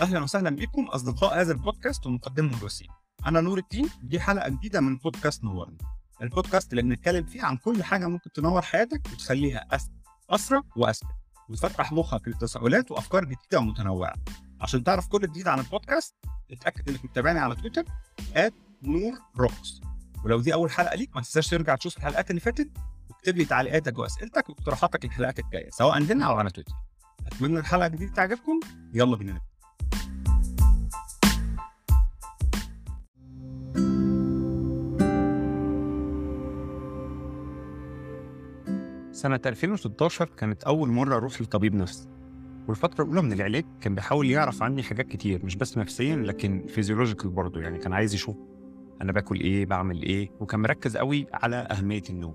أهلا 0.00 0.20
وسهلا 0.22 0.50
بكم 0.50 0.84
أصدقاء 0.84 1.40
هذا 1.40 1.52
البودكاست 1.52 2.06
ومقدمه 2.06 2.58
الوسيم 2.58 2.88
أنا 3.26 3.40
نور 3.40 3.58
الدين 3.58 3.88
دي 4.02 4.20
حلقة 4.20 4.48
جديدة 4.48 4.80
من 4.80 4.96
بودكاست 4.96 5.44
نورني 5.44 5.78
البودكاست 6.22 6.70
اللي 6.72 6.82
بنتكلم 6.82 7.24
فيه 7.24 7.42
عن 7.42 7.56
كل 7.56 7.82
حاجة 7.82 8.06
ممكن 8.06 8.32
تنور 8.32 8.62
حياتك 8.62 9.02
وتخليها 9.12 9.66
اسهل 9.70 9.92
اسرع 10.30 10.62
واذكى 10.76 11.06
وتفتح 11.48 11.92
مخك 11.92 12.28
لتساؤلات 12.28 12.90
وأفكار 12.90 13.24
جديدة 13.24 13.58
ومتنوعة. 13.58 14.14
عشان 14.60 14.84
تعرف 14.84 15.08
كل 15.08 15.20
جديد 15.20 15.48
عن 15.48 15.58
البودكاست 15.58 16.14
اتأكد 16.50 16.88
إنك 16.88 17.04
متابعني 17.04 17.38
على 17.38 17.56
تويتر 17.56 17.84
نور 18.82 19.12
روكس 19.36 19.80
ولو 20.24 20.40
دي 20.40 20.54
أول 20.54 20.70
حلقة 20.70 20.94
ليك 20.96 21.16
ما 21.16 21.22
تنساش 21.22 21.48
ترجع 21.48 21.74
تشوف 21.74 21.96
الحلقات 21.96 22.30
اللي 22.30 22.40
فاتت 22.40 22.70
واكتب 23.10 23.36
لي 23.36 23.44
تعليقاتك 23.44 23.98
وأسئلتك 23.98 24.48
واقتراحاتك 24.48 25.04
للحلقات 25.04 25.38
الجاية 25.38 25.70
سواء 25.70 25.94
عندنا 25.94 26.26
أو 26.26 26.34
على 26.34 26.50
تويتر. 26.50 26.72
أتمنى 27.26 27.58
الحلقة 27.58 27.86
الجديدة 27.86 28.12
تعجبكم. 28.12 28.60
يلا 28.94 29.16
بينا 29.16 29.40
سنة 39.20 39.40
2016 39.46 40.24
كانت 40.24 40.64
أول 40.64 40.88
مرة 40.88 41.16
أروح 41.16 41.42
لطبيب 41.42 41.74
نفسي 41.74 42.08
والفترة 42.68 43.04
الأولى 43.04 43.22
من 43.22 43.32
العلاج 43.32 43.64
كان 43.80 43.94
بيحاول 43.94 44.30
يعرف 44.30 44.62
عني 44.62 44.82
حاجات 44.82 45.08
كتير 45.08 45.44
مش 45.44 45.56
بس 45.56 45.78
نفسيا 45.78 46.16
لكن 46.16 46.66
فيزيولوجيكال 46.66 47.30
برضه 47.30 47.60
يعني 47.60 47.78
كان 47.78 47.92
عايز 47.92 48.14
يشوف 48.14 48.36
أنا 49.02 49.12
باكل 49.12 49.40
إيه 49.40 49.66
بعمل 49.66 50.02
إيه 50.02 50.30
وكان 50.40 50.60
مركز 50.60 50.96
قوي 50.96 51.26
على 51.32 51.56
أهمية 51.56 52.02
النوم. 52.10 52.34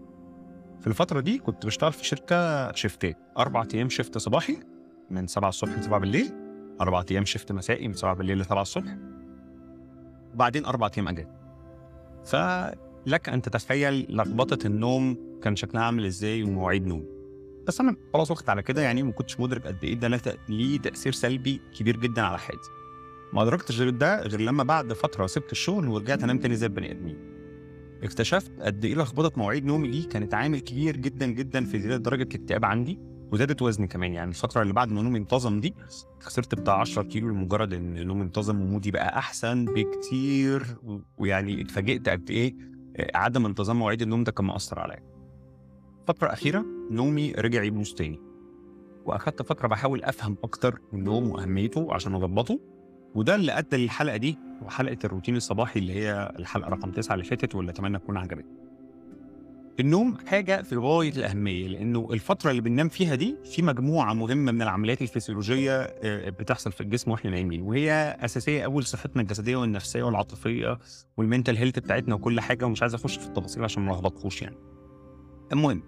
في 0.79 0.87
الفترة 0.87 1.19
دي 1.19 1.37
كنت 1.37 1.65
بشتغل 1.65 1.93
في 1.93 2.05
شركة 2.05 2.71
شيفتات 2.71 3.17
أربع 3.37 3.65
أيام 3.73 3.89
شيفت 3.89 4.17
صباحي 4.17 4.59
من 5.09 5.27
7 5.27 5.49
الصبح 5.49 5.77
ل 5.77 5.83
7 5.83 5.99
بالليل 5.99 6.33
أربع 6.81 7.03
أيام 7.11 7.25
شيفت 7.25 7.51
مسائي 7.51 7.87
من 7.87 7.93
7 7.93 8.13
بالليل 8.13 8.37
ل 8.39 8.45
7 8.45 8.61
الصبح 8.61 8.97
وبعدين 10.33 10.65
أربع 10.65 10.89
أيام 10.97 11.07
أجازة. 11.07 11.31
فلك 13.05 13.29
أن 13.29 13.41
تتخيل 13.41 14.05
لخبطة 14.09 14.67
النوم 14.67 15.17
كان 15.41 15.55
شكلها 15.55 15.83
عامل 15.83 16.05
إزاي 16.05 16.43
ومواعيد 16.43 16.85
نوم 16.85 17.05
بس 17.67 17.81
أنا 17.81 17.95
خلاص 18.13 18.31
وقت 18.31 18.49
على 18.49 18.63
كده 18.63 18.81
يعني 18.81 19.03
ما 19.03 19.11
كنتش 19.11 19.39
مدرك 19.39 19.67
قد 19.67 19.83
إيه 19.83 19.93
ده 19.93 20.19
ليه 20.49 20.79
تأثير 20.79 21.11
سلبي 21.11 21.61
كبير 21.79 21.97
جدا 21.97 22.21
على 22.21 22.37
حياتي. 22.39 22.69
ما 23.33 23.43
أدركتش 23.43 23.79
غير 23.79 23.89
ده 23.89 24.21
غير 24.21 24.41
لما 24.41 24.63
بعد 24.63 24.93
فترة 24.93 25.27
سبت 25.27 25.51
الشغل 25.51 25.87
ورجعت 25.87 26.23
أنام 26.23 26.37
تاني 26.39 26.55
زي 26.55 26.65
البني 26.65 26.91
آدمين. 26.91 27.17
اكتشفت 28.03 28.51
قد 28.61 28.85
إيه 28.85 28.95
لخبطة 28.95 29.39
مواعيد 29.39 29.65
نومي 29.65 29.87
دي 29.87 30.03
كانت 30.03 30.33
عامل 30.33 30.59
كبير 30.59 30.97
جدا 30.97 31.25
جدا 31.25 31.65
في 31.65 31.79
زيادة 31.79 31.97
درجة 31.97 32.23
الاكتئاب 32.23 32.65
عندي 32.65 32.99
وزادت 33.31 33.61
وزني 33.61 33.87
كمان. 33.87 34.13
يعني 34.13 34.29
الفترة 34.29 34.61
اللي 34.61 34.73
بعد 34.73 34.91
ما 34.91 35.01
نومي 35.01 35.19
انتظم 35.19 35.59
دي 35.59 35.73
خسرت 36.19 36.55
بتاع 36.55 36.79
10 36.79 37.03
كيلو 37.03 37.29
لمجرد 37.29 37.73
إن 37.73 38.07
نومي 38.07 38.23
انتظم 38.23 38.61
ومودي 38.61 38.91
بقى 38.91 39.17
أحسن 39.17 39.65
بكتير 39.65 40.63
ويعني 41.17 41.61
اتفاجئت 41.61 42.09
قد 42.09 42.29
إيه 42.31 42.74
عدم 43.15 43.45
انتظام 43.45 43.79
مواعيد 43.79 44.01
النوم 44.01 44.23
ده 44.23 44.31
كان 44.31 44.45
مأثر 44.45 44.79
عليا. 44.79 45.03
فترة 46.07 46.33
أخيرة 46.33 46.65
نومي 46.91 47.31
رجع 47.31 47.63
يبوظ 47.63 47.93
تاني 47.93 48.19
وأخدت 49.05 49.41
فترة 49.41 49.67
بحاول 49.67 50.03
أفهم 50.03 50.37
أكتر 50.43 50.79
النوم 50.93 51.29
وأهميته 51.31 51.93
عشان 51.93 52.15
أظبطه 52.15 52.59
وده 53.15 53.35
اللي 53.35 53.57
أدى 53.57 53.77
للحلقة 53.77 54.17
دي 54.17 54.37
وحلقة 54.61 54.97
الروتين 55.03 55.35
الصباحي 55.35 55.79
اللي 55.79 55.93
هي 55.93 56.33
الحلقة 56.39 56.69
رقم 56.69 56.91
تسعة 56.91 57.13
اللي 57.13 57.25
فاتت 57.25 57.55
واللي 57.55 57.71
أتمنى 57.71 57.99
تكون 57.99 58.17
عجبتك. 58.17 58.64
النوم 59.79 60.17
حاجة 60.27 60.61
في 60.61 60.75
غاية 60.75 61.09
الأهمية 61.09 61.67
لأنه 61.67 62.07
الفترة 62.11 62.51
اللي 62.51 62.61
بننام 62.61 62.89
فيها 62.89 63.15
دي 63.15 63.35
في 63.43 63.61
مجموعة 63.61 64.13
مهمة 64.13 64.51
من 64.51 64.61
العمليات 64.61 65.01
الفسيولوجية 65.01 65.81
آه، 65.81 66.29
بتحصل 66.29 66.71
في 66.71 66.81
الجسم 66.81 67.11
وإحنا 67.11 67.31
نايمين 67.31 67.61
وهي 67.61 68.17
أساسية 68.21 68.65
أول 68.65 68.83
صحتنا 68.83 69.21
الجسدية 69.21 69.55
والنفسية 69.55 70.03
والعاطفية 70.03 70.79
وال 71.17 71.27
mental 71.27 71.57
health 71.57 71.79
بتاعتنا 71.79 72.15
وكل 72.15 72.39
حاجة 72.39 72.65
ومش 72.65 72.81
عايز 72.81 72.93
أخش 72.93 73.17
في 73.17 73.27
التفاصيل 73.27 73.63
عشان 73.63 73.83
ما 73.83 73.91
ألخبطكوش 73.91 74.41
يعني. 74.41 74.57
المهم 75.51 75.83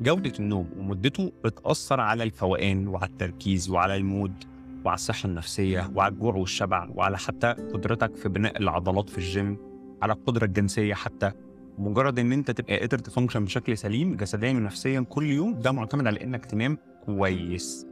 جودة 0.00 0.32
النوم 0.40 0.70
ومدته 0.76 1.32
بتأثر 1.44 2.00
على 2.00 2.22
الفوقان 2.24 2.88
وعلى 2.88 3.06
التركيز 3.06 3.70
وعلى 3.70 3.96
ال 3.96 4.06
mood 4.06 4.44
وعلى 4.84 4.94
الصحة 4.94 5.26
النفسية 5.26 5.90
وعلى 5.94 6.12
الجوع 6.14 6.34
والشبع 6.34 6.88
وعلى 6.94 7.18
حتى 7.18 7.52
قدرتك 7.52 8.16
في 8.16 8.28
بناء 8.28 8.58
العضلات 8.58 9.10
في 9.10 9.18
الجيم 9.18 9.58
على 10.02 10.12
القدرة 10.12 10.44
الجنسية 10.44 10.94
حتى 10.94 11.32
مجرد 11.78 12.18
إن 12.18 12.32
أنت 12.32 12.50
تبقى 12.50 12.78
قادر 12.78 12.98
ت 12.98 13.03
function 13.03 13.44
بشكل 13.44 13.78
سليم 13.78 14.16
جسديا 14.16 14.50
ونفسيا 14.52 15.00
كل 15.00 15.26
يوم 15.30 15.60
ده 15.60 15.72
معتمد 15.72 16.06
على 16.06 16.24
إنك 16.24 16.44
تنام 16.46 16.78
كويس. 17.06 17.86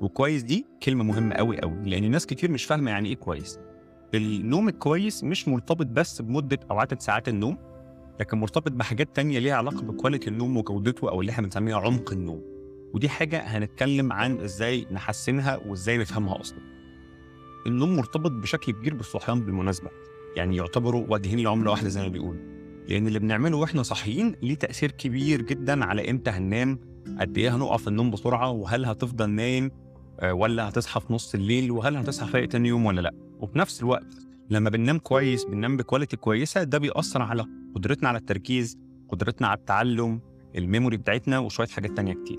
وكويس 0.00 0.42
دي 0.42 0.66
كلمة 0.82 1.04
مهمة 1.04 1.34
قوي 1.34 1.60
قوي 1.60 1.82
لأن 1.84 2.10
ناس 2.10 2.26
كتير 2.26 2.50
مش 2.50 2.64
فاهمة 2.64 2.90
يعني 2.90 3.08
إيه 3.08 3.16
كويس. 3.16 3.58
النوم 4.14 4.68
الكويس 4.68 5.24
مش 5.24 5.48
مرتبط 5.48 5.86
بس 5.86 6.22
بمدة 6.22 6.58
أو 6.70 6.78
عدد 6.78 7.00
ساعات 7.00 7.28
النوم 7.28 7.58
لكن 8.20 8.38
مرتبط 8.38 8.72
بحاجات 8.72 9.16
تانية 9.16 9.38
ليها 9.38 9.54
علاقة 9.54 9.82
ب 9.82 9.88
quality 9.88 10.30
النوم 10.30 10.56
وجودته 10.56 11.10
أو 11.10 11.20
اللي 11.20 11.32
إحنا 11.32 11.44
بنسميها 11.44 11.76
عمق 11.76 12.12
النوم. 12.12 12.42
ودي 12.94 13.08
حاجة 13.08 13.40
هنتكلم 13.40 14.12
عن 14.12 14.40
إزاي 14.40 14.86
نحسنها 14.92 15.56
وإزاي 15.66 15.98
نفهمها 15.98 16.40
أصلا. 16.40 16.58
النوم 17.66 17.96
مرتبط 17.96 18.30
بشكل 18.30 18.72
كبير 18.72 18.94
بالصحيان 18.94 19.40
بالمناسبة 19.40 19.90
يعني 20.36 20.56
يعتبروا 20.56 21.06
وجهين 21.08 21.38
لعملة 21.40 21.70
واحدة 21.70 21.88
زي 21.88 22.02
ما 22.02 22.08
بيقولوا. 22.08 22.57
لأن 22.88 23.06
اللي 23.06 23.18
بنعمله 23.18 23.56
وإحنا 23.56 23.82
صاحيين 23.82 24.34
ليه 24.42 24.54
تأثير 24.54 24.90
كبير 24.90 25.42
جدا 25.42 25.84
على 25.84 26.10
إمتى 26.10 26.30
هننام؟ 26.30 26.78
قد 27.20 27.38
إيه 27.38 27.56
هنقع 27.56 27.76
في 27.76 27.88
النوم 27.88 28.10
بسرعة؟ 28.10 28.50
وهل 28.50 28.84
هتفضل 28.84 29.30
نايم؟ 29.30 29.70
آه، 30.20 30.32
ولا 30.32 30.68
هتصحى 30.68 31.00
في 31.00 31.12
نص 31.12 31.34
الليل؟ 31.34 31.70
وهل 31.70 31.96
هتصحى 31.96 32.30
فايق 32.30 32.48
تاني 32.48 32.68
يوم 32.68 32.86
ولا 32.86 33.00
لأ؟ 33.00 33.14
وفي 33.40 33.58
نفس 33.58 33.80
الوقت 33.80 34.14
لما 34.50 34.70
بننام 34.70 34.98
كويس 34.98 35.44
بننام 35.44 35.76
بكواليتي 35.76 36.16
كويسة 36.16 36.62
ده 36.62 36.78
بيأثر 36.78 37.22
على 37.22 37.44
قدرتنا 37.74 38.08
على 38.08 38.18
التركيز 38.18 38.78
قدرتنا 39.08 39.48
على 39.48 39.58
التعلم 39.58 40.20
ال 40.56 40.62
memory 40.62 40.96
بتاعتنا 40.96 41.38
وشوية 41.38 41.66
حاجات 41.66 41.90
تانية 41.96 42.12
كتير. 42.14 42.38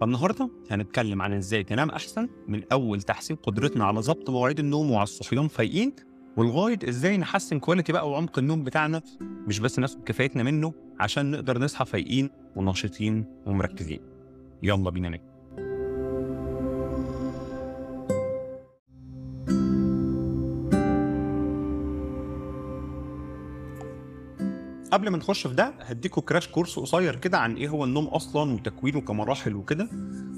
فالنهاردة 0.00 0.50
هنتكلم 0.70 1.22
عن 1.22 1.32
إزاي 1.32 1.64
تنام 1.64 1.90
أحسن 1.90 2.28
من 2.48 2.62
أول 2.72 3.02
تحسين 3.02 3.36
قدرتنا 3.36 3.84
على 3.84 4.00
ضبط 4.00 4.30
مواعيد 4.30 4.58
النوم 4.58 4.90
وعلى 4.90 5.02
الصحيان 5.02 5.48
فايقين 5.48 5.92
ولغاية 6.36 6.78
إزاي 6.88 7.16
نحسن 7.16 7.58
quality 7.58 7.92
بقى 7.92 8.10
وعمق 8.10 8.38
النوم 8.38 8.64
بتاعنا؟ 8.64 9.02
مش 9.20 9.58
بس 9.58 9.78
ناخد 9.78 10.04
كفايتنا 10.04 10.42
منه 10.42 10.72
عشان 11.00 11.30
نقدر 11.30 11.58
نصحى 11.58 11.84
فايقين 11.84 12.30
ونشيطين 12.56 13.24
ومركزين. 13.46 14.00
يلا 14.62 14.90
بينا 14.90 15.08
نبدا 15.08 15.34
قبل 24.92 25.08
ما 25.08 25.18
نخش 25.18 25.46
في 25.46 25.54
ده 25.54 25.74
هديكوا 25.80 26.22
crash 26.22 26.48
course 26.48 26.78
قصير 26.78 27.16
كده 27.16 27.38
عن 27.38 27.54
إيه 27.56 27.68
هو 27.68 27.84
النوم 27.84 28.06
أصلا 28.06 28.52
وتكوينه 28.54 29.00
كمراحل 29.00 29.56
وكده 29.56 29.88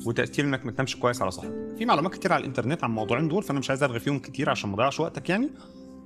وتأثير 0.07 0.45
إنك 0.45 0.67
ما 0.67 0.73
تنامش 0.73 0.97
كويس 0.97 1.23
على 1.23 1.31
صحتك. 1.31 1.75
في 1.79 1.85
معلومات 1.85 2.15
كتير 2.15 2.33
على 2.33 2.41
الإنترنت 2.41 2.85
عن 2.85 2.91
الموضوعين 2.91 3.29
دول 3.29 3.43
فأنا 3.43 3.59
مش 3.59 3.71
عايز 3.71 3.83
ارغي 3.83 4.01
فيهم 4.01 4.19
كتير 4.19 4.51
عشان 4.51 4.71
ما 4.71 4.75
أضيعش 4.77 5.01
وقتك 5.01 5.31
يعني. 5.31 5.51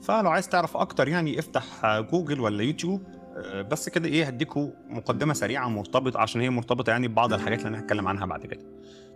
فلو 0.03 0.31
عايز 0.31 0.49
تعرف 0.49 0.77
أكتر 0.77 1.09
يعني 1.09 1.39
افتح 1.39 1.87
جوجل 2.01 2.41
ولا 2.41 2.63
يوتيوب 2.63 3.03
آه، 3.37 3.63
بس 3.63 3.89
كده 3.89 4.09
إيه 4.09 4.25
هديكوا 4.25 4.71
مقدمة 4.89 5.35
سريعة 5.35 5.69
مرتبطه 5.69 6.21
عشان 6.21 6.41
هي 6.41 6.51
مرتبطة 6.51 6.91
يعني 6.91 7.09
ببعض 7.09 7.33
الحاجات 7.33 7.59
اللي 7.59 7.69
أنا 7.69 7.79
هتكلم 7.79 8.09
عنها 8.09 8.27
بعد 8.27 8.47
كده. 8.47 8.61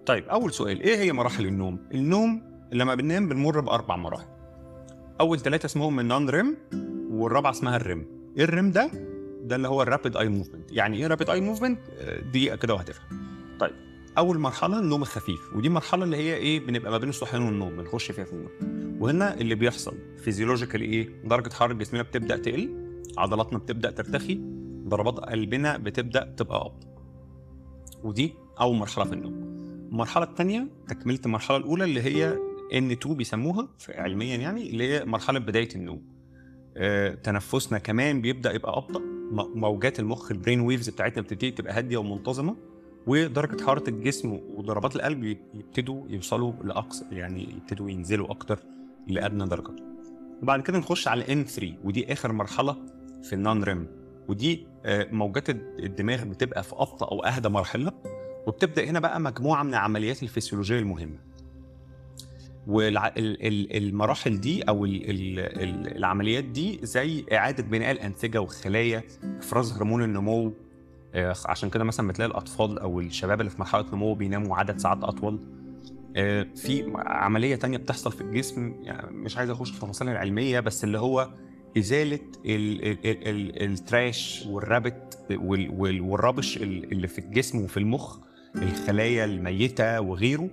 طيب 0.06 0.28
أول 0.28 0.52
سؤال 0.52 0.80
إيه 0.80 0.96
هي 0.96 1.12
مراحل 1.12 1.46
النوم؟ 1.46 1.78
النوم 1.94 2.42
لما 2.72 2.94
بننام 2.94 3.28
بنمر 3.28 3.60
بأربع 3.60 3.96
مراحل. 3.96 4.26
أول 5.20 5.38
ثلاثة 5.40 5.66
اسمهم 5.66 6.00
ال 6.00 6.08
non 6.08 6.30
REM 6.30 6.56
والرابعة 7.10 7.50
اسمها 7.50 7.76
ال 7.76 7.82
REM. 7.82 8.06
إيه 8.36 8.44
ال 8.44 8.51
REM 8.51 8.70
ده؟ 8.70 8.90
ده 9.42 9.56
اللي 9.56 9.68
هو 9.68 9.82
ال 9.82 9.88
rapid 9.88 10.16
eye 10.16 10.28
movement، 10.28 10.72
يعني 10.72 10.96
إيه 10.96 11.06
rapid 11.06 11.30
eye 11.30 11.40
movement؟ 11.40 11.78
دقيقة 12.32 12.56
كده 12.56 12.74
وهتفهم. 12.74 13.06
طيب 13.60 13.72
أول 14.18 14.38
مرحلة 14.38 14.78
النوم 14.78 15.02
الخفيف 15.02 15.40
ودي 15.56 15.68
المرحله 15.68 16.04
اللي 16.04 16.16
هي 16.16 16.34
إيه 16.34 16.60
بنبقى 16.66 16.90
ما 16.90 16.98
بين 16.98 17.08
الصحيان 17.08 17.42
والنوم 17.42 17.76
بنخش 17.76 18.12
فيها 18.12 18.24
في 18.24 18.32
النوم. 18.32 18.83
وهنا 19.04 19.34
اللي 19.34 19.54
بيحصل 19.54 19.96
physiological 20.18 20.80
إيه؟ 20.80 21.08
درجة 21.24 21.52
حرارة 21.52 21.72
جسمنا 21.72 22.02
بتبدأ 22.02 22.36
تقل 22.36 22.70
عضلاتنا 23.18 23.58
بتبدأ 23.58 23.90
ترتخي 23.90 24.40
ضربات 24.88 25.18
قلبنا 25.20 25.76
بتبدأ 25.76 26.34
تبقى 26.36 26.56
ابطا 26.60 26.88
ودي 28.04 28.34
أول 28.60 28.76
مرحلة 28.76 29.04
في 29.04 29.12
النوم. 29.12 29.32
المرحلة 29.92 30.24
الثانية 30.24 30.68
تكملة 30.88 31.18
المرحلة 31.26 31.56
الأولى 31.56 31.84
اللي 31.84 32.00
هي 32.02 32.38
N2 32.72 33.08
بيسموها 33.08 33.68
علميا 33.88 34.36
يعني 34.36 34.70
اللي 34.70 34.92
هي 34.92 35.04
مرحلة 35.04 35.38
بداية 35.38 35.68
النوم. 35.74 36.02
آه، 36.76 37.14
تنفسنا 37.14 37.78
كمان 37.78 38.20
بيبدأ 38.20 38.52
يبقى 38.52 38.76
أبطأ. 38.76 39.00
موجات 39.54 40.00
المخ 40.00 40.30
ال 40.30 40.35
brain 40.35 40.60
waves 40.60 40.88
بتاعتنا 40.88 41.22
بتبتدي 41.22 41.50
تبقى 41.50 41.74
هادية 41.74 41.96
ومنتظمة. 41.96 42.56
ودرجة 43.06 43.64
حرارة 43.64 43.90
الجسم 43.90 44.32
وضربات 44.54 44.96
القلب 44.96 45.24
يبتدوا 45.54 46.04
يوصلوا 46.08 46.52
لأقصى 46.64 47.04
يعني 47.12 47.42
يبتدوا 47.42 47.90
ينزلوا 47.90 48.30
أكتر. 48.30 48.58
لأدنى 49.08 49.44
درجات 49.48 49.80
وبعد 50.42 50.62
كده 50.62 50.78
نخش 50.78 51.08
على 51.08 51.24
N3 51.44 51.64
ودي 51.84 52.12
آخر 52.12 52.32
مرحلة 52.32 52.76
في 53.22 53.32
ال 53.32 53.40
non 53.40 53.62
REM 53.64 53.86
ودي 54.28 54.66
آه، 54.84 55.08
موجات 55.12 55.50
الد- 55.50 55.80
الدماغ 55.80 56.24
بتبقى 56.24 56.62
في 56.62 56.72
أبطأ 56.72 57.06
أو 57.08 57.24
أهدى 57.24 57.48
مرحلة 57.48 57.92
وبتبدأ 58.46 58.84
هنا 58.84 59.00
بقى 59.00 59.20
مجموعة 59.20 59.62
من 59.62 59.70
العمليات 59.70 60.22
الفسيولوجية 60.22 60.78
المهمة. 60.78 61.18
والمراحل 62.66 64.40
دي 64.40 64.62
أو 64.62 64.84
ال- 64.84 65.10
ال- 65.10 65.38
ال- 65.38 65.96
العمليات 65.96 66.44
دي 66.44 66.80
زي 66.82 67.24
إعادة 67.32 67.62
بناء 67.62 67.90
الأنسجة 67.90 68.40
والخلايا 68.40 69.02
إفراز 69.38 69.72
هرمون 69.72 70.02
النمو 70.02 70.52
آه، 71.14 71.34
عشان 71.46 71.70
كده 71.70 71.84
مثلا 71.84 72.08
بتلاقي 72.08 72.28
الأطفال 72.30 72.78
أو 72.78 73.00
الشباب 73.00 73.40
اللي 73.40 73.50
في 73.50 73.58
مرحلة 73.60 73.86
نمو 73.92 74.14
بيناموا 74.14 74.56
عدد 74.56 74.78
ساعات 74.78 75.04
أطول. 75.04 75.38
في 76.56 76.92
عملية 76.96 77.56
تانية 77.56 77.78
بتحصل 77.78 78.12
في 78.12 78.20
الجسم 78.20 78.74
يعني 78.82 79.10
مش 79.16 79.36
عايز 79.36 79.50
أخش 79.50 79.70
في 79.70 79.76
التفاصيل 79.76 80.08
العلمية 80.08 80.60
بس 80.60 80.84
اللي 80.84 80.98
هو 80.98 81.30
إزالة 81.78 82.18
ال- 82.46 82.84
ال- 82.84 83.06
ال- 83.06 83.28
ال- 83.28 83.62
التراش 83.62 84.44
والرابت 84.48 85.18
وال- 85.30 85.70
وال- 85.70 86.00
والربش 86.00 86.56
ال- 86.56 86.92
اللي 86.92 87.08
في 87.08 87.18
الجسم 87.18 87.58
وفي 87.64 87.76
المخ 87.76 88.18
الخلايا 88.56 89.24
الميتة 89.24 90.00
وغيره 90.00 90.50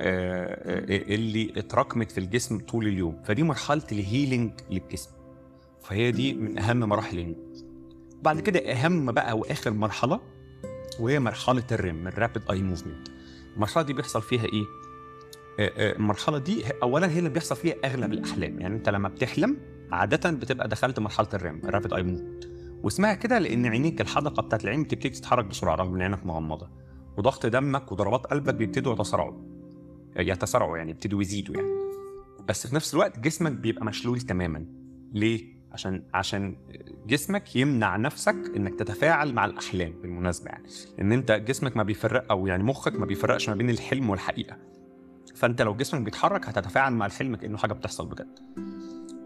آه، 0.00 0.46
آه، 0.80 1.14
اللي 1.14 1.52
اتراكمت 1.56 2.12
في 2.12 2.18
الجسم 2.18 2.58
طول 2.58 2.86
اليوم. 2.86 3.22
فدي 3.24 3.42
مرحلة 3.42 3.82
ال 3.92 4.00
healing 4.00 4.52
للجسم. 4.70 5.10
فهي 5.82 6.10
دي 6.12 6.34
من 6.34 6.58
أهم 6.58 6.76
مراحل 6.78 7.18
النوم 7.18 7.52
بعد 8.22 8.40
كده 8.40 8.60
أهم 8.72 9.12
بقى 9.12 9.38
وآخر 9.38 9.70
مرحلة 9.70 10.20
وهي 11.00 11.20
مرحلة 11.20 11.64
ال 11.72 11.81
REM 11.81 12.10
ال 12.10 12.17
rapid 12.17 12.50
eye 12.50 12.62
movement 12.62 13.08
المرحلة 13.56 13.82
دي 13.82 13.92
بيحصل 13.92 14.22
فيها 14.22 14.44
إيه؟ 14.44 14.48
آه، 14.52 14.64
آه، 14.64 14.81
المرحلة 15.58 16.38
دي 16.38 16.64
اولا 16.82 17.10
هي 17.10 17.18
اللي 17.18 17.30
بيحصل 17.30 17.56
فيها 17.56 17.74
أغلب 17.84 18.12
الأحلام. 18.12 18.60
يعني 18.60 18.76
أنت 18.76 18.88
لما 18.88 19.08
بتحلم 19.08 19.56
عاده 19.92 20.30
بتبقى 20.30 20.68
دخلت 20.68 21.00
مرحلة 21.00 21.28
ال 21.34 21.41
REM 21.41 21.60
ال 21.60 21.65
rapid 21.65 21.92
eye 21.94 22.02
movement 22.02 22.44
واسمها 22.82 23.14
كده 23.14 23.38
لأن 23.38 23.66
عينيك 23.66 24.00
الحدقة 24.00 24.42
بتاعت 24.42 24.64
العين 24.64 24.82
بتبتدي 24.82 25.08
تتحرك 25.08 25.44
بسرعة 25.44 25.74
رغم 25.74 25.94
إن 25.94 26.02
عينك 26.02 26.26
مغمضة. 26.26 26.68
وضغط 27.16 27.46
دمك 27.46 27.92
وضربات 27.92 28.26
قلبك 28.26 28.54
بيبتدوا 28.54 28.92
يتسارعوا. 28.92 29.42
يتسارعوا 30.16 30.78
يعني 30.78 30.90
يبتدوا 30.90 31.22
يزيدوا 31.22 31.54
يعني. 31.54 31.68
بس 32.48 32.66
في 32.66 32.74
نفس 32.74 32.94
الوقت 32.94 33.18
جسمك 33.18 33.52
بيبقى 33.52 33.84
مشلول 33.84 34.20
تماما. 34.20 34.66
ليه؟ 35.12 35.52
عشان 35.72 36.02
عشان 36.14 36.56
جسمك 37.06 37.56
يمنع 37.56 37.96
نفسك 37.96 38.36
إنك 38.56 38.74
تتفاعل 38.74 39.34
مع 39.34 39.44
الأحلام 39.44 39.94
بالمناسبة 40.02 40.50
يعني. 40.50 40.64
إن 41.00 41.12
أنت 41.12 41.32
جسمك 41.32 41.76
ما 41.76 41.82
بيفرق 41.82 42.24
أو 42.30 42.46
يعني 42.46 42.62
مخك 42.62 42.94
ما 42.94 43.06
بيفرقش 43.06 43.48
ما 43.48 43.54
بين 43.54 43.70
الحلم 43.70 44.10
والحقيقة. 44.10 44.56
فانت 45.42 45.62
لو 45.62 45.74
جسمك 45.74 46.00
بيتحرك 46.00 46.48
هتتفاعل 46.48 46.92
مع 46.92 47.06
الحلم 47.06 47.36
كأنه 47.36 47.58
حاجة 47.58 47.72
بتحصل 47.72 48.06
بجد. 48.06 48.38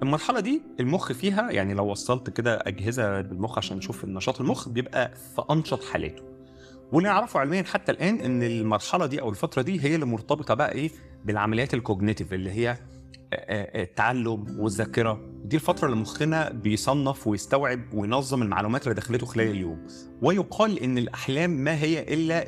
المرحلة 0.02 0.40
دي 0.40 0.62
المخ 0.80 1.12
فيها 1.12 1.50
يعني 1.50 1.74
لو 1.74 1.86
وصلت 1.86 2.30
كده 2.30 2.62
أجهزة 2.66 3.20
بالمخ 3.20 3.58
عشان 3.58 3.76
نشوف 3.76 4.04
نشاط 4.04 4.40
المخ 4.40 4.68
بيبقى 4.68 5.12
في 5.36 5.42
أنشط 5.50 5.84
حالاته. 5.84 6.22
واللي 6.92 7.08
نعرفه 7.08 7.40
علميا 7.40 7.62
حتى 7.62 7.92
الآن 7.92 8.20
إن 8.20 8.42
المرحلة 8.42 9.06
دي 9.06 9.20
أو 9.20 9.30
الفترة 9.30 9.62
دي 9.62 9.84
هي 9.84 9.94
اللي 9.94 10.06
مرتبطة 10.06 10.54
بقى 10.54 10.72
إيه 10.72 10.90
بالعمليات 11.24 11.74
ال 11.74 11.80
cognitive 11.80 12.32
اللي 12.32 12.50
هي 12.50 12.78
التعلم 13.32 14.56
والذاكره 14.60 15.20
دي 15.44 15.56
الفترة 15.56 15.86
اللي 15.86 15.96
مخنا 16.00 16.50
بيصنف 16.52 17.26
ويستوعب 17.26 17.80
وينظم 17.94 18.42
المعلومات 18.42 18.82
اللي 18.82 18.94
دخلته 18.94 19.26
خلال 19.26 19.50
اليوم. 19.50 19.86
ويقال 20.22 20.78
إن 20.78 20.98
الأحلام 20.98 21.50
ما 21.50 21.74
هي 21.82 22.14
إلا 22.14 22.44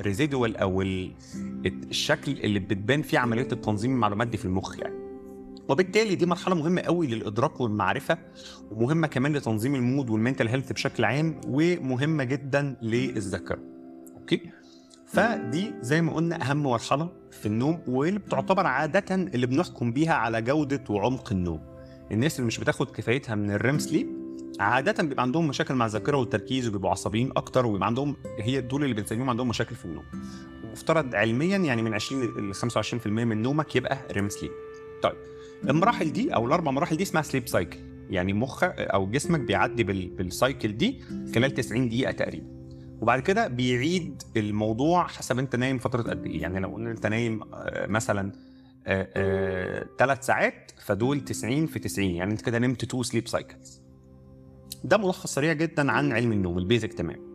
ال 0.00 0.06
residual 0.06 0.56
أو 0.56 0.82
ال- 0.82 1.12
الشكل 1.66 2.32
اللي 2.32 2.58
بتبان 2.58 3.02
فيه 3.02 3.18
عملية 3.18 3.48
التنظيم 3.52 3.90
المعلومات 3.92 4.28
دي 4.28 4.36
في 4.36 4.44
المخ 4.44 4.78
يعني. 4.78 4.94
وبالتالي 5.68 6.14
دي 6.14 6.26
مرحلة 6.26 6.54
مهمة 6.54 6.80
قوي 6.80 7.06
للإدراك 7.06 7.60
والمعرفة 7.60 8.18
ومهمة 8.70 9.06
كمان 9.06 9.32
لتنظيم 9.32 9.74
ال 9.74 9.81
mood 9.81 10.10
وال 10.10 10.19
mental 10.19 10.48
health 10.48 10.72
بشكل 10.72 11.04
عام 11.04 11.40
ومهمة 11.48 12.24
جدا 12.24 12.76
للذاكرة. 12.82 13.58
okay؟ 14.16 14.40
فدي 15.06 15.72
زي 15.80 16.02
ما 16.02 16.12
قلنا 16.12 16.50
أهم 16.50 16.62
مرحلة 16.62 17.08
في 17.30 17.46
النوم 17.46 17.78
واللي 17.86 18.18
بتعتبر 18.18 18.66
عاده 18.66 19.14
اللي 19.14 19.46
بنحكم 19.46 19.92
بيها 19.92 20.14
على 20.14 20.42
جودة 20.42 20.84
وعمق 20.90 21.32
النوم 21.32 21.60
الناس 22.12 22.36
اللي 22.36 22.46
مش 22.46 22.58
بتاخد 22.58 22.90
كفايتها 22.90 23.34
من 23.34 23.50
ال 23.50 23.57
REM 23.57 23.78
sleep 23.78 24.20
عادة 24.60 25.02
بيبقى 25.02 25.22
عندهم 25.22 25.48
مشاكل 25.48 25.74
مع 25.74 25.86
الذاكرة 25.86 26.16
والتركيز 26.16 26.68
وبيبقوا 26.68 26.90
عصبيين 26.90 27.30
أكتر 27.36 27.66
وبيبقى 27.66 27.86
عندهم 27.86 28.16
هي 28.40 28.60
دول 28.60 28.84
اللي 28.84 28.94
بنسميهم 28.94 29.30
عندهم 29.30 29.48
مشاكل 29.48 29.74
في 29.74 29.84
النوم. 29.84 30.04
مفترض 30.72 31.14
علميا 31.14 31.56
يعني 31.56 31.82
من 31.82 31.94
20 31.94 32.22
ل 32.24 32.54
25% 32.54 33.06
من 33.06 33.42
نومك 33.42 33.76
يبقى 33.76 33.98
REM 34.12 34.28
sleep. 34.28 34.50
طيب 35.02 35.14
المراحل 35.68 36.12
دي 36.12 36.34
أو 36.34 36.46
الأربع 36.46 36.70
مراحل 36.70 36.96
دي 36.96 37.02
اسمها 37.02 37.22
sleep 37.22 37.48
cycle 37.48 37.78
يعني 38.10 38.32
مخك 38.32 38.74
أو 38.78 39.06
جسمك 39.10 39.40
بيعدي 39.40 39.84
بال- 39.84 40.08
بال 40.08 40.27
cycle 40.27 40.76
دي 40.76 41.00
خلال 41.34 41.54
90 41.54 41.88
دقيقة 41.88 42.12
تقريبا. 42.12 42.59
وبعد 43.00 43.20
كده 43.20 43.48
بيعيد 43.48 44.22
الموضوع 44.36 45.06
حسب 45.06 45.38
انت 45.38 45.56
نايم 45.56 45.78
فترة 45.78 46.02
قد 46.02 46.26
إيه. 46.26 46.42
يعني 46.42 46.60
لو 46.60 46.68
قلنا 46.68 46.90
انت 46.90 47.06
نايم 47.06 47.40
آه، 47.54 47.86
مثلا 47.86 48.32
ثلاث 49.98 50.26
ساعات 50.26 50.72
فدول 50.84 51.20
90 51.20 51.66
في 51.66 51.78
90 51.78 52.10
يعني 52.10 52.32
انت 52.32 52.40
كده 52.40 52.58
نمت 52.58 52.84
two 52.84 53.02
sleep 53.02 53.28
cycles 53.28 53.82
ده 54.84 54.96
ملخص 54.96 55.34
سريع 55.34 55.52
جدا 55.52 55.92
عن 55.92 56.12
علم 56.12 56.32
النوم 56.32 56.58
ال 56.58 56.64
basic 56.64 56.92
تمام. 56.92 57.30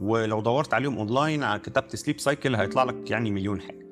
ولو 0.00 0.40
دورت 0.40 0.74
عليهم 0.74 0.98
اونلاين 0.98 1.56
كتبت 1.56 1.96
sleep 1.96 2.20
cycle 2.20 2.54
هيطلع 2.54 2.84
لك 2.84 3.10
يعني 3.10 3.30
مليون 3.30 3.60
حاجة. 3.60 3.86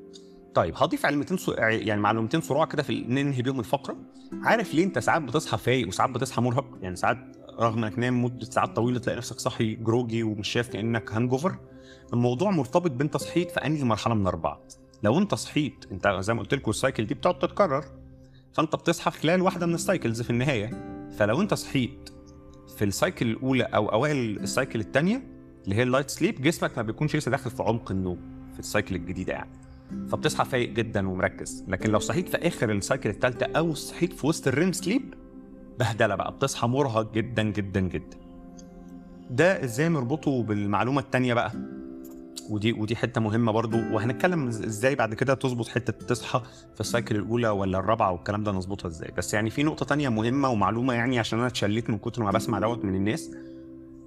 طيب 0.54 0.74
هضيف 0.76 1.06
معلمتين 1.06 1.36
سو... 1.36 1.52
يعني 1.52 2.00
معلومتين 2.00 2.40
سراع 2.40 2.64
كده 2.64 2.82
في 2.82 3.00
ننهي 3.00 3.42
بيهم 3.42 3.60
الفقرة. 3.60 3.96
عارف 4.42 4.74
ليه 4.74 4.84
انت 4.84 4.98
ساعات 4.98 5.22
بتصحى 5.22 5.58
فايق 5.58 5.88
وساعات 5.88 6.10
بتصحى 6.10 6.42
مرهق؟ 6.42 6.78
يعني 6.82 6.96
ساعات 6.96 7.18
رغم 7.60 7.84
إنك 7.84 7.98
نايم 7.98 8.24
مدة 8.24 8.44
ساعات 8.44 8.76
طويلة 8.76 8.98
تلاقي 8.98 9.16
نفسك 9.16 9.40
صاحي 9.40 9.74
جروجي 9.74 10.22
ومش 10.22 10.48
شايف 10.48 10.68
كأنك 10.68 11.12
hangover 11.12 11.56
الموضوع 12.12 12.50
مرتبط 12.50 12.90
بانت 12.90 13.16
صحيت 13.16 13.50
في 13.50 13.60
أنهي 13.66 13.84
مرحلة 13.84 14.14
من 14.14 14.26
اربعه 14.26 14.60
لو 15.02 15.18
أنت 15.18 15.34
صحيت 15.34 15.84
أنت 15.92 16.16
زي 16.20 16.34
ما 16.34 16.40
قلت 16.40 16.54
لكم 16.54 16.70
ال 16.70 16.76
cycle 16.76 17.06
دي 17.06 17.14
بتقعد 17.14 17.38
تتكرر 17.38 17.84
فأنت 18.52 18.76
بتصحى 18.76 19.10
خلال 19.10 19.42
واحدة 19.42 19.66
من 19.66 19.74
ال 19.74 19.81
cycles 19.81 20.22
في 20.22 20.30
النهاية. 20.30 20.94
فلو 21.18 21.40
أنت 21.40 21.54
صحيت 21.54 22.10
في 22.76 22.84
ال 22.84 22.91
cycle 22.91 23.26
الأولى 23.26 23.64
أو 23.64 23.92
أوائل 23.92 24.36
ال 24.36 24.43
cycle 24.43 24.80
الثانية 24.80 25.22
اللي 25.64 25.74
هي 25.76 25.82
ال 25.82 25.87
light 25.87 26.10
sleep 26.10 26.42
جسمك 26.42 26.76
ما 26.76 26.82
بيكونش 26.82 27.16
لسه 27.16 27.30
داخل 27.30 27.50
في 27.50 27.62
عمق 27.62 27.90
النوم 27.90 28.18
في 28.52 28.58
ال 28.58 28.64
cycle 28.64 28.94
الجديدة 28.94 29.32
يعني. 29.32 29.50
فبتصحى 30.08 30.44
فايق 30.44 30.70
جدا 30.70 31.08
ومركز. 31.08 31.64
لكن 31.68 31.90
لو 31.90 31.98
صحيت 31.98 32.28
في 32.28 32.36
آخر 32.36 32.72
ال 32.72 32.78
cycle 32.78 33.10
الثالثه 33.10 33.46
أو 33.46 33.74
صحيت 33.74 34.12
في 34.12 34.26
وسط 34.26 34.48
ال 34.48 34.54
REM 34.54 34.72
sleep 34.72 35.14
بهدلة 35.78 36.14
بقى 36.14 36.32
بتصحى 36.32 36.66
مرهق 36.66 37.12
جدا 37.12 37.42
جدا 37.42 37.80
جدا. 37.80 38.16
ده 39.30 39.64
إزاي 39.64 39.88
نربطه 39.88 40.42
بالمعلومة 40.42 41.00
الثانية 41.00 41.34
بقى؟ 41.34 41.52
ودي 42.50 42.72
ودي 42.72 42.96
حتة 42.96 43.20
مهمة 43.20 43.52
برضو. 43.52 43.76
وهنتكلم 43.76 44.48
إزاي 44.48 44.94
بعد 44.94 45.14
كده 45.14 45.34
تظبط 45.34 45.68
حتة 45.68 45.92
تصحى 45.92 46.42
في 46.74 46.80
ال 46.80 46.86
cycle 46.86 47.16
الأولى 47.16 47.48
ولا 47.48 47.78
الرابعة 47.78 48.12
والكلام 48.12 48.44
ده 48.44 48.52
نظبطها 48.52 48.88
إزاي. 48.88 49.10
بس 49.16 49.34
يعني 49.34 49.50
في 49.50 49.62
نقطة 49.62 49.86
تانية 49.86 50.08
مهمة 50.08 50.48
ومعلومة 50.48 50.94
يعني 50.94 51.18
عشان 51.18 51.38
أنا 51.38 51.48
اتشليت 51.48 51.90
من 51.90 51.98
كتر 51.98 52.22
ما 52.22 52.30
بسمع 52.30 52.58
دوت 52.58 52.84
من 52.84 52.94
الناس. 52.94 53.30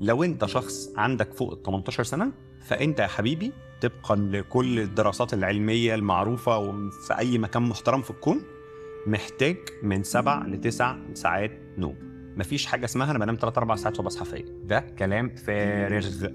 لو 0.01 0.23
أنت 0.23 0.45
شخص 0.45 0.89
عندك 0.97 1.33
فوق 1.33 1.51
ال 1.53 1.63
18 1.63 2.03
سنة 2.03 2.31
فأنت 2.65 2.99
يا 2.99 3.07
حبيبي 3.07 3.51
طبقا 3.81 4.15
لكل 4.15 4.79
الدراسات 4.79 5.33
العلمية 5.33 5.95
المعروفة 5.95 6.57
وفي 6.57 7.17
أي 7.17 7.37
مكان 7.37 7.63
محترم 7.63 8.01
في 8.01 8.11
الكون 8.11 8.41
محتاج 9.07 9.57
من 9.83 10.03
سبع 10.03 10.45
لتسع 10.45 10.95
ساعات 11.13 11.51
نوم. 11.77 11.95
مفيش 12.37 12.65
حاجة 12.65 12.85
اسمها 12.85 13.11
أنا 13.11 13.19
بنام 13.19 13.35
3 13.35 13.59
4 13.59 13.77
ساعات 13.77 13.99
وبصحى 13.99 14.25
فايق. 14.25 14.45
ده 14.63 14.79
كلام 14.79 15.35
فارغ. 15.35 16.27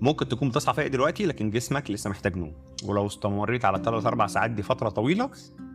ممكن 0.00 0.28
تكون 0.28 0.48
بتصحى 0.48 0.74
فايق 0.74 0.88
دلوقتي 0.88 1.26
لكن 1.26 1.50
جسمك 1.50 1.90
لسه 1.90 2.10
محتاج 2.10 2.36
نوم. 2.36 2.52
ولو 2.84 3.06
استمريت 3.06 3.64
على 3.64 3.82
3 3.84 4.08
4 4.08 4.26
ساعات 4.26 4.50
دي 4.50 4.62
فترة 4.62 4.88
طويلة 4.88 5.30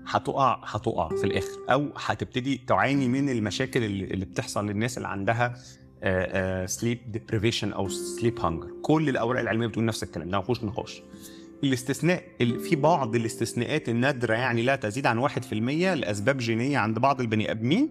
هتقع 0.07 0.61
هتقع 0.63 1.09
في 1.09 1.23
الآخر. 1.23 1.57
أو 1.71 1.89
هتبتدي 1.95 2.61
تعاني 2.67 3.07
من 3.07 3.29
المشاكل 3.29 3.83
اللي 3.83 4.25
بتحصل 4.25 4.67
للناس 4.67 4.97
اللي 4.97 5.07
عندها 5.07 5.53
sleep 6.65 7.11
deprivation 7.11 7.73
أو 7.73 7.89
sleep 7.89 8.39
hunger 8.39 8.67
كل 8.81 9.09
الأوراق 9.09 9.41
العلمية 9.41 9.67
بتقول 9.67 9.85
نفس 9.85 10.03
الكلام. 10.03 10.29
ده 10.29 10.37
ما 10.37 10.43
فيهوش 10.43 10.63
نقاش. 10.63 11.01
الاستثناء 11.63 12.23
ال- 12.41 12.59
في 12.59 12.75
بعض 12.75 13.15
الاستثناءات 13.15 13.89
النادرة 13.89 14.33
يعني 14.33 14.61
لا 14.61 14.75
تزيد 14.75 15.05
عن 15.07 15.17
1% 15.29 15.93
لأسباب 15.93 16.37
جينية 16.37 16.77
عند 16.77 16.99
بعض 16.99 17.21
البني 17.21 17.51
آدمين 17.51 17.89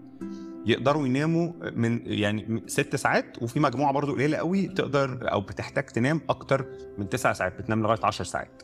يقدروا 0.67 1.07
يناموا 1.07 1.53
من 1.77 2.01
يعني 2.07 2.63
ست 2.67 2.97
ساعات 2.97 3.43
وفي 3.43 3.61
مجموعة 3.61 3.93
برضو 3.93 4.13
قليلة 4.15 4.37
قوي 4.39 4.67
تقدر 4.67 5.33
أو 5.33 5.41
بتحتاج 5.41 5.85
تنام 5.85 6.21
أكتر 6.29 6.67
من 6.99 7.09
تسع 7.09 7.33
ساعات 7.33 7.59
بتنام 7.59 7.83
لغاية 7.83 7.99
10 8.03 8.25
ساعات. 8.25 8.63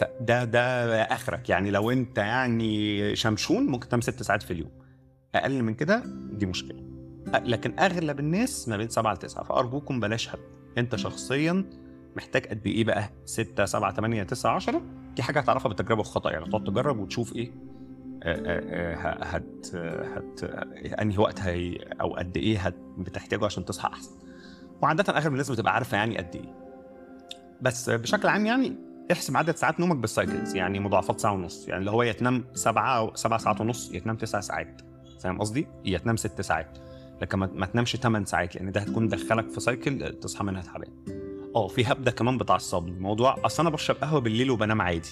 فده 0.00 0.44
ده 0.44 1.02
آخرك 1.02 1.48
يعني 1.48 1.70
لو 1.70 1.90
أنت 1.90 2.18
يعني 2.18 3.16
شمشون 3.16 3.66
ممكن 3.66 3.88
تنام 3.88 4.00
ست 4.00 4.22
ساعات 4.22 4.42
في 4.42 4.50
اليوم. 4.50 4.70
أقل 5.34 5.62
من 5.62 5.74
كده 5.74 6.02
دي 6.32 6.46
مشكلة. 6.46 6.82
لكن 7.44 7.78
أغلب 7.78 8.20
الناس 8.20 8.68
ما 8.68 8.76
بين 8.76 8.88
7 8.88 9.14
ل 9.14 9.16
9 9.16 9.44
فأرجوكم 9.44 10.00
بلاش 10.00 10.28
هب 10.28 10.38
أنت 10.78 10.96
شخصيا 10.96 11.64
محتاج 12.16 12.46
قد 12.46 12.66
إيه 12.66 12.84
بقى؟ 12.84 13.10
6 13.24 13.64
7 13.64 13.94
8 13.94 14.22
9 14.22 14.54
10 14.54 14.82
دي 15.16 15.22
حاجة 15.22 15.40
هتعرفها 15.40 15.68
بالتجربة 15.68 15.98
والخطأ. 16.00 16.30
يعني 16.30 16.44
تقعد 16.44 16.64
تجرب 16.64 16.98
وتشوف 16.98 17.36
إيه 17.36 17.52
آه، 18.22 18.36
آه، 18.46 18.94
آه، 18.94 19.24
هت 19.24 19.74
هت 20.16 20.44
أنهي 21.00 21.18
وقت 21.18 21.40
هي 21.40 21.76
أو 22.00 22.14
قد 22.14 22.36
إيه 22.36 22.58
هت 22.58 22.74
بتحتاجه 22.98 23.44
عشان 23.44 23.64
تصحى 23.64 23.88
أحسن. 23.88 24.10
وعادة 24.82 25.12
اغلب 25.12 25.32
الناس 25.32 25.50
بتبقى 25.50 25.74
عارفة 25.74 25.96
يعني 25.96 26.18
قد 26.18 26.36
إيه. 26.36 26.54
بس 27.60 27.90
بشكل 27.90 28.28
عام 28.28 28.46
يعني 28.46 28.76
احسب 29.12 29.36
عدد 29.36 29.56
ساعات 29.56 29.80
نومك 29.80 29.96
بالسايكلز 29.96 30.56
يعني 30.56 30.80
مضاعفات 30.80 31.20
ساعة 31.20 31.32
ونص. 31.32 31.68
يعني 31.68 31.80
اللي 31.80 31.90
هو 31.90 32.02
يا 32.02 32.12
تنام 32.12 32.44
سبعة 32.54 32.98
أو 32.98 33.14
سبع 33.14 33.36
ساعات 33.36 33.60
ونص 33.60 33.92
يا 33.92 34.00
تنام 34.00 34.16
تسع 34.16 34.40
ساعات. 34.40 34.82
فاهم 35.20 35.40
قصدي؟ 35.40 35.68
يا 35.84 35.98
تنام 35.98 36.16
ست 36.16 36.40
ساعات. 36.40 36.78
لكن 37.22 37.38
ما 37.38 37.66
تنامش 37.66 37.96
8 37.96 38.26
ساعات 38.26 38.56
لأن 38.56 38.72
ده 38.72 38.80
هتكون 38.80 39.08
دخلك 39.08 39.50
في 39.50 39.60
cycle 39.60 40.12
تصحى 40.20 40.44
منها 40.44 40.62
تعبان. 40.62 41.25
آه 41.56 41.68
في 41.68 41.84
هبدة 41.84 42.10
كمان 42.10 42.38
بتعصبني 42.38 43.00
موضوع 43.00 43.36
أصل 43.44 43.62
أنا 43.62 43.70
بشرب 43.70 43.96
قهوة 43.96 44.20
بالليل 44.20 44.50
وبنام 44.50 44.82
عادي. 44.82 45.08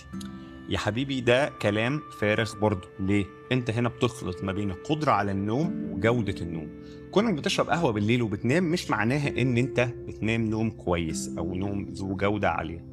يا 0.68 0.78
حبيبي 0.78 1.20
ده 1.20 1.48
كلام 1.48 2.00
فارغ 2.20 2.58
برضه. 2.60 2.88
ليه؟ 3.00 3.24
أنت 3.52 3.70
هنا 3.70 3.88
بتخلط 3.88 4.44
ما 4.44 4.52
بين 4.52 4.70
القدرة 4.70 5.12
على 5.12 5.32
النوم 5.32 5.90
وجودة 5.92 6.34
النوم. 6.40 6.68
كونك 7.10 7.34
بتشرب 7.34 7.70
قهوة 7.70 7.92
بالليل 7.92 8.22
وبتنام 8.22 8.64
مش 8.64 8.90
معناها 8.90 9.28
إن 9.28 9.56
أنت 9.56 9.80
بتنام 9.80 10.44
نوم 10.44 10.70
كويس 10.70 11.34
أو 11.38 11.54
نوم 11.54 11.84
ذو 11.92 12.16
جودة 12.16 12.50
عالية. 12.50 12.84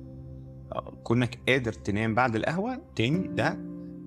آه، 0.71 0.93
كونك 1.03 1.39
قادر 1.47 1.73
تنام 1.73 2.15
بعد 2.15 2.35
القهوة 2.35 2.81
تاني 2.95 3.27
ده 3.27 3.57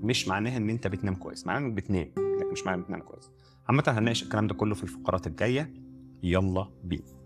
مش 0.03 0.29
معناها 0.29 0.57
إن 0.57 0.71
أنت 0.71 0.87
بتنام 0.87 1.15
كويس. 1.15 1.47
معناها 1.47 1.67
إنك 1.69 1.73
بتنام. 1.73 2.09
لكن 2.17 2.53
مش 2.53 2.67
معناها 2.67 2.85
بتنام 2.85 3.01
كويس. 3.01 3.31
عامة 3.69 3.85
هنناقش 3.89 4.23
الكلام 4.23 4.47
ده 4.47 4.55
كله 4.55 4.75
في 4.75 4.83
الفقرات 4.83 5.27
الجاية. 5.27 5.75
يلا 6.23 6.69
بينا. 6.85 7.24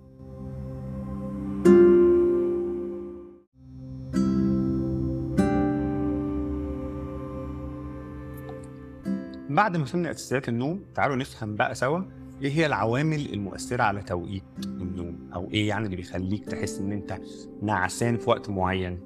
بعد 9.58 9.76
ما 9.76 9.84
فهمنا 9.84 10.10
اساسيات 10.10 10.48
النوم 10.48 10.84
تعالوا 10.94 11.16
نفهم 11.16 11.56
بقى 11.56 11.74
سوا 11.74 12.02
إيه 12.42 12.50
هي 12.52 12.66
العوامل 12.66 13.32
المؤثرة 13.32 13.82
على 13.82 14.02
توقيت 14.02 14.44
النوم؟ 14.64 15.30
أو 15.34 15.50
إيه 15.50 15.68
يعني 15.68 15.84
اللي 15.84 15.96
بيخليك 15.96 16.44
تحس 16.44 16.78
إن 16.78 16.92
أنت 16.92 17.18
نعسان 17.62 18.16
في 18.16 18.30
وقت 18.30 18.48
معين؟ 18.50 19.00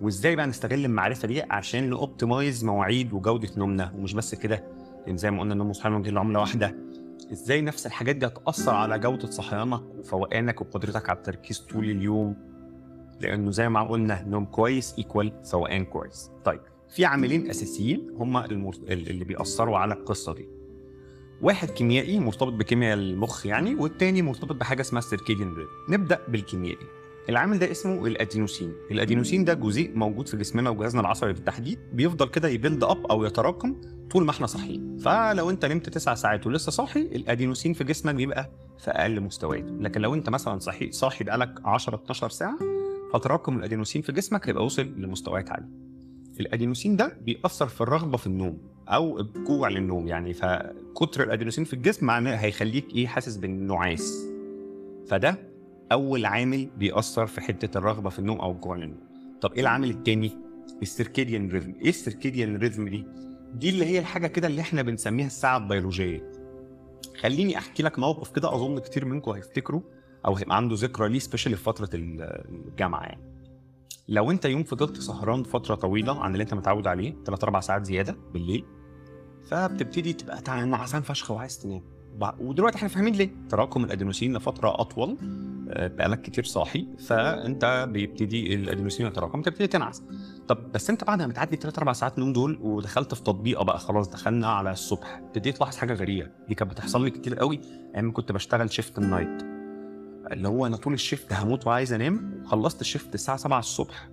وإزاي 0.00 0.36
بقى 0.36 0.46
نستغل 0.46 0.84
المعرفة 0.84 1.28
دي 1.28 1.42
عشان 1.42 1.90
ن 1.90 1.98
optimize 1.98 2.64
مواعيد 2.64 3.12
وجودة 3.12 3.48
نومنا؟ 3.56 3.92
ومش 3.96 4.14
بس 4.14 4.34
كده 4.34 4.64
لأن 5.06 5.16
زي 5.16 5.30
ما 5.30 5.40
قلنا 5.40 5.52
النوم 5.52 5.70
والصحيان 5.70 5.94
وجهين 5.94 6.10
لعملة 6.10 6.40
واحدة. 6.40 6.74
إزاي 7.32 7.60
نفس 7.60 7.86
الحاجات 7.86 8.16
دي 8.16 8.26
هتأثر 8.26 8.74
على 8.74 8.98
جودة 8.98 9.30
صحيانك 9.30 9.82
وفوقانك 9.98 10.60
وقدرتك 10.60 11.08
على 11.10 11.16
التركيز 11.16 11.58
طول 11.58 11.84
اليوم؟ 11.84 12.36
لأنه 13.20 13.50
زي 13.50 13.68
ما 13.68 13.82
قلنا 13.82 14.22
نوم 14.22 14.44
كويس 14.44 14.94
equal 14.98 15.32
فوقان 15.44 15.84
كويس. 15.84 16.30
طيب. 16.44 16.60
في 16.90 17.04
عاملين 17.04 17.50
أساسيين 17.50 18.10
هم 18.16 18.36
اللي 18.36 19.24
بيأثروا 19.24 19.78
على 19.78 19.94
القصة 19.94 20.34
دي. 20.34 20.48
واحد 21.42 21.70
كيميائي 21.70 22.20
مرتبط 22.20 22.52
بكيمياء 22.52 22.94
المخ 22.94 23.46
يعني 23.46 23.74
والتاني 23.74 24.22
مرتبط 24.22 24.52
بحاجة 24.56 24.80
اسمها 24.80 24.98
ال 24.98 25.03
circadian 25.03 25.48
rhythm 25.54 25.70
نبدأ 25.88 26.18
بالكيميائي. 26.28 26.86
العامل 27.28 27.58
ده 27.58 27.70
اسمه 27.70 28.06
الأدينوسين. 28.06 28.72
الأدينوسين 28.90 29.44
ده 29.44 29.54
جزيء 29.54 29.96
موجود 29.96 30.28
في 30.28 30.36
جسمنا 30.36 30.70
وجهازنا 30.70 31.00
العصبي 31.00 31.32
بالتحديد 31.32 31.78
بيفضل 31.92 32.28
كده 32.28 32.48
يبيلد 32.48 32.84
أب 32.84 33.06
أو 33.06 33.24
يتراكم 33.24 33.76
طول 34.10 34.24
ما 34.24 34.30
إحنا 34.30 34.46
صاحيين. 34.46 34.98
فلو 34.98 35.50
انت 35.50 35.64
نمت 35.64 35.88
تسع 35.88 36.14
ساعات 36.14 36.46
ولسه 36.46 36.70
صاحي 36.72 37.00
الأدينوسين 37.00 37.72
في 37.72 37.84
جسمك 37.84 38.14
بيبقى 38.14 38.50
في 38.78 38.90
أقل 38.90 39.20
مستوياته. 39.20 39.72
لكن 39.80 40.00
لو 40.00 40.14
انت 40.14 40.30
مثلا 40.30 40.58
صحي 40.58 40.92
صاحي 40.92 41.24
بقالك 41.24 41.54
10 41.64 41.94
12 41.94 42.28
ساعة 42.30 42.58
فتراكم 43.12 43.56
الأدينوسين 43.58 44.02
في 44.02 44.12
جسمك 44.12 44.48
هيبقى 44.48 44.64
وصل 44.64 44.82
لمستويات 44.96 45.50
عالية. 45.50 45.87
الأدينوسين 46.40 46.96
ده 46.96 47.18
بيأثر 47.20 47.66
في 47.66 47.80
الرغبة 47.80 48.16
في 48.16 48.26
النوم 48.26 48.58
أو 48.88 49.20
الجوع 49.20 49.68
للنوم 49.68 50.08
يعني 50.08 50.32
فكتر 50.32 51.22
الأدينوسين 51.22 51.64
في 51.64 51.72
الجسم 51.72 52.06
معناه 52.06 52.36
هيخليك 52.36 52.94
إيه 52.94 53.06
حاسس 53.06 53.36
بالنعاس. 53.36 54.26
فده 55.08 55.38
أول 55.92 56.26
عامل 56.26 56.68
بيأثر 56.78 57.26
في 57.26 57.40
حتة 57.40 57.78
الرغبة 57.78 58.10
في 58.10 58.18
النوم 58.18 58.40
أو 58.40 58.52
الجوع 58.52 58.76
للنوم. 58.76 59.00
طب 59.40 59.52
إيه 59.52 59.60
العامل 59.60 59.90
التاني؟ 59.90 60.32
ال 60.82 60.89
circadian 60.89 61.48
rhythm. 61.48 61.74
إيه 61.82 61.88
ال 61.88 61.95
circadian 61.95 62.56
rhythm 62.56 62.88
دي؟ 62.88 63.04
دي 63.54 63.70
اللي 63.70 63.84
هي 63.84 63.98
الحاجة 63.98 64.26
كده 64.26 64.46
اللي 64.46 64.60
إحنا 64.60 64.82
بنسميها 64.82 65.26
الساعة 65.26 65.56
البيولوجية. 65.56 66.32
خليني 67.20 67.58
أحكي 67.58 67.82
لك 67.82 67.98
موقف 67.98 68.30
كده 68.30 68.54
أظن 68.54 68.78
كتير 68.78 69.04
منكم 69.04 69.30
هيفتكروا 69.30 69.80
أو 70.26 70.36
هيبقى 70.36 70.56
عنده 70.56 70.76
ذكرى 70.78 71.08
ليه 71.08 71.18
especially 71.18 71.56
في 71.56 71.62
فترة 71.62 71.90
الجامعة 71.94 73.02
يعني. 73.02 73.22
لو 74.08 74.30
انت 74.30 74.44
يوم 74.44 74.64
فضلت 74.64 75.00
سهران 75.00 75.42
فترة 75.42 75.74
طويلة 75.74 76.20
عن 76.20 76.32
اللي 76.32 76.42
انت 76.42 76.54
متعود 76.54 76.86
عليه 76.86 77.14
3 77.26 77.44
4 77.44 77.60
ساعات 77.60 77.84
زيادة 77.86 78.16
بالليل 78.32 78.64
فبتبتدي 79.44 80.12
تبقى 80.12 80.66
نعسان 80.66 81.02
فشخ 81.02 81.30
وعايز 81.30 81.58
تنام. 81.58 81.82
ودلوقتي 82.40 82.76
إحنا 82.76 82.88
فاهمين 82.88 83.14
ليه؟ 83.14 83.30
تراكم 83.48 83.84
الادينوسين 83.84 84.36
لفترة 84.36 84.80
أطول 84.80 85.16
آه، 85.70 85.86
بقالك 85.88 86.22
كتير 86.22 86.44
صاحي 86.44 86.86
فانت 87.06 87.88
بيبتدي 87.92 88.54
الادينوسين 88.54 89.06
يتراكم 89.06 89.42
تبتدي 89.42 89.66
تنعس. 89.66 90.02
طب 90.48 90.72
بس 90.72 90.90
انت 90.90 91.04
بعد 91.04 91.22
ما 91.22 91.26
بتعدي 91.26 91.56
3 91.56 91.78
4 91.78 91.94
ساعات 91.94 92.18
نوم 92.18 92.32
دول 92.32 92.58
ودخلت 92.62 93.14
في 93.14 93.22
تطبيقة 93.22 93.64
بقى 93.64 93.78
خلاص 93.78 94.08
دخلنا 94.08 94.46
على 94.46 94.70
الصبح 94.70 95.16
ابتديت 95.18 95.56
تلاحظ 95.56 95.76
حاجة 95.76 95.94
غريبة. 95.94 96.30
دي 96.48 96.54
كانت 96.54 96.70
بتحصل 96.70 97.04
لي 97.04 97.10
كتير 97.10 97.34
قوي 97.34 97.60
أيام 97.94 98.12
كنت 98.12 98.32
بشتغل 98.32 98.70
shift 98.72 98.98
ال 98.98 99.08
night 99.08 99.57
اللي 100.32 100.48
هو 100.48 100.66
أنا 100.66 100.76
طول 100.76 100.92
ال 100.92 100.99
shift 100.99 101.32
هموت 101.32 101.66
وعايز 101.66 101.92
أنام 101.92 102.42
وخلصت 102.44 102.80
ال 102.80 102.86
shift 102.86 103.14
الساعة 103.14 103.36
7 103.36 103.58
الصبح. 103.58 104.08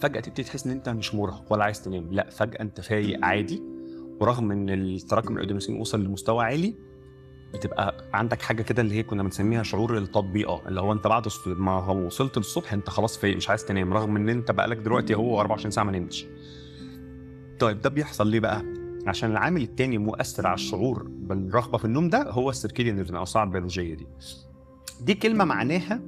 فجأة 0.00 0.20
تبتدي 0.20 0.42
تحس 0.42 0.66
إن 0.66 0.72
أنت 0.72 0.88
مش 0.88 1.14
مرهق 1.14 1.52
ولا 1.52 1.64
عايز 1.64 1.82
تنام. 1.82 2.08
لا 2.12 2.30
فجأة 2.30 2.60
أنت 2.60 2.80
فايق 2.80 3.24
عادي. 3.24 3.62
ورغم 4.20 4.52
إن 4.52 4.68
التراكم 4.70 5.36
الادرينالين 5.36 5.80
وصل 5.80 6.04
لمستوى 6.04 6.44
عالي 6.44 6.74
بتبقى 7.54 8.04
عندك 8.14 8.42
حاجة 8.42 8.62
كده 8.62 8.82
اللي 8.82 8.94
هي 8.94 9.02
كنا 9.02 9.22
بنسميها 9.22 9.62
شعور 9.62 9.98
التطبيقة. 9.98 10.68
اللي 10.68 10.80
هو 10.80 10.92
أنت 10.92 11.06
بعد 11.06 11.28
ما 11.46 11.90
وصلت 11.90 12.38
للصبح 12.38 12.72
أنت 12.72 12.90
خلاص 12.90 13.18
فايق 13.18 13.36
مش 13.36 13.50
عايز 13.50 13.64
تنام. 13.64 13.92
رغم 13.92 14.16
إن 14.16 14.28
أنت 14.28 14.50
بقالك 14.50 14.76
دلوقتي 14.76 15.14
هو 15.14 15.40
24 15.40 15.70
ساعة 15.70 15.84
ما 15.84 15.92
نمتش. 15.92 16.26
طيب 17.60 17.80
ده 17.80 17.90
بيحصل 17.90 18.26
ليه 18.26 18.40
بقى؟ 18.40 18.64
عشان 19.06 19.30
العامل 19.30 19.62
التاني 19.62 19.98
مؤثر 19.98 20.46
على 20.46 20.54
الشعور 20.54 21.02
بالرغبة 21.08 21.78
في 21.78 21.84
النوم 21.84 22.08
ده 22.08 22.30
هو 22.30 22.50
السيركيديان 22.50 22.98
ريتم 22.98 23.16
أو 23.16 23.22
الساعة 23.22 23.44
البيولوجية 23.44 23.94
دي. 23.94 24.06
دي 25.00 25.14
كلمة 25.14 25.44
معناها 25.44 26.00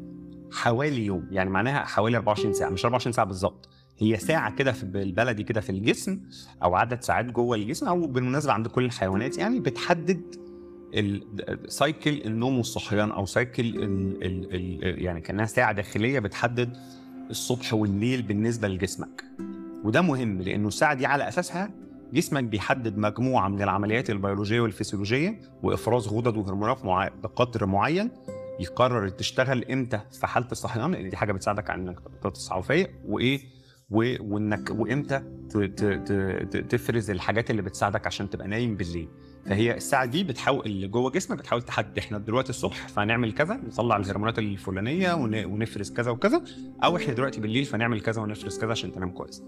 حوالي 0.53 1.07
يوم 1.07 1.29
يعني 1.31 1.51
معناها 1.51 1.85
حوالي 1.85 2.17
24 2.17 2.55
ساعة 2.55 2.71
مش 2.71 2.85
24 2.85 3.13
ساعة 3.13 3.27
بالظبط 3.27 3.69
هي 3.99 4.17
ساعة 4.17 4.55
كده 4.55 4.73
في 4.73 4.87
بالبلدي 4.87 5.43
كده 5.43 5.61
في 5.61 5.71
الجسم 5.71 6.21
أو 6.63 6.75
عدد 6.75 7.03
ساعات 7.03 7.25
جوه 7.25 7.57
الجسم 7.57 7.89
أو 7.89 8.07
بالمناسبة 8.07 8.53
عند 8.53 8.67
كل 8.69 8.85
الحيوانات 8.85 9.39
يعني 9.39 9.61
بتحدد 9.61 10.21
cycle 11.69 12.23
النوم 12.25 12.57
والصحيان 12.57 13.11
أو 13.11 13.27
cycle 13.27 13.65
يعني 14.83 15.21
كأنها 15.21 15.45
ساعة 15.47 15.73
داخلية 15.73 16.19
بتحدد 16.19 16.77
الصبح 17.31 17.75
والليل 17.75 18.23
بالنسبة 18.23 18.69
لجسمك 18.69 19.25
وده 19.85 20.03
مهم 20.03 20.43
لأنه 20.43 20.69
الساعة 20.69 20.95
دي 20.95 21.07
على 21.07 21.29
أساسها 21.29 21.71
جسمك 22.13 22.45
بيحدد 22.45 22.99
مجموعة 22.99 23.49
من 23.49 23.63
العمليات 23.63 24.11
البيولوجية 24.11 24.61
والفسيولوجية 24.61 25.41
وإفراز 25.63 26.09
غدد 26.09 26.37
وهرمونات. 26.37 27.13
بقدر 27.23 27.67
معين 27.67 28.11
يقرر 28.63 29.09
تشتغل 29.09 29.65
إمتى 29.65 30.01
في 30.21 30.27
حالة 30.27 30.49
الصحيان 30.53 30.93
لأن 30.93 31.09
دي 31.09 31.17
حاجة 31.17 31.33
بتساعدك 31.33 31.71
على 31.71 31.83
إنك 31.83 31.99
فايق 32.63 32.91
وإيه؟ 33.05 33.41
و... 33.91 34.15
وإنك 34.21 34.71
وإمتى 34.71 35.19
ت... 35.51 35.57
ت... 35.57 35.85
ت... 35.85 36.57
تفرز 36.57 37.11
الحاجات 37.11 37.51
اللي 37.51 37.63
بتساعدك 37.63 38.07
عشان 38.07 38.31
تبقى 38.31 38.49
نايم 38.49 38.77
بالليل. 38.77 39.09
فهي 39.47 39.77
الساعة 39.77 40.05
دي 40.05 40.25
بتحاول 40.25 40.67
اللي 40.67 40.89
جوه 40.89 41.11
جسمك 41.11 41.39
بتحاول 41.39 41.63
تحدد 41.63 41.99
إحنا 41.99 42.19
دلوقتي 42.19 42.51
الصبح 42.51 42.89
فهنعمل 42.89 43.33
كذا 43.33 43.55
نطلع 43.55 43.97
الهرمونات 43.97 44.39
الفلانية 44.39 45.13
ون... 45.15 45.45
ونفرز 45.45 45.93
كذا 45.93 46.11
وكذا 46.11 46.43
أو 46.85 46.97
إحنا 46.97 47.15
دلوقتي 47.15 47.41
بالليل 47.41 47.65
فنعمل 47.65 48.01
كذا 48.01 48.23
ونفرز 48.23 48.59
كذا 48.59 48.71
عشان 48.71 48.93
تنام 48.93 49.11
كويس. 49.11 49.43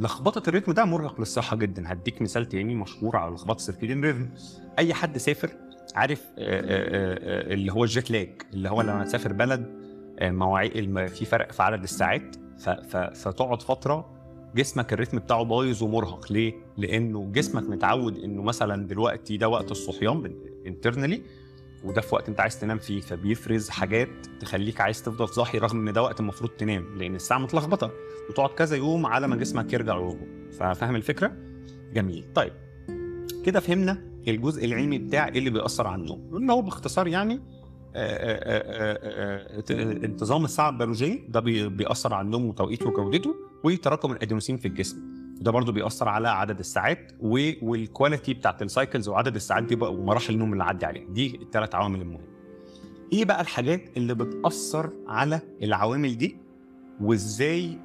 لخبطة 0.00 0.48
ال 0.48 0.51
rhythm 0.51 0.72
ده 0.72 0.84
مرهق 0.84 1.20
للصحة 1.20 1.56
جدا. 1.56 1.92
هديك 1.92 2.22
مثال 2.22 2.48
تاني 2.48 2.74
مشهور 2.74 3.16
على 3.16 3.34
لخبطة 3.34 3.56
ال 3.56 3.61
circadian 3.61 4.04
rhythm. 4.04 4.28
أي 4.78 4.94
حد 4.94 5.18
سافر 5.18 5.50
عارف 5.94 6.20
آه، 6.38 6.60
آه، 6.60 7.50
آه، 7.50 7.54
اللي 7.54 7.72
هو 7.72 7.84
ال 7.84 7.90
jet 7.90 8.10
lag 8.10 8.42
اللي 8.52 8.68
هو 8.68 8.82
لما 8.82 9.04
تسافر 9.04 9.32
بلد 9.32 9.82
مواعيد 10.22 11.06
في 11.06 11.24
فرق 11.24 11.52
في 11.52 11.62
عدد 11.62 11.82
الساعات 11.82 12.36
فتقعد 13.14 13.62
فترة 13.62 14.12
جسمك 14.54 14.92
الريتم 14.92 15.18
بتاعه 15.18 15.42
بايظ 15.42 15.82
ومرهق 15.82 16.32
ليه؟ 16.32 16.54
لأنه 16.76 17.32
جسمك 17.32 17.62
متعود 17.62 18.18
إنه 18.18 18.42
مثلا 18.42 18.86
دلوقتي 18.86 19.36
ده 19.36 19.48
وقت 19.48 19.70
الصحيان 19.70 20.34
انترنالي 20.66 21.22
وده 21.84 22.00
في 22.00 22.14
وقت 22.14 22.28
انت 22.28 22.40
عايز 22.40 22.60
تنام 22.60 22.78
فيه 22.78 23.00
فبيفرز 23.00 23.68
حاجات 23.68 24.08
تخليك 24.40 24.80
عايز 24.80 25.02
تفضل 25.02 25.28
صاحي 25.28 25.58
رغم 25.58 25.88
إن 25.88 25.92
ده 25.92 26.02
وقت 26.02 26.20
المفروض 26.20 26.50
تنام 26.50 26.98
لأن 26.98 27.14
الساعة 27.14 27.38
متلخبطة 27.38 27.90
وتقعد 28.30 28.50
كذا 28.50 28.76
يوم 28.76 29.06
على 29.06 29.28
ما 29.28 29.36
جسمك 29.36 29.72
يرجع 29.72 29.96
يظبط 29.96 30.74
فاهم 30.74 30.96
الفكرة؟ 30.96 31.32
جميل 31.92 32.24
طيب 32.34 32.52
كده 33.44 33.60
فهمنا 33.60 34.11
الجزء 34.30 34.64
العلمي 34.64 34.98
بتاع 34.98 35.28
إيه 35.28 35.38
اللي 35.38 35.50
بيأثر 35.50 35.86
على 35.86 36.02
النوم؟ 36.02 36.30
قلنا 36.32 36.52
هو 36.52 36.62
باختصار 36.62 37.06
يعني 37.08 37.34
آه، 37.34 37.40
آه، 37.96 39.58
آه، 39.70 40.04
انتظام 40.04 40.44
الساعة 40.44 40.68
البيولوجية 40.70 41.18
ده 41.28 41.40
بي- 41.40 41.68
بيأثر 41.68 42.14
على 42.14 42.24
النوم 42.24 42.46
وتوقيته 42.46 42.86
وجودته 42.88 43.34
وتراكم 43.64 44.12
الأدينوسين 44.12 44.56
في 44.56 44.68
الجسم. 44.68 44.96
وده 45.40 45.50
برضو 45.50 45.72
بيأثر 45.72 46.08
على 46.08 46.28
عدد 46.28 46.58
الساعات 46.58 47.12
و- 47.20 47.50
وال 47.62 47.78
quality 47.78 48.34
بتاعت 48.34 48.62
ال 48.62 48.69
cycles 48.69 49.08
وعدد 49.08 49.34
الساعات 49.34 49.62
دي 49.64 49.74
ومراحل 49.74 50.34
النوم 50.34 50.52
اللي 50.52 50.64
عدي 50.64 50.86
عليها. 50.86 51.04
دي 51.08 51.36
الثلاث 51.42 51.74
عوامل 51.74 52.00
المهمة. 52.00 52.24
إيه 53.12 53.24
بقى 53.24 53.40
الحاجات 53.40 53.82
اللي 53.96 54.14
بتأثر 54.14 54.90
على 55.06 55.40
العوامل 55.62 56.18
دي؟ 56.18 56.36
وإزاي 57.00 57.78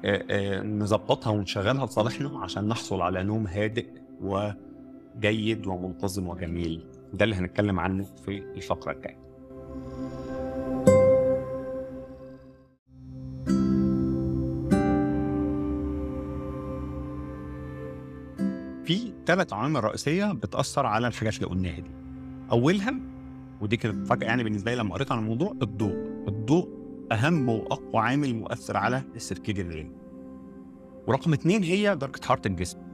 نظبطها 0.64 1.30
ونشغلها 1.30 1.86
لصالحنا 1.86 2.38
عشان 2.38 2.68
نحصل 2.68 3.00
على 3.00 3.22
نوم 3.22 3.46
هادئ 3.46 3.86
وجيد 5.18 5.66
ومنتظم 5.66 6.28
وجميل. 6.28 6.86
ده 7.14 7.24
اللي 7.24 7.36
هنتكلم 7.36 7.80
عنه 7.80 8.04
في 8.04 8.38
الفقرة 8.38 8.92
الجاية. 8.92 9.28
في 18.84 19.12
ثلاث 19.26 19.52
عوامل 19.52 19.84
رئيسية 19.84 20.32
بتأثر 20.32 20.86
على 20.86 21.06
الحاجات 21.08 21.34
اللي 21.34 21.46
قلناها 21.46 21.80
دي. 21.80 21.90
أولها 22.52 22.94
ودي 23.60 23.76
كانت 23.76 24.06
فجأة 24.06 24.26
يعني 24.26 24.44
بالنسبة 24.44 24.70
لي 24.74 24.76
لما 24.76 24.94
قريت 24.94 25.12
عن 25.12 25.18
الموضوع 25.18 25.52
الضوء. 25.62 25.96
الضوء 26.28 26.68
أهم 27.12 27.48
وأقوى 27.48 28.02
عامل 28.02 28.34
مؤثر 28.34 28.76
على 28.76 29.02
السيركيديان 29.16 29.68
ريتم 29.68 29.92
ورقم 31.06 31.32
اثنين 31.32 31.62
هي 31.62 31.96
درجة 31.96 32.24
حرارة 32.24 32.42
الجسم. 32.46 32.87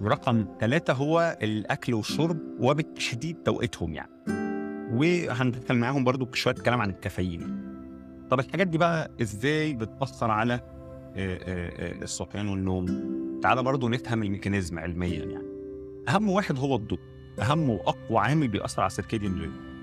ورقم 0.00 0.46
ثلاثة 0.60 0.92
هو 0.92 1.38
الأكل 1.42 1.94
والشرب 1.94 2.38
وبالتحديد 2.58 3.36
توقيتهم 3.44 3.94
يعني. 3.94 4.10
وهنتكلم 4.92 5.80
معاهم 5.80 6.04
برضو 6.04 6.24
بشوية 6.24 6.54
كلام 6.54 6.80
عن 6.80 6.90
الكافيين. 6.90 7.64
طب 8.30 8.40
الحاجات 8.40 8.66
دي 8.66 8.78
بقى 8.78 9.10
إزاي 9.22 9.74
بتأثر 9.74 10.30
على 10.30 10.54
آه، 10.54 10.60
آه، 11.16 11.98
آه، 12.00 12.02
الصحيان 12.02 12.48
والنوم؟ 12.48 13.14
تعالى 13.42 13.62
برضو 13.62 13.88
نفهم 13.88 14.22
الميكانيزم 14.22 14.78
علميا 14.78 15.24
يعني. 15.24 15.46
أهم 16.08 16.28
واحد 16.28 16.58
هو 16.58 16.76
الضوء. 16.76 16.98
أهم 17.42 17.70
وأقوى 17.70 18.18
عامل 18.18 18.48
بيأثر 18.48 18.82
على 18.82 18.86
السيركيديان 18.86 19.40
ريتم 19.40 19.74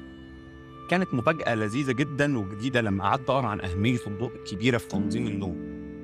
كانت 0.90 1.14
مفاجأة 1.14 1.56
لذيذة 1.56 1.92
جدا 1.92 2.38
وجديدة 2.38 2.82
لما 2.82 3.04
قعدت 3.04 3.30
أقرأ 3.30 3.48
عن 3.48 3.62
أهمية 3.62 4.00
الضوء 4.08 4.32
الكبيرة 4.36 4.78
في 4.78 4.88
تنظيم 4.88 5.28
النوم. 5.28 5.58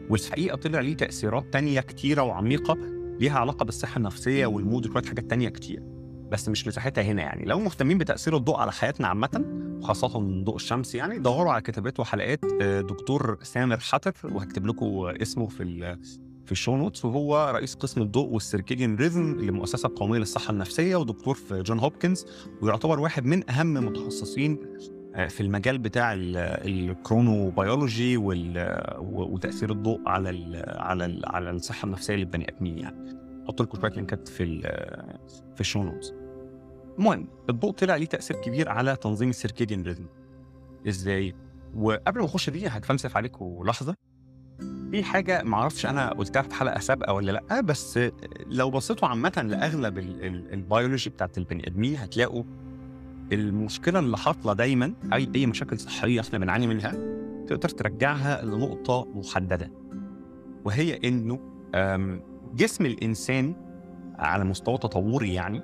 والحقيقة 0.10 0.56
طلع 0.56 0.80
ليه 0.80 0.98
تأثيرات 0.98 1.54
تانية 1.54 1.82
كتيرة 1.82 2.22
وعميقة 2.22 2.78
ليها 3.20 3.40
علاقة 3.40 3.66
بالصحة 3.66 3.98
النفسية 3.98 4.46
وال 4.46 4.59
mood 4.59 4.86
وشوية 4.88 5.04
حاجات 5.04 5.30
تانية 5.30 5.50
كتير. 5.50 5.84
بس 6.32 6.50
مش 6.50 6.68
مساحتها 6.68 7.02
هنا 7.02 7.22
يعني. 7.22 7.46
لو 7.46 7.60
مهتمين 7.60 7.98
بتأثير 7.98 8.38
الضوء 8.38 8.58
على 8.58 8.72
حياتنا 8.72 9.08
عامة 9.08 9.46
وخاصة 9.82 10.44
ضوء 10.44 10.56
الشمس 10.56 10.96
يعني 10.96 11.20
دوروا 11.20 11.52
على 11.52 11.62
كتابات 11.62 12.00
وحلقات 12.00 12.40
آه، 12.62 12.82
دكتور 12.82 13.38
سامر 13.42 13.78
حطار 13.80 14.14
وهكتب 14.24 14.66
لكم 14.66 14.86
اسمه 15.22 15.48
في 15.48 15.98
في 16.46 16.52
ال 16.52 16.57
show 16.57 16.76
notes. 16.76 17.06
وهو 17.06 17.52
رئيس 17.56 17.76
قسم 17.76 18.02
الضوء 18.02 18.30
وال 18.30 18.42
circadian 18.42 18.96
rhythm 18.96 19.36
للمؤسسه 19.40 19.88
القوميه 19.88 20.20
للصحة 20.20 20.52
النفسية 20.52 20.96
ودكتور 20.96 21.36
في 21.36 21.62
جون 21.62 21.80
هوبكنز 21.80 22.26
ويعتبر 22.62 23.00
واحد 23.00 23.26
من 23.26 23.50
أهم 23.50 23.74
متخصصين 23.74 24.58
في 25.28 25.42
المجال 25.42 25.78
بتاع 25.78 26.14
ال 26.18 26.32
chronobiology 26.32 28.18
وتأثير 28.18 29.72
الضوء 29.72 30.02
على 30.10 30.64
على 30.68 31.22
على 31.26 31.50
الصحة 31.52 31.86
النفسية 31.86 32.16
للبني 32.16 32.50
آدمين 32.50 32.78
يعني. 32.80 33.18
أحط 33.46 33.62
لكم 33.62 33.80
شوية 33.82 33.92
لينكات 33.92 34.28
في 34.28 34.62
في 35.56 35.62
ال 35.62 35.66
show 35.66 35.84
notes. 35.84 36.14
المهم 36.98 37.28
الضوء 37.50 37.72
طلع 37.72 37.96
ليه 37.96 38.06
تأثير 38.06 38.38
كبير 38.42 38.70
على 38.70 38.96
تنظيم 38.96 39.30
ال 39.30 39.35
circadian 39.35 39.84
rhythm. 39.84 40.06
إزاي؟ 40.88 41.36
وقبل 41.76 42.20
ما 42.20 42.26
أخش 42.26 42.50
دي 42.50 42.68
هتفلسف 42.68 43.18
عليكم 43.18 43.64
لحظة. 43.66 43.96
في 44.92 45.04
حاجة 45.04 45.44
ما 45.44 45.56
أعرفش 45.58 45.86
أنا 45.86 46.10
قلتها 46.14 46.42
في 46.42 46.56
حلقة 46.56 46.80
سابقة 46.80 47.14
ولا 47.14 47.32
لأ 47.32 47.62
بس 47.62 48.00
لو 48.48 48.70
بصيتوا 48.70 49.08
عامة 49.08 49.46
لأغلب 49.50 49.98
ال- 49.98 50.26
ال- 50.26 50.54
البيولوجي 50.54 51.10
بتاعت 51.10 51.38
البني 51.38 51.68
آدمين 51.68 51.96
هتلاقوا 51.96 52.44
المشكلة 53.32 54.00
اللي 54.00 54.18
حاصله 54.18 54.54
دايما 54.54 54.94
اي 55.14 55.30
أي 55.36 55.46
مشاكل 55.46 55.80
صحية 55.80 56.20
إحنا 56.22 56.40
بنعاني 56.40 56.68
منها 56.68 56.92
تقدر 57.48 57.70
ترجعها 57.70 58.46
لنقطة 58.46 59.08
محددة 59.16 59.72
وهي 60.66 61.00
إنه 61.06 61.40
جسم 62.56 62.86
الإنسان 62.86 63.56
على 64.20 64.44
مستوى 64.44 64.78
تطوري 64.78 65.34
يعني 65.34 65.62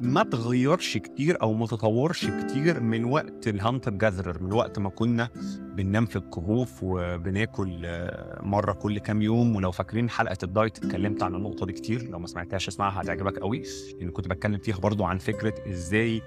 ما 0.00 0.22
تغيرش 0.22 0.96
كتير 0.98 1.42
أو 1.42 1.52
ما 1.52 1.66
تطورش 1.66 2.26
كتير 2.26 2.80
من 2.80 3.04
وقت 3.04 3.48
ال 3.48 3.54
hunter 3.54 3.90
gatherer 3.90 4.42
من 4.42 4.52
وقت 4.52 4.78
ما 4.78 4.88
كنا 4.90 5.28
بننام 5.74 6.06
في 6.06 6.16
الكهوف 6.16 6.78
وبناكل 6.82 7.80
آه، 7.84 8.42
مرة 8.42 8.72
كل 8.72 8.98
كام 8.98 9.22
يوم. 9.22 9.56
ولو 9.56 9.70
فاكرين 9.70 10.10
حلقة 10.10 10.36
ال 10.42 10.49
diet 10.49 10.78
اتكلمت 10.78 11.22
عن 11.22 11.34
النقطة 11.34 11.66
دي 11.66 11.72
كتير. 11.72 12.02
لو 12.10 12.18
ما 12.18 12.26
سمعتهاش 12.26 12.68
اسمعها 12.68 13.02
هتعجبك 13.02 13.38
قوي. 13.38 13.62
لأن 14.00 14.10
كنت 14.10 14.28
بتكلم 14.28 14.58
فيها 14.58 14.76
برضو 14.78 15.04
عن 15.04 15.18
فكرة 15.18 15.54
إزاي 15.70 16.22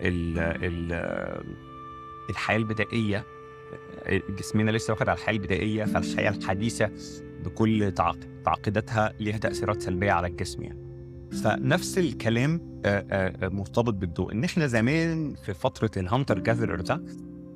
ال 0.00 0.38
ال 0.38 0.92
الحياة 2.30 2.56
البدائية 2.56 3.24
آه، 4.04 4.22
جسمنا 4.38 4.70
لسه 4.70 4.92
واخد 4.92 5.08
على 5.08 5.18
الحياة 5.18 5.34
البدائية 5.36 5.84
فالحياة 5.84 6.30
الحديثة 6.30 6.90
بكل 7.44 7.92
تعق- 7.96 8.42
تعقيداتها 8.44 9.12
ليها 9.20 9.38
تأثيرات 9.38 9.82
سلبية 9.82 10.12
على 10.12 10.26
الجسم 10.26 10.62
يعني. 10.62 10.89
فنفس 11.32 11.98
الكلام 11.98 12.80
آه، 12.84 13.06
آه، 13.10 13.46
آه، 13.46 13.48
مرتبط 13.48 13.94
بالضوء. 13.94 14.32
إن 14.32 14.44
إحنا 14.44 14.66
زمان 14.66 15.34
في 15.46 15.54
فترة 15.54 15.90
الهانتر 15.96 16.38
جاذرر 16.38 16.80
ده 16.80 17.04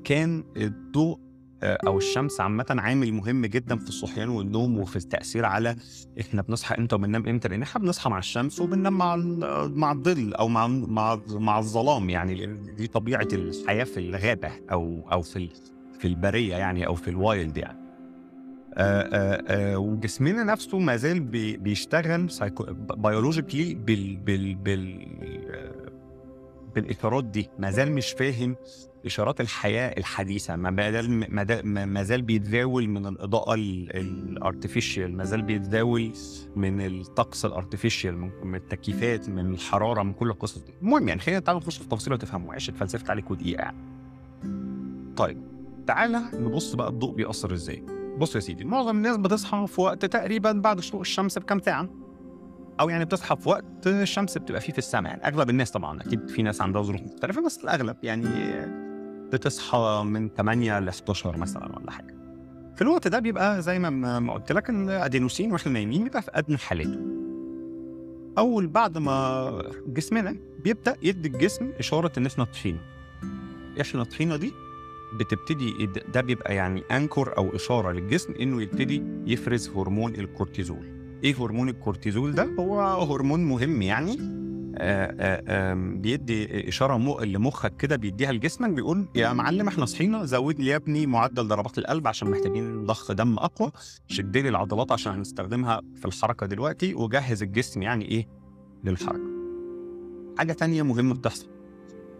كان 0.04 0.44
الضوء 0.56 1.18
أو 1.62 1.98
الشمس 1.98 2.40
عامة 2.40 2.66
عامل 2.70 3.12
مهم 3.12 3.46
جدا 3.46 3.76
في 3.76 3.88
الصحيان 3.88 4.28
والنوم 4.28 4.78
وفي 4.78 4.96
التأثير 4.96 5.44
على 5.44 5.76
إحنا 6.20 6.42
بنصحى 6.42 6.74
إمتى 6.74 6.94
وبننام 6.94 7.26
إمتى. 7.28 7.48
لأن 7.48 7.62
إحنا 7.62 7.80
بنصحى 7.80 8.10
مع 8.10 8.18
الشمس 8.18 8.60
وبننام 8.60 8.98
مع 8.98 9.16
مع 9.66 9.92
الظل 9.92 10.34
أو 10.34 10.48
مع 10.48 10.66
مع 10.66 11.20
مع 11.28 11.58
الظلام 11.58 12.10
يعني. 12.10 12.46
دي 12.76 12.86
طبيعة 12.86 13.28
الحياة 13.32 13.84
في 13.84 14.00
الغابة 14.00 14.50
أو 14.72 15.08
أو 15.12 15.22
في 15.22 15.48
في 15.98 16.08
البرية 16.08 16.56
يعني 16.56 16.86
أو 16.86 16.94
في 16.94 17.08
ال 17.08 17.18
wild 17.18 17.56
يعني. 17.56 17.83
وجسمنا 19.76 20.44
نفسه 20.44 20.78
ما 20.78 20.96
زال 20.96 21.20
بي- 21.20 21.56
بيشتغل 21.56 22.28
biologically 22.96 23.74
بال 23.74 24.16
بال 24.16 24.54
بال 24.54 25.08
آه، 25.50 25.90
بالاشارات 26.74 27.24
دي. 27.24 27.48
ما 27.58 27.70
زال 27.70 27.92
مش 27.92 28.12
فاهم 28.12 28.56
إشارات 29.06 29.40
الحياة 29.40 29.88
الحديثة. 29.98 30.56
ما 30.56 30.90
زال 31.44 31.64
ما 31.88 32.02
زال 32.02 32.22
بيتزاول 32.22 32.88
من 32.88 33.06
الإضاءة 33.06 33.54
ال 33.54 33.69
artificial 33.69 35.16
ما 35.16 35.24
زال 35.24 35.42
بيتزاول 35.42 36.12
من 36.56 36.80
الطقس 36.86 37.44
ال 37.44 37.52
artificial 37.52 38.30
من 38.44 38.54
التكييفات 38.54 39.28
من 39.28 39.50
الحرارة 39.54 40.02
من 40.02 40.12
كل 40.12 40.30
القصص 40.30 40.58
دي. 40.64 40.72
المهم 40.82 41.08
يعني 41.08 41.20
خلينا 41.20 41.40
تعالوا 41.40 41.60
نخش 41.60 41.76
في 41.76 41.82
التفاصيل 41.84 42.12
وتفهموا 42.12 42.48
معلش 42.48 42.68
اتفلسفت 42.68 43.10
عليكم 43.10 43.34
دقيقه 43.34 43.72
طيب 45.16 45.38
تعالى 45.86 46.20
نبص 46.34 46.74
بقى 46.74 46.88
الضوء 46.88 47.14
بيأثر 47.14 47.52
إزاي. 47.52 47.82
بص 48.18 48.34
يا 48.34 48.40
سيدي 48.40 48.64
معظم 48.64 48.96
الناس 48.96 49.16
بتصحى 49.16 49.66
في 49.66 49.80
وقت 49.80 50.04
تقريبا 50.04 50.52
بعد 50.52 50.80
شروق 50.80 51.00
الشمس 51.00 51.38
بكام 51.38 51.60
ساعة؟ 51.60 51.88
أو 52.80 52.88
يعني 52.88 53.04
بتصحى 53.04 53.36
في 53.36 53.48
وقت 53.48 53.86
الشمس 53.86 54.38
بتبقى 54.38 54.60
فيه 54.60 54.72
في 54.72 54.78
السماء 54.78 55.12
يعني 55.12 55.26
أغلب 55.26 55.50
الناس 55.50 55.70
طبعا 55.70 56.00
أكيد 56.00 56.28
في 56.30 56.42
ناس 56.42 56.60
عندها 56.60 56.82
ظروف 56.82 57.00
مختلفة 57.02 57.44
بس 57.46 57.58
الأغلب 57.64 57.96
يعني 58.02 58.26
بتصحى 59.32 60.02
من 60.06 60.28
8 60.28 60.78
ل 60.80 60.88
11 60.88 61.36
مثلا 61.36 61.78
ولا 61.78 61.90
حاجة. 61.90 62.14
في 62.76 62.82
الوقت 62.82 63.08
ده 63.08 63.18
بيبقى 63.18 63.62
زي 63.62 63.78
ما 63.78 64.20
ما 64.20 64.32
قلت 64.32 64.52
لك 64.52 64.70
الأدينوسين 64.70 65.52
وإحنا 65.52 65.72
نايمين 65.72 66.04
بيبقى 66.04 66.22
في 66.22 66.30
ادنى 66.34 66.56
حالاته 66.58 67.00
أول 68.38 68.66
بعد 68.66 68.98
ما 68.98 69.50
جسمنا 69.86 70.36
بيبدأ 70.64 70.96
يدي 71.02 71.28
الجسم 71.28 71.72
إشارة 71.78 72.12
إن 72.18 72.26
إحنا 72.26 72.44
طحينا 72.44 72.78
إحنا 73.80 74.02
الطحينة 74.02 74.36
دي؟ 74.36 74.52
بتبتدي 75.14 75.86
ده 76.14 76.20
بيبقى 76.20 76.54
يعني 76.54 76.80
انكر 76.90 77.36
أو 77.36 77.56
إشارة 77.56 77.92
للجسم 77.92 78.32
إنه 78.40 78.62
يبتدي 78.62 79.02
يفرز 79.26 79.68
هرمون 79.68 80.14
الكورتيزول. 80.14 80.94
إيه 81.24 81.34
هرمون 81.34 81.68
الكورتيزول 81.68 82.32
ده؟ 82.34 82.48
هو 82.58 82.80
هرمون 82.80 83.44
مهم 83.44 83.82
يعني. 83.82 84.44
آه، 84.78 85.72
آم، 85.72 86.00
بيدي 86.00 86.68
إشارة 86.68 87.24
لمخك 87.24 87.76
كده 87.76 87.96
بيديها 87.96 88.32
لجسمك 88.32 88.70
بيقول 88.70 89.08
يا 89.14 89.32
معلم 89.32 89.68
إحنا 89.68 89.86
صحينا 89.86 90.24
زود 90.24 90.60
لي 90.60 90.66
يا 90.66 90.76
ابني 90.76 91.06
معدل 91.06 91.48
ضربات 91.48 91.78
القلب 91.78 92.08
عشان 92.08 92.30
محتاجين 92.30 92.84
ضخ 92.86 93.12
دم 93.12 93.38
أقوى. 93.38 93.70
شد 94.08 94.36
لي 94.36 94.48
العضلات 94.48 94.92
عشان 94.92 95.12
هنستخدمها 95.12 95.80
في 95.96 96.04
الحركة 96.04 96.46
دلوقتي 96.46 96.94
وجهز 96.94 97.42
الجسم 97.42 97.82
يعني 97.82 98.04
إيه 98.08 98.28
للحركة. 98.84 99.34
حاجة 100.38 100.52
تانية 100.52 100.82
مهمة 100.82 101.14
بتحصل. 101.14 101.46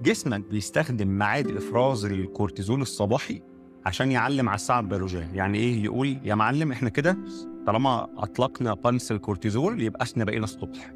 جسمك 0.03 0.41
بيستخدم 0.41 1.09
ميعاد 1.19 1.57
إفراز 1.57 2.05
الكورتيزول 2.05 2.83
الصباحي 2.83 3.43
عشان 3.87 4.11
يعلم 4.13 4.49
على 4.49 4.57
الساعة 4.57 4.81
البيولوجية. 4.81 5.29
يعني 5.35 5.59
إيه 5.59 5.85
يقول 5.85 6.19
يا 6.25 6.35
معلم 6.35 6.73
إحنا 6.73 6.89
كده 6.89 7.19
طالما 7.67 8.09
أطلقنا 8.19 8.75
pulse 8.75 9.13
الكورتيزول 9.13 9.83
يبقى 9.83 10.03
إحنا 10.05 10.25
بقينا 10.25 10.45
الصبح. 10.45 10.93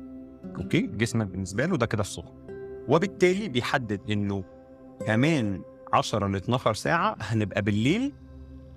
أوكي؟ 0.59 0.81
جسمك 0.81 1.27
بالنسبة 1.27 1.67
له 1.67 1.77
ده 1.77 1.87
كده 1.87 2.01
الصبح. 2.01 2.33
وبالتالي 2.89 3.49
بيحدد 3.49 4.01
إنه 4.11 4.45
كمان 5.07 5.63
10 5.93 6.27
ل 6.29 6.37
12 6.37 6.75
ساعة 6.75 7.17
هنبقى 7.21 7.63
بالليل. 7.63 8.13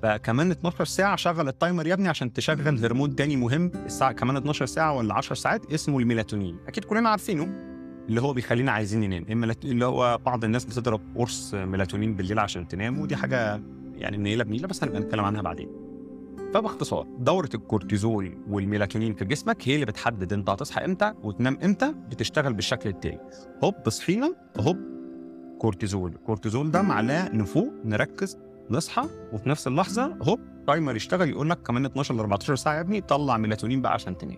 فكمان 0.04 0.52
12 0.52 0.86
ساعة 0.86 1.16
شغل 1.16 1.48
ال 1.48 1.54
timer 1.54 1.88
يا 1.88 1.94
ابني 1.94 2.08
عشان 2.10 2.34
تشغل 2.34 2.86
هرمون 2.86 3.16
تاني 3.16 3.36
مهم. 3.36 3.72
الساعة 3.86 4.12
كمان 4.12 4.38
12 4.38 4.66
ساعة 4.66 4.94
ولا 4.98 5.14
10 5.14 5.36
ساعات 5.36 5.74
اسمه 5.74 6.00
الميلاتونين. 6.00 6.58
أكيد 6.68 6.86
كلنا 6.86 7.10
عارفينه. 7.10 7.71
اللي 8.12 8.22
هو 8.22 8.34
بيخلينا 8.34 8.72
عايزين 8.72 9.00
ننام. 9.00 9.26
الميلات- 9.30 9.66
اللي 9.66 9.86
هو 9.86 10.20
بعض 10.26 10.44
الناس 10.44 10.66
بتضرب 10.66 11.02
قرص 11.16 11.54
ميلاتونين 11.54 12.16
بالليل 12.16 12.40
عشان 12.40 12.68
تنام 12.68 13.00
ودي 13.00 13.16
حاجة 13.16 13.62
يعني 13.96 14.18
نيله 14.18 14.44
بنيلة 14.44 14.68
بس 14.68 14.84
هنبقى 14.84 15.00
نتكلم 15.00 15.26
عنها 15.26 15.42
بعدين. 15.42 15.70
فباختصار 16.54 17.08
دورة 17.20 17.50
الكورتيزول 17.56 18.38
والميلاتونين 18.50 19.14
في 19.14 19.26
جسمك 19.26 19.68
هي 19.68 19.76
اللي 19.76 19.86
بتحدد 19.86 20.34
إنت 20.34 20.50
هتصحى 20.50 20.86
إمتى 20.86 21.14
وتنام 21.24 21.58
إمتى 21.64 21.94
بتشتغل 22.10 22.54
بالشكل 22.54 22.90
التالي. 22.90 23.20
هوب 23.64 23.90
صحينا 23.90 24.34
هوب 24.60 24.78
كورتيزول. 25.60 26.12
الكورتيزول 26.12 26.72
ده 26.72 26.82
معناه 26.82 27.36
نفوق 27.36 27.74
نركز 27.86 28.38
نصحى 28.70 29.04
وفي 29.34 29.50
نفس 29.50 29.68
اللحظة 29.68 30.18
هوب 30.22 30.40
timer 30.68 30.96
يشتغل 30.96 31.30
يقول 31.30 31.50
لك 31.50 31.62
كمان 31.62 31.86
12 31.86 32.16
ل 32.16 32.20
14 32.20 32.56
ساعة 32.56 32.76
يا 32.76 32.82
ابني 32.82 33.02
طلع 33.02 33.38
ميلاتونين 33.38 33.82
بقى 33.82 33.94
عشان 33.94 34.18
تنام. 34.18 34.38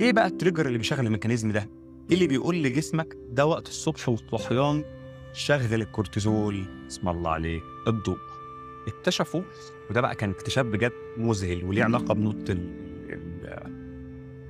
إيه 0.00 0.12
بقى 0.12 0.26
ال 0.26 0.31
trigger 0.31 0.66
اللي 0.66 0.78
بيشغل 0.78 1.06
ال 1.06 1.11
mechanism 1.11 1.52
ده؟ 1.52 1.68
اللي 2.12 2.26
بيقول 2.26 2.62
لجسمك 2.62 3.16
ده 3.30 3.46
وقت 3.46 3.68
الصبح 3.68 4.08
والصحيان 4.08 4.84
شغل 5.32 5.74
الكورتيزول. 5.74 6.64
اسم 6.88 7.08
الله 7.08 7.30
عليه 7.30 7.60
الضوء. 7.88 8.18
اكتشفوا 8.88 9.42
وده 9.90 10.00
بقى 10.00 10.14
كان 10.14 10.30
اكتشاف 10.30 10.66
بجد 10.66 10.92
مذهل 11.16 11.64
وليه 11.64 11.84
علاقة 11.84 12.14
بنقطه 12.14 12.56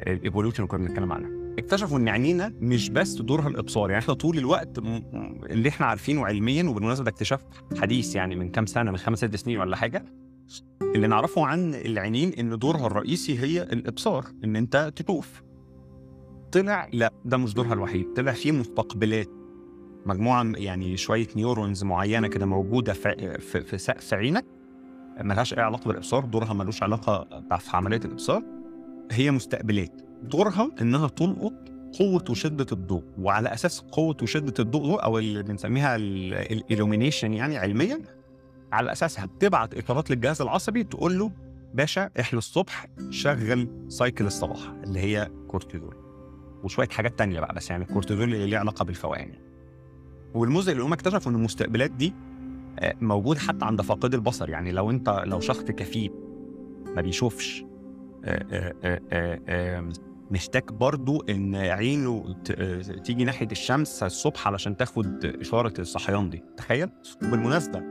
ال 0.06 0.11
evolution 0.11 0.56
اللي 0.56 0.66
كنا 0.68 0.88
بنتكلم 0.88 1.12
عنها. 1.12 1.30
اكتشفوا 1.58 1.98
إن 1.98 2.08
عينينا 2.08 2.52
مش 2.60 2.90
بس 2.90 3.12
دورها 3.12 3.48
الإبصار 3.48 3.90
يعني 3.90 4.02
إحنا 4.02 4.14
طول 4.14 4.38
الوقت 4.38 4.78
اللي 5.50 5.68
إحنا 5.68 5.86
عارفينه 5.86 6.26
علميا 6.26 6.64
وبالمناسبة 6.64 7.04
ده 7.04 7.10
اكتشاف 7.10 7.40
حديث 7.78 8.14
يعني 8.16 8.36
من 8.36 8.48
كام 8.50 8.66
سنة 8.66 8.90
من 8.90 8.96
خمس 8.96 9.18
ست 9.18 9.36
سنين 9.36 9.58
ولا 9.58 9.76
حاجة 9.76 10.04
اللي 10.82 11.06
نعرفه 11.06 11.46
عن 11.46 11.74
العينين 11.74 12.32
إن 12.32 12.58
دورها 12.58 12.86
الرئيسي 12.86 13.38
هي 13.38 13.62
الإبصار 13.62 14.24
إن 14.44 14.56
أنت 14.56 14.92
تشوف 14.96 15.42
طلع؟ 16.56 16.88
لا 16.92 17.12
ده 17.24 17.36
مش 17.36 17.54
دورها 17.54 17.72
الوحيد. 17.72 18.12
طلع 18.12 18.32
فيه 18.32 18.52
مستقبلات. 18.52 19.28
مجموعة 20.06 20.52
يعني 20.56 20.96
شوية 20.96 21.26
neurons 21.36 21.84
معينة 21.84 22.28
كده 22.28 22.46
موجودة 22.46 22.92
في 22.92 23.38
في, 23.38 23.60
في 23.60 23.78
سقف 23.78 24.14
عينك 24.14 24.44
ملهاش 25.20 25.54
أي 25.54 25.62
علاقة 25.62 25.88
بالإبصار 25.88 26.24
دورها 26.24 26.52
ملوش 26.52 26.82
علاقة 26.82 27.42
في 27.58 27.76
عملية 27.76 28.00
الإبصار. 28.04 28.42
هي 29.10 29.30
مستقبلات. 29.30 30.02
دورها 30.22 30.70
إنها 30.80 31.08
تلقط 31.08 31.52
قوة 31.98 32.24
وشدة 32.30 32.66
الضوء 32.72 33.04
وعلى 33.18 33.54
أساس 33.54 33.80
قوة 33.80 34.16
وشدة 34.22 34.54
الضوء 34.58 35.04
أو 35.04 35.18
اللي 35.18 35.42
بنسميها 35.42 35.96
ال 35.96 36.07
illumination 36.07 37.34
يعني 37.34 37.56
علميا 37.58 38.02
على 38.72 38.92
أساسها 38.92 39.26
بتبعت 39.26 39.74
اشارات 39.74 40.10
للجهاز 40.10 40.42
العصبي 40.42 40.84
تقول 40.84 41.18
له 41.18 41.32
باشا 41.74 42.10
إحنا 42.20 42.38
الصبح 42.38 42.86
شغل 43.10 43.68
cycle 43.88 44.26
الصباح. 44.26 44.68
اللي 44.84 45.00
هي 45.00 45.30
كورتيزول. 45.48 46.05
وشوية 46.66 46.88
حاجات 46.88 47.18
تانية 47.18 47.40
بقى 47.40 47.54
بس 47.54 47.70
يعني 47.70 47.84
الكورتيزول 47.84 48.34
اللي 48.34 48.46
ليه 48.46 48.58
علاقة 48.58 48.84
بالفوقان. 48.84 49.32
والمذهل 50.34 50.72
اللي 50.72 50.82
هم 50.82 50.92
اكتشفوا 50.92 51.30
إن 51.32 51.36
المستقبلات 51.36 51.90
دي 51.90 52.14
آه، 52.78 52.94
موجود 53.00 53.38
حتى 53.38 53.64
عند 53.64 53.82
فاقد 53.82 54.14
البصر. 54.14 54.50
يعني 54.50 54.72
لو 54.72 54.90
أنت 54.90 55.22
لو 55.24 55.40
شخص 55.40 55.62
كفيف 55.64 56.12
ما 56.96 57.02
بيشوفش 57.02 57.64
آه، 58.24 58.74
آه، 59.48 59.90
محتاج 60.30 60.62
برضو 60.70 61.20
إن 61.28 61.54
عينه 61.54 62.36
تيجي 63.04 63.24
ناحية 63.24 63.48
الشمس 63.52 64.02
الصبح 64.02 64.46
علشان 64.46 64.76
تاخد 64.76 65.24
إشارة 65.24 65.80
الصحيان 65.80 66.30
دي. 66.30 66.42
تخيل؟ 66.56 66.88
وبالمناسبة 67.22 67.82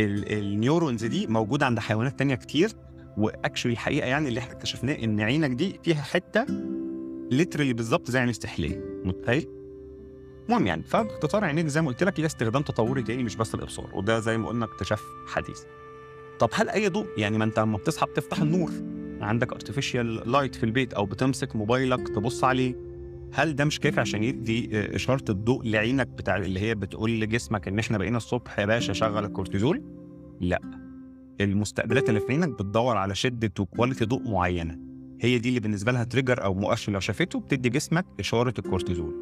ال 0.00 0.13
neurons 0.13 1.04
دي 1.04 1.26
موجودة 1.26 1.66
عند 1.66 1.78
حيوانات 1.78 2.18
تانية 2.18 2.34
كتير 2.34 2.70
و 3.16 3.22
actually 3.22 3.72
الحقيقة 3.72 4.06
يعني 4.06 4.28
اللي 4.28 4.40
إحنا 4.40 4.52
اكتشفناه 4.52 4.94
إن 4.94 5.20
عينك 5.20 5.50
دي 5.50 5.80
فيها 5.82 6.02
حتة 6.02 6.46
literally 7.30 7.72
بالظبط 7.72 8.10
زي 8.10 8.18
عين 8.18 8.28
السحلية 8.28 8.80
متخيل؟ 9.04 9.48
المهم 10.48 10.66
يعني 10.66 10.82
فباختصار 10.82 11.44
عينيك 11.44 11.66
زي 11.66 11.82
ما 11.82 11.88
قلت 11.88 12.02
لك 12.02 12.20
هي 12.20 12.26
استخدام 12.26 12.62
تطوري 12.62 13.02
تاني 13.02 13.22
مش 13.22 13.36
بس 13.36 13.54
الإبصار 13.54 13.90
وده 13.94 14.18
زي 14.20 14.38
ما 14.38 14.48
قلنا 14.48 14.64
اكتشاف 14.64 15.02
حديث. 15.26 15.60
طب 16.38 16.48
هل 16.52 16.68
أي 16.68 16.88
ضوء 16.88 17.06
يعني 17.16 17.38
ما 17.38 17.44
أنت 17.44 17.58
لما 17.58 17.78
بتصحى 17.78 18.06
بتفتح 18.06 18.40
النور 18.40 18.70
عندك 19.20 19.52
artificial 19.52 20.32
light 20.32 20.54
في 20.54 20.64
البيت 20.64 20.94
أو 20.94 21.06
بتمسك 21.06 21.56
موبايلك 21.56 22.08
تبص 22.08 22.44
عليه 22.44 22.74
هل 23.32 23.56
ده 23.56 23.64
مش 23.64 23.80
كافي 23.80 24.00
عشان 24.00 24.24
يدي 24.24 24.70
إشارة 24.96 25.24
الضوء 25.30 25.64
لعينك 25.64 26.06
بتاع 26.06 26.36
اللي 26.36 26.60
هي 26.60 26.74
بتقول 26.74 27.20
لجسمك 27.20 27.68
إن 27.68 27.78
إحنا 27.78 27.98
بقينا 27.98 28.16
الصبح 28.16 28.58
يا 28.58 28.66
باشا 28.66 28.92
شغل 28.92 29.24
الكورتيزول؟ 29.24 29.82
لا 30.40 30.60
المستقبلات 31.40 32.08
اللي 32.08 32.20
في 32.20 32.26
عينك 32.32 32.48
بتدور 32.48 32.96
على 32.96 33.14
شدة 33.14 33.52
و 33.60 33.65
quality 33.65 34.04
ضوء 34.04 34.30
معينة 34.30 34.78
هي 35.22 35.38
دي 35.38 35.48
اللي 35.48 35.60
بالنسبة 35.60 35.92
لها 35.92 36.04
trigger 36.04 36.44
أو 36.44 36.54
مؤشر. 36.54 36.92
لو 36.92 37.00
شافته 37.00 37.40
بتدي 37.40 37.68
جسمك 37.68 38.06
إشارة 38.20 38.54
الكورتيزول. 38.58 39.14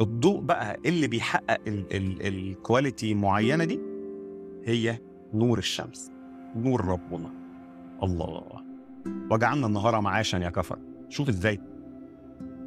الضوء 0.00 0.40
بقى 0.40 0.78
اللي 0.86 1.06
بيحقق 1.06 1.60
ال- 1.66 1.96
ال- 1.96 2.26
ال 2.26 2.37
quality 2.37 3.14
معينة 3.14 3.64
دي 3.64 3.80
هي 4.64 4.98
نور 5.34 5.58
الشمس 5.58 6.10
نور 6.56 6.84
ربنا. 6.84 7.30
الله 8.02 8.42
وجعلنا 9.30 9.66
النهار 9.66 10.00
معاشا 10.00 10.36
يا 10.36 10.50
كفر. 10.50 10.78
شوف 11.08 11.28
إزاي. 11.28 11.60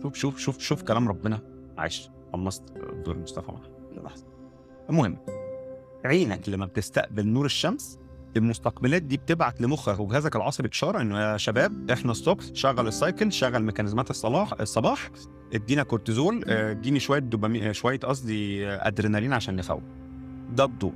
شوف 0.04 0.16
شوف 0.16 0.38
شوف 0.38 0.60
شوف 0.60 0.82
كلام 0.84 1.08
ربنا. 1.08 1.40
عايش. 1.78 2.10
قمصت 2.34 2.64
دور 3.06 3.18
مصطفى 3.18 3.52
محمود 3.52 4.04
لحظة. 4.06 4.26
المهم 4.90 5.18
عينك 6.06 6.50
لما 6.50 6.66
بتستقبل 6.66 7.28
نور 7.28 7.46
الشمس 7.46 8.00
المستقبلات 8.38 9.02
دي 9.02 9.18
بتبعت 9.18 9.62
لمخك 9.62 10.00
وجهازك 10.00 10.36
العصبي 10.36 10.70
اشاره 10.72 11.02
إنه 11.02 11.20
يا 11.20 11.38
شباب 11.38 11.92
إحنا 11.92 12.12
الصبح 12.12 12.44
شغل 12.54 12.88
ال 12.88 12.95
cycle 12.95 13.32
شغل 13.32 13.64
ميكانيزمات 13.64 14.10
الصباح 14.10 14.54
الصباح 14.62 15.10
إدينا 15.54 15.84
كورتيزول 15.84 16.44
آه، 16.48 16.72
إديني 16.72 17.00
شوية 17.00 17.20
دوبامين 17.20 17.64
آه، 17.64 17.72
شوية 17.72 18.00
قصدي 18.00 18.68
آه، 18.68 18.88
أدرينالين 18.88 19.34
عشان 19.34 19.56
نفوق. 19.56 19.82
ده 20.56 20.64
الضوء. 20.66 20.94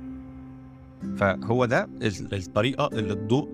فهو 1.16 1.64
ده 1.64 1.84
ال- 1.84 2.34
الطريقة 2.34 2.86
اللي 2.92 3.12
الضوء 3.12 3.48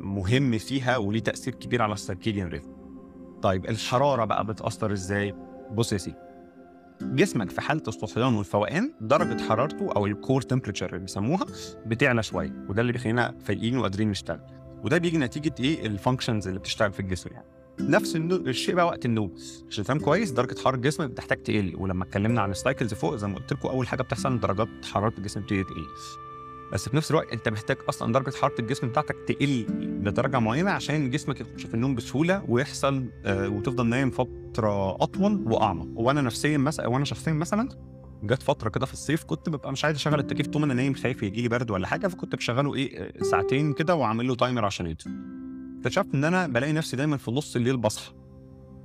مهم 0.00 0.58
فيها 0.58 0.96
وليه 0.96 1.20
تأثير 1.20 1.54
كبير 1.54 1.82
على 1.82 1.92
ال 1.92 1.98
circadian 1.98 2.48
rhythm 2.48 2.70
طيب 3.42 3.66
الحرارة 3.66 4.24
بقى 4.24 4.46
بتأثر 4.46 4.92
إزاي؟ 4.92 5.34
بص 5.74 5.92
يا 5.92 5.98
سيدي. 5.98 6.16
جسمك 7.02 7.50
في 7.50 7.60
حالة 7.60 7.82
الصحيان 7.88 8.34
والفوقان 8.34 8.92
درجة 9.00 9.42
حرارته 9.42 9.92
أو 9.92 10.06
ال 10.06 10.13
core 10.13 10.42
temperature 10.42 10.86
اللي 10.86 10.98
بيسموها 10.98 11.46
بتعلى 11.86 12.22
شوية 12.22 12.52
وده 12.68 12.80
اللي 12.80 12.92
بيخلينا 12.92 13.34
فايقين 13.44 13.78
وقادرين 13.78 14.10
نشتغل. 14.10 14.40
وده 14.84 14.98
بيجي 14.98 15.18
نتيجة 15.18 15.54
إيه؟ 15.60 15.86
ال 15.86 15.92
functions 15.92 16.48
اللي 16.48 16.58
بتشتغل 16.58 16.92
في 16.92 17.00
الجسم 17.00 17.30
يعني. 17.32 17.46
نفس. 17.80 18.16
الشيء 18.16 18.74
بقى 18.74 18.86
وقت 18.86 19.04
النوم. 19.04 19.34
عشان 19.68 19.84
تفهم 19.84 19.98
كويس 19.98 20.30
درجة 20.30 20.60
حرارة 20.60 20.76
جسمك 20.76 21.10
بتحتاج 21.10 21.42
تقل 21.42 21.76
ولما 21.78 22.04
اتكلمنا 22.04 22.40
عن 22.40 22.50
ال 22.50 22.56
cycles 22.56 22.94
فوق 22.94 23.16
زي 23.16 23.26
ما 23.26 23.34
قلت 23.34 23.52
لكم 23.52 23.68
أول 23.68 23.88
حاجة 23.88 24.02
بتحصل 24.02 24.40
درجات 24.40 24.68
حرارة 24.92 25.14
الجسم 25.18 25.40
بتبتدي 25.40 25.64
تقل. 25.64 25.86
بس 26.72 26.88
في 26.88 26.96
نفس 26.96 27.10
الوقت 27.10 27.32
انت 27.32 27.48
محتاج 27.48 27.76
أصلا 27.88 28.12
درجة 28.12 28.30
حرارة 28.36 28.60
الجسم 28.60 28.88
بتاعتك 28.88 29.16
تقل 29.28 29.66
لدرجة 30.04 30.38
معينة 30.38 30.70
عشان 30.70 31.10
جسمك 31.10 31.40
يخش 31.40 31.66
في 31.66 31.74
النوم 31.74 31.94
بسهولة 31.94 32.44
ويحصل 32.48 33.04
آه 33.24 33.48
وتفضل 33.48 33.86
نايم 33.86 34.10
فترة 34.10 34.94
أطول 35.02 35.42
وأعمق. 35.52 35.86
وأنا 35.94 36.20
نفسيا 36.22 36.58
مثلا 36.58 36.86
وأنا 36.86 37.04
شخصيا 37.04 37.32
مثلا 37.32 37.68
جت 38.22 38.42
فترة 38.42 38.68
كده 38.68 38.86
في 38.86 38.92
الصيف 38.92 39.24
كنت 39.24 39.48
ببقى 39.48 39.72
مش 39.72 39.84
عايز 39.84 39.96
أشغل 39.96 40.18
التكييف 40.20 40.46
طول 40.46 40.60
ما 40.60 40.66
أنا 40.66 40.74
نايم 40.74 40.94
خايف 40.94 41.22
يجي 41.22 41.42
لي 41.42 41.48
برد 41.48 41.70
ولا 41.70 41.86
حاجة 41.86 42.06
فكنت 42.08 42.34
بشغله 42.36 42.74
إيه 42.74 42.98
آه، 43.00 43.22
ساعتين 43.22 43.72
كده 43.72 43.94
وأعمل 43.94 44.28
له 44.28 44.34
تايمر 44.34 44.64
عشان 44.64 44.86
يطفي. 44.86 45.10
اكتشفت 45.78 46.14
إن 46.14 46.24
أنا 46.24 46.46
بلاقي 46.46 46.72
نفسي 46.72 46.96
دايما 46.96 47.16
في 47.16 47.30
نص 47.30 47.56
الليل 47.56 47.76
بصحى. 47.76 48.12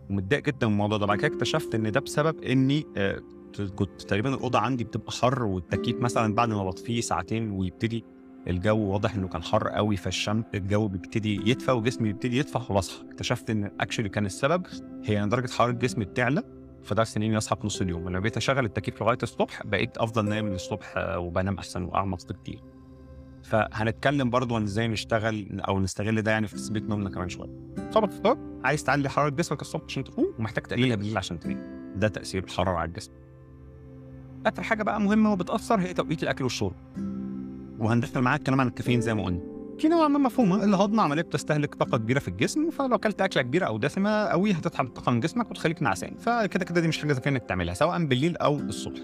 ومتضايق 0.09 0.43
جدا 0.43 0.67
من 0.67 0.73
الموضوع 0.73 0.97
ده. 0.97 1.05
بعد 1.05 1.17
كده 1.17 1.27
اكتشفت 1.27 1.75
إن 1.75 1.91
ده 1.91 1.99
بسبب 1.99 2.43
إني 2.43 2.85
آه، 2.97 3.21
كنت 3.61 4.01
تقريبا 4.01 4.33
الأوضة 4.33 4.59
عندي 4.59 4.83
بتبقى 4.83 5.11
حر 5.11 5.43
والتكييف 5.43 5.97
مثلا 5.97 6.35
بعد 6.35 6.49
ما 6.49 6.63
بطفيه 6.63 7.01
ساعتين 7.01 7.51
ويبتدي 7.51 8.03
الجو 8.47 8.77
واضح 8.77 9.15
إنه 9.15 9.27
كان 9.27 9.43
حر 9.43 9.67
قوي 9.67 9.97
فالشمس 9.97 10.43
الجو 10.55 10.87
بيبتدي 10.87 11.49
يدفى 11.49 11.71
وجسمي 11.71 12.07
بيبتدي 12.07 12.37
يدفى 12.37 12.59
فبصحى 12.59 13.05
اكتشفت 13.07 13.49
إن 13.49 13.71
اكشلي 13.79 14.09
كان 14.09 14.25
السبب 14.25 14.65
هي 15.03 15.23
ان 15.23 15.29
درجة 15.29 15.51
حرارة 15.51 15.71
جسمي 15.71 16.05
بتعلى 16.05 16.43
فده 16.83 17.03
سنيني 17.03 17.37
اصحى 17.37 17.55
في 17.55 17.65
نص 17.65 17.81
اليوم. 17.81 18.09
لما 18.09 18.19
بقيت 18.19 18.37
أشغل 18.37 18.65
التكييف 18.65 19.01
لغاية 19.01 19.17
الصبح 19.23 19.63
بقيت 19.65 19.97
أفضل 19.97 20.25
نايم 20.25 20.47
للصبح 20.47 20.93
وبنام 20.97 21.57
أحسن 21.57 21.83
وأعمق 21.83 22.27
بكتير 22.29 22.61
فهنتكلم 23.43 24.29
برضو 24.29 24.55
عن 24.55 24.63
إزاي 24.63 24.87
نشتغل 24.87 25.61
أو 25.61 25.79
نستغل 25.79 26.21
ده 26.21 26.31
يعني 26.31 26.47
في 26.47 26.55
تثبيت 26.55 26.83
نومنا 26.83 27.09
كمان 27.09 27.29
شوية. 27.29 27.49
طبعا 27.93 28.05
الفطار 28.05 28.37
عايز 28.63 28.83
تعلي 28.83 29.09
حرارة 29.09 29.29
جسمك 29.29 29.61
الصبح 29.61 29.83
عشان 29.83 30.03
تقوم 30.03 30.33
ومحتاج 30.39 30.63
تقللها 30.63 30.95
بالليل 30.95 31.17
عشان 31.17 31.39
تنام. 31.39 31.93
ده 31.95 32.07
تأثير 32.07 32.43
الحرارة 32.43 32.77
على 32.77 32.87
الجسم. 32.87 33.11
آخر 34.45 34.63
حاجة 34.63 34.83
بقى 34.83 35.01
مهمة 35.01 35.31
وبتأثر 35.31 35.79
هي 35.79 35.93
توقيت 35.93 36.23
الأكل 36.23 36.43
والشرب. 36.43 36.73
وهندخل 37.79 38.21
معاك 38.21 38.39
الكلام 38.39 38.61
عن 38.61 38.67
الكافيين 38.67 39.01
زي 39.01 39.13
ما 39.13 39.23
قلنا. 39.23 39.39
في 39.79 39.87
نوع 39.87 40.07
ما 40.07 40.19
مفهومة. 40.19 40.63
الهضم 40.63 40.99
عملية 40.99 41.21
بتستهلك 41.21 41.75
طاقة 41.75 41.97
كبيرة 41.97 42.19
في 42.19 42.27
الجسم 42.27 42.69
فلو 42.69 42.95
أكلت 42.95 43.21
أكلة 43.21 43.43
كبيرة 43.43 43.65
أو 43.65 43.77
دسمة 43.77 44.25
قوي 44.25 44.51
هتسحب 44.51 44.85
الطاقه 44.85 45.11
من 45.11 45.19
جسمك 45.19 45.51
وتخليك 45.51 45.81
نعسان. 45.83 46.15
فكده 46.17 46.65
كده 46.65 46.81
دي 46.81 46.87
مش 46.87 46.97
حاجة 46.97 47.13
ذكيه 47.13 47.29
إنك 47.29 47.43
تعملها 47.43 47.73
سواء 47.73 48.05
بالليل 48.05 48.37
أو 48.37 48.59
الصبح. 48.59 48.99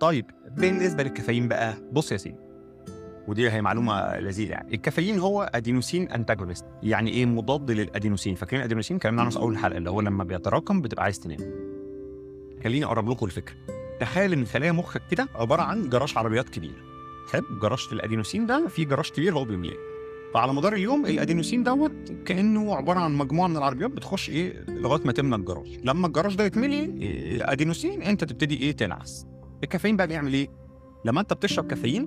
طيب 0.00 0.26
بالنسبة 0.56 1.02
للكافيين 1.02 1.48
بقى 1.48 1.74
بص 1.92 2.12
يا 2.12 2.16
سيدي. 2.16 2.36
ودي 3.28 3.50
هي 3.50 3.62
معلومة 3.62 4.18
لذيذة 4.18 4.50
يعني. 4.50 4.74
الكافيين 4.74 5.18
هو 5.18 5.50
أدينوسين 5.54 6.10
انتاجونست 6.10 6.64
يعني 6.82 7.10
إيه؟ 7.10 7.26
مضاد 7.26 7.70
للأدينوسين. 7.70 8.34
فاكرين 8.34 8.60
الادينوسين 8.60 8.96
اتكلمنا 8.96 9.20
عنه 9.22 9.30
في 9.30 9.38
أول 9.38 9.52
الحلقة 9.52 9.76
اللي 9.78 9.90
هو 9.90 10.00
لما 10.00 10.24
بيتراكم 10.24 10.80
بتبقى 10.82 11.04
عايز 11.04 11.20
تنام. 11.20 11.38
خليني 12.64 12.84
أقرب 12.84 13.10
لكم 13.10 13.26
الفكرة. 13.26 13.54
تخيل 14.00 14.32
إن 14.32 14.44
خلايا 14.44 14.72
مخك 14.72 15.02
كده 15.10 15.28
عبارة 15.34 15.62
عن 15.62 15.88
جراج 15.88 16.12
عربيات 16.16 16.48
كبير. 16.48 16.84
حلو 17.32 17.44
جراج 17.62 17.88
الأدينوسين 17.92 18.46
ده 18.46 18.68
في 18.68 18.84
جراج 18.84 19.10
كبير 19.10 19.34
هو 19.34 19.44
بيملاه. 19.44 19.76
فعلى 20.34 20.52
مدار 20.52 20.72
اليوم 20.72 21.06
الأدينوسين 21.06 21.62
دوت 21.62 21.92
كأنه 22.24 22.74
عبارة 22.74 22.98
عن 22.98 23.14
مجموعة 23.14 23.48
من 23.48 23.56
العربيات 23.56 23.90
بتخش 23.90 24.30
إيه 24.30 24.64
لغاية 24.68 25.00
ما 25.04 25.12
تملى 25.12 25.36
الجراج 25.36 25.80
لما 25.84 26.06
الجراج 26.06 26.34
ده 26.34 26.44
يتملي 26.44 26.80
إيه، 27.02 27.52
ادينوسين 27.52 28.02
أنت 28.02 28.24
تبتدي 28.24 28.56
إيه 28.56 28.72
تنعس. 28.72 29.26
الكافيين 29.64 29.96
بقى 29.96 30.06
بيعمل 30.06 30.32
إيه؟ 30.34 30.48
لما 31.04 31.20
أنت 31.20 31.32
بتشرب 31.32 31.66
كافيين 31.66 32.02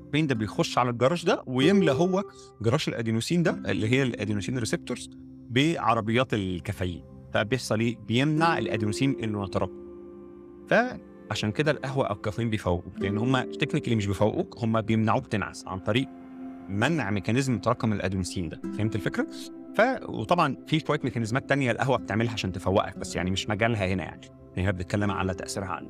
الكافيين 0.00 0.26
ده 0.26 0.34
بيخش 0.34 0.78
على 0.78 0.90
الجراج 0.90 1.24
ده 1.24 1.42
ويملى 1.46 1.92
هو 1.92 2.24
جراج 2.62 2.84
الأدينوسين 2.88 3.42
ده 3.42 3.62
اللي 3.66 3.88
هي 3.88 4.02
ال 4.02 4.08
adenosine 4.08 4.58
receptors 4.58 5.10
بعربيات 5.50 6.34
الكافيين. 6.34 7.04
فبيحصل 7.34 7.80
إيه؟ 7.80 7.96
بيمنع 8.08 8.58
الأدينوسين 8.58 9.16
إنه 9.22 9.44
يتراكم 9.44 9.87
فعشان 10.68 11.52
كده 11.52 11.70
القهوة 11.70 12.06
أو 12.06 12.14
الكافيين 12.14 12.50
بيفوقوك. 12.50 12.98
لأن 12.98 13.18
هم 13.18 13.40
technically 13.52 13.94
مش 13.96 14.06
بيفوقوك 14.06 14.58
هم 14.58 14.80
بيمنعوك 14.80 15.26
تنعس 15.26 15.66
عن 15.66 15.78
طريق 15.78 16.08
منع 16.68 17.10
mechanism 17.10 17.58
تراكم 17.58 17.92
الادينوسين 17.92 18.48
ده. 18.48 18.60
فهمت 18.78 18.94
الفكرة؟ 18.94 19.26
ف 19.76 19.80
وطبعا 20.08 20.56
في 20.66 20.80
شوية 20.80 21.00
mechanisms 21.04 21.48
تانية 21.48 21.70
القهوة 21.70 21.96
بتعملها 21.98 22.32
عشان 22.32 22.52
تفوقك 22.52 22.98
بس 22.98 23.16
يعني 23.16 23.30
مش 23.30 23.48
مجالها 23.48 23.86
هنا 23.86 24.04
يعني. 24.04 24.20
هي 24.56 24.72
بتتكلم 24.72 25.10
على 25.10 25.34
تأثيرها 25.34 25.66
على 25.68 25.88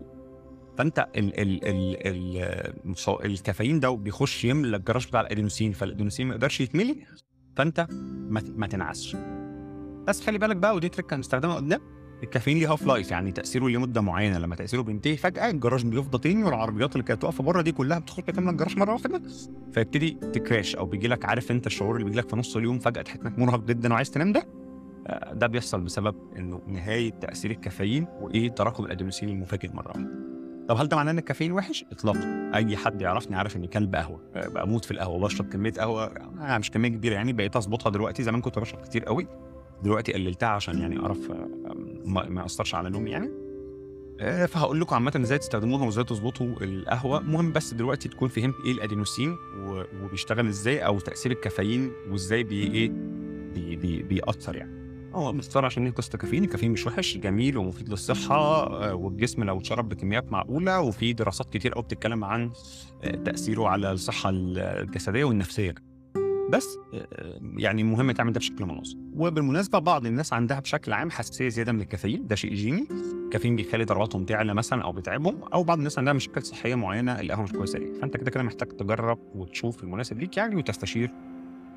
فأنت 0.78 1.08
ال 1.16 1.40
ال 1.40 1.64
ال 1.64 1.96
ال 2.06 3.24
الكافيين 3.24 3.80
ده 3.80 3.90
بيخش 3.90 4.44
يملى 4.44 4.76
الجراج 4.76 5.06
بتاع 5.06 5.20
الادينوسين 5.20 5.72
فالادينوسين 5.72 6.26
ما 6.26 6.34
يقدرش 6.34 6.60
يتملي 6.60 7.04
فأنت 7.56 7.86
ما, 8.30 8.42
ما 8.56 8.66
تنعسش. 8.66 9.16
بس 10.06 10.20
خلي 10.26 10.38
بالك 10.38 10.56
بقى 10.56 10.74
ودي 10.74 10.88
trick 10.88 11.12
هنستخدمها 11.12 11.56
قدام. 11.56 11.80
الكافيين 12.22 12.58
ليه 12.58 12.72
half 12.72 12.86
life 12.86 13.10
يعني 13.10 13.32
تأثيره 13.32 13.68
لمدة 13.68 14.00
معينة. 14.00 14.38
لما 14.38 14.56
تأثيره 14.56 14.80
بينتهي 14.82 15.16
فجأة 15.16 15.50
الجراج 15.50 15.86
بيفضى 15.86 16.18
تاني 16.18 16.44
والعربيات 16.44 16.92
اللي 16.92 17.02
كانت 17.04 17.24
واقفة 17.24 17.44
بره 17.44 17.62
دي 17.62 17.72
كلها 17.72 17.98
بتخش 17.98 18.22
تملى 18.22 18.50
الجراج 18.50 18.78
مرة 18.78 18.92
واحدة 18.92 19.22
فيبتدي 19.72 20.10
ت 20.10 20.21
crash 20.21 20.76
أو 20.76 20.86
بيجي 20.86 21.08
لك 21.08 21.24
عارف 21.24 21.50
أنت 21.50 21.66
الشعور 21.66 21.94
اللي 21.94 22.04
بيجي 22.04 22.18
لك 22.18 22.28
في 22.28 22.36
نص 22.36 22.56
اليوم 22.56 22.78
فجأة 22.78 23.02
تحس 23.02 23.18
إنك 23.20 23.38
مرهق 23.38 23.64
جدا 23.64 23.92
وعايز 23.92 24.10
تنام 24.10 24.32
ده؟ 24.32 24.46
آه، 25.06 25.32
ده 25.32 25.46
بيحصل 25.46 25.80
بسبب 25.80 26.14
إنه 26.36 26.60
نهاية 26.66 27.10
تأثير 27.10 27.50
الكافيين 27.50 28.06
وإيه 28.20 28.50
تراكم 28.50 28.84
الأدرينالين 28.84 29.28
المفاجئ 29.28 29.68
مرة 29.72 29.88
واحدة. 29.88 30.10
طب 30.68 30.76
هل 30.76 30.88
ده 30.88 30.96
معناه 30.96 31.10
إن 31.12 31.18
الكافيين 31.18 31.52
وحش؟ 31.52 31.84
اطلاقا. 31.92 32.50
أي 32.54 32.76
حد 32.76 33.02
يعرفني 33.02 33.36
عارف 33.36 33.56
إني 33.56 33.66
كلب 33.66 33.94
قهوة. 33.94 34.20
آه، 34.34 34.48
بموت 34.48 34.84
في 34.84 34.90
القهوة 34.90 35.20
بشرب 35.20 35.48
كمية 35.48 35.72
قهوة. 35.72 36.04
آه 36.40 36.58
مش 36.58 36.70
كمية 36.70 36.88
كبيرة 36.88 37.14
يعني 37.14 37.32
بقيت 37.32 37.56
أظبطها 37.56 37.90
دلوقتي. 37.90 38.22
زمان 38.22 38.40
كنت 38.40 38.58
بشرب 38.58 38.80
كتير 38.80 39.04
قوي. 39.04 39.26
دلوقتي 39.82 40.12
قللتها 40.12 40.48
عشان 40.48 40.78
يعني 40.78 40.98
أعرف 41.00 41.18
ما 42.08 42.28
ما 42.28 42.42
يأثرش 42.42 42.74
على 42.74 42.90
نومي 42.90 43.10
يعني؟ 43.10 43.30
آه، 44.20 44.46
فهقول 44.46 44.80
لكم 44.80 44.94
عامة 44.94 45.12
إزاي 45.16 45.38
تستخدموها 45.38 45.84
وإزاي 45.84 46.04
تظبطوا 46.04 46.46
القهوة. 46.60 47.20
مهم 47.20 47.52
بس 47.52 47.74
دلوقتي 47.74 48.08
تكون 48.08 48.28
فهمت 48.28 48.54
إيه 48.64 48.72
الأدينوسين 48.72 49.36
وبيشتغل 50.02 50.46
إزاي 50.46 50.78
أو 50.86 50.98
تأثير 50.98 51.32
الكافيين 51.32 51.92
وإزاي 52.10 52.42
بي 52.42 52.62
إيه 52.74 52.90
بي 53.54 53.76
بي 53.76 54.02
بيأثر 54.02 54.56
يعني. 54.56 54.78
هو 55.14 55.32
باختصار 55.32 55.64
عشان 55.64 55.84
إيه 55.84 55.92
قصة 55.92 56.10
الكافيين 56.14 56.44
الكافيين 56.44 56.72
مش 56.72 56.86
وحش 56.86 57.16
جميل 57.16 57.58
ومفيد 57.58 57.88
للصحة 57.88 58.36
آه، 58.36 58.94
والجسم 58.94 59.44
لو 59.44 59.58
اتشرب 59.58 59.88
بكميات 59.88 60.32
معقولة 60.32 60.80
وفي 60.80 61.12
دراسات 61.12 61.52
كتير 61.52 61.72
قوي 61.72 61.82
بتتكلم 61.82 62.24
عن 62.24 62.50
آه، 63.04 63.16
تأثيره 63.16 63.68
على 63.68 63.92
الصحة 63.92 64.30
الجسدية 64.30 65.24
والنفسية. 65.24 65.74
بس 66.48 66.78
آه، 66.94 67.40
يعني 67.56 67.82
مهم 67.82 68.10
تعمل 68.12 68.32
ده 68.32 68.38
بشكل 68.38 68.64
منظم. 68.64 68.98
وبالمناسبة 69.14 69.78
بعض 69.78 70.06
الناس 70.06 70.32
عندها 70.32 70.60
بشكل 70.60 70.92
عام 70.92 71.10
حساسية 71.10 71.48
زيادة 71.48 71.72
من 71.72 71.80
الكافيين 71.80 72.26
ده 72.26 72.34
شيء 72.36 72.54
جيني. 72.54 72.86
الكافيين 73.24 73.56
بيخلي 73.56 73.84
ضرباتهم 73.84 74.24
تعلى 74.24 74.54
مثلا 74.54 74.82
أو 74.82 74.92
بيتعبهم 74.92 75.42
أو 75.54 75.62
بعض 75.62 75.78
الناس 75.78 75.98
عندها 75.98 76.12
مشاكل 76.12 76.42
صحية 76.42 76.74
معينة 76.74 77.20
القهوة 77.20 77.42
مش 77.44 77.52
كويسة 77.52 77.78
ليه 77.78 77.92
فأنت 78.00 78.16
كده 78.16 78.30
كده 78.30 78.42
محتاج 78.42 78.68
تجرب 78.68 79.18
وتشوف 79.34 79.82
المناسب 79.84 80.18
ليك 80.18 80.36
يعني 80.36 80.56
وتستشير 80.56 81.10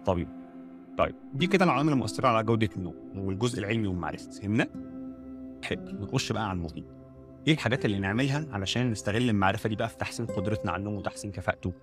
طبيب. 0.05 0.27
طيب 0.97 1.15
دي 1.33 1.47
كده 1.47 1.65
العوامل 1.65 1.93
المؤثرة 1.93 2.27
على 2.27 2.43
جودة 2.43 2.69
النوم 2.77 2.95
والجزء 3.15 3.59
العلمي 3.59 3.87
والمعرفي. 3.87 4.31
فهمنا؟ 4.31 4.67
حلو 5.63 5.81
نخش 5.81 6.31
بقى 6.31 6.49
على 6.49 6.57
المفيد. 6.57 6.85
إيه 7.47 7.53
الحاجات 7.53 7.85
اللي 7.85 7.99
نعملها 7.99 8.45
علشان 8.51 8.91
نستغل 8.91 9.29
المعرفة 9.29 9.69
دي 9.69 9.75
بقى 9.75 9.89
في 9.89 9.97
تحسين 9.97 10.25
قدرتنا 10.25 10.71
على 10.71 10.79
النوم 10.79 10.95
وتحسين 10.95 11.31
كفاءته؟ 11.31 11.73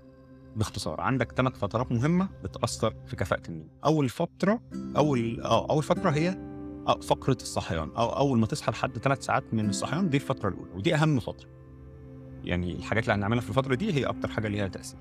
باختصار 0.59 1.01
عندك 1.01 1.33
ثلاث 1.33 1.53
فترات 1.59 1.93
مهمة 1.93 2.29
بتأثر 2.45 2.95
في 3.07 3.17
كفاءة 3.17 3.43
النوم. 3.49 3.69
أول 3.85 4.09
فترة 4.09 4.61
أول 4.97 5.41
آه 5.41 5.71
أول 5.71 5.83
فترة 5.83 6.11
هي 6.11 6.29
آه، 6.89 7.01
فقرة 7.01 7.37
الصحيان 7.41 7.91
أو 7.97 8.09
أول 8.09 8.39
ما 8.39 8.47
تصحى 8.47 8.73
لحد 8.73 8.99
ثلاث 8.99 9.25
ساعات 9.25 9.55
من 9.55 9.69
الصحيان 9.69 10.11
دي 10.11 10.17
الفترة 10.17 10.49
الأولى 10.49 10.73
ودي 10.75 10.95
أهم 10.95 11.21
فترة. 11.21 11.49
يعني 12.45 12.73
الحاجات 12.73 13.03
اللي 13.03 13.15
هنعملها 13.15 13.41
في 13.41 13.49
الفترة 13.49 13.75
دي 13.75 13.93
هي 13.93 14.05
أكتر 14.05 14.29
حاجة 14.29 14.49
ليها 14.49 14.69
تأثير. 14.69 15.01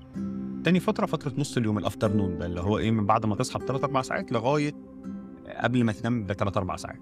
تاني 0.64 0.80
فترة 0.80 1.06
فترة 1.06 1.32
نص 1.38 1.56
اليوم 1.56 1.78
الافترنون 1.78 2.38
ده 2.38 2.46
اللي 2.46 2.60
هو 2.60 2.78
إيه 2.78 2.90
من 2.90 3.06
بعد 3.06 3.26
ما 3.26 3.36
تصحى 3.36 3.58
بثلاث 3.58 3.84
أربع 3.84 4.02
ساعات 4.02 4.32
لغاية 4.32 4.72
قبل 5.62 5.84
ما 5.84 5.92
تنام 5.92 6.26
بثلاث 6.26 6.56
أربع 6.56 6.76
ساعات. 6.76 7.00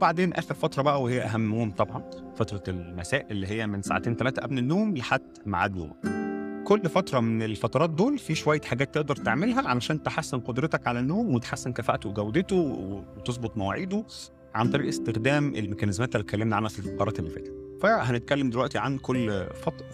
بعدين 0.00 0.32
آخر 0.32 0.54
فترة 0.54 0.82
بقى 0.82 1.02
وهي 1.02 1.22
اهمهم 1.22 1.70
طبعا 1.70 2.10
فترة 2.36 2.62
المساء 2.68 3.26
اللي 3.30 3.46
هي 3.46 3.66
من 3.66 3.82
ساعتين 3.82 4.14
ثلاثة 4.16 4.42
قبل 4.42 4.58
النوم 4.58 4.96
لحد 4.96 5.38
ميعاد 5.46 5.76
نومك. 5.76 6.25
كل 6.66 6.88
فترة 6.88 7.20
من 7.20 7.42
الفترات 7.42 7.90
دول 7.90 8.18
في 8.18 8.34
شوية 8.34 8.60
حاجات 8.60 8.94
تقدر 8.94 9.16
تعملها 9.16 9.68
علشان 9.68 10.02
تحسن 10.02 10.40
قدرتك 10.40 10.86
على 10.86 11.00
النوم 11.00 11.34
وتحسن 11.34 11.72
كفاءته 11.72 12.08
وجودته 12.08 12.56
وتظبط 13.16 13.56
مواعيده 13.56 14.04
عن 14.54 14.70
طريق 14.70 14.88
استخدام 14.88 15.54
ال 15.54 15.60
mechanisms 15.60 16.16
اللي 16.16 16.24
اتكلمنا 16.24 16.56
عنها 16.56 16.68
في 16.68 16.78
الفقرات 16.78 17.18
اللي 17.18 17.30
فاتت. 17.30 17.52
فهنتكلم 17.82 18.50
دلوقتي 18.50 18.78
عن 18.78 18.98
كل 18.98 19.46
فت- 19.54 19.84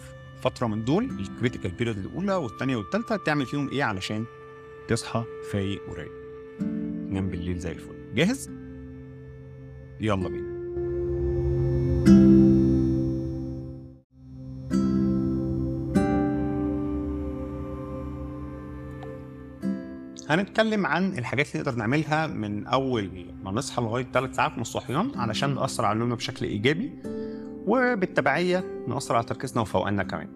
فترة 0.41 0.67
من 0.67 0.85
دول 0.85 1.03
ال 1.19 1.25
critical 1.25 1.71
period 1.71 1.97
الأولى 1.97 2.35
والثانية 2.35 2.75
والثالثة 2.75 3.15
تعمل 3.15 3.45
فيهم 3.45 3.69
إيه 3.69 3.83
علشان 3.83 4.25
تصحى 4.87 5.23
فايق 5.51 5.81
ورايق. 5.89 6.11
تنام 7.09 7.29
بالليل 7.29 7.59
زي 7.59 7.71
الفل. 7.71 8.13
جاهز؟ 8.15 8.49
يلا 10.01 10.29
بينا. 10.29 10.52
هنتكلم 20.29 20.85
عن 20.85 21.17
الحاجات 21.17 21.47
اللي 21.51 21.63
نقدر 21.63 21.77
نعملها 21.77 22.27
من 22.27 22.67
أول 22.67 23.25
ما 23.43 23.51
نصحى 23.51 23.81
لغاية 23.81 24.07
ثلاث 24.13 24.35
ساعات 24.35 24.51
من 24.51 24.61
الصحيان 24.61 25.11
علشان 25.15 25.55
نأثر 25.55 25.85
على 25.85 25.99
نومنا 25.99 26.15
بشكل 26.15 26.45
إيجابي 26.45 26.91
وبالتبعية 27.67 28.63
نأثر 28.87 29.15
على 29.15 29.25
تركيزنا 29.25 29.61
وفوقنا 29.61 30.03
كمان. 30.03 30.27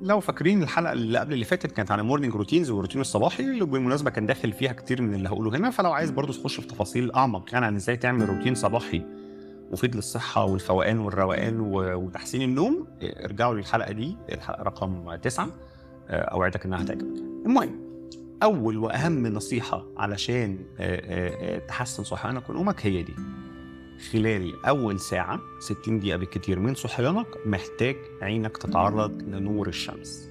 لو 0.00 0.20
فاكرين 0.20 0.62
الحلقة 0.62 0.92
اللي 0.92 1.18
قبل 1.18 1.32
اللي 1.32 1.44
فاتت 1.44 1.72
كانت 1.72 1.90
عن 1.90 2.00
ال 2.00 2.04
morning 2.04 2.34
routines 2.34 2.70
والروتين 2.70 3.00
الصباحي 3.00 3.42
اللي 3.42 3.64
بالمناسبه 3.64 4.10
كان 4.10 4.26
داخل 4.26 4.52
فيها 4.52 4.72
كتير 4.72 5.02
من 5.02 5.14
اللي 5.14 5.28
هقوله 5.28 5.56
هنا 5.56 5.70
فلو 5.70 5.92
عايز 5.92 6.10
برضو 6.10 6.32
تخش 6.32 6.60
في 6.60 6.66
تفاصيل 6.66 7.12
أعمق 7.12 7.52
يعني 7.52 7.66
عن 7.66 7.76
إزاي 7.76 7.96
تعمل 7.96 8.28
روتين 8.28 8.54
صباحي 8.54 9.02
مفيد 9.72 9.96
للصحة 9.96 10.44
والفوقان 10.44 10.98
والروقان 10.98 11.60
وتحسين 11.94 12.42
النوم 12.42 12.86
ارجعوا 13.02 13.54
للحلقة 13.54 13.92
دي 13.92 14.16
الحلقة 14.32 14.62
رقم 14.62 15.14
تسعة. 15.14 15.48
آه، 16.08 16.20
أوعدك 16.20 16.64
إنها 16.66 16.82
هتعجبك. 16.82 17.18
المهم 17.46 17.85
أول 18.42 18.76
وأهم 18.76 19.26
نصيحة 19.26 19.86
علشان 19.96 20.58
آه، 20.78 20.96
آه، 20.96 21.56
آه، 21.56 21.58
تحسن 21.58 22.04
صحيانك 22.04 22.50
ونومك 22.50 22.86
هي 22.86 23.02
دي. 23.02 23.14
خلال 24.12 24.66
أول 24.66 25.00
ساعة 25.00 25.40
60 25.60 26.00
دقيقة 26.00 26.16
بالكتير 26.16 26.58
من 26.58 26.74
صحيانك 26.74 27.26
محتاج 27.46 27.96
عينك 28.22 28.56
تتعرض 28.56 29.22
لنور 29.22 29.68
الشمس. 29.68 30.28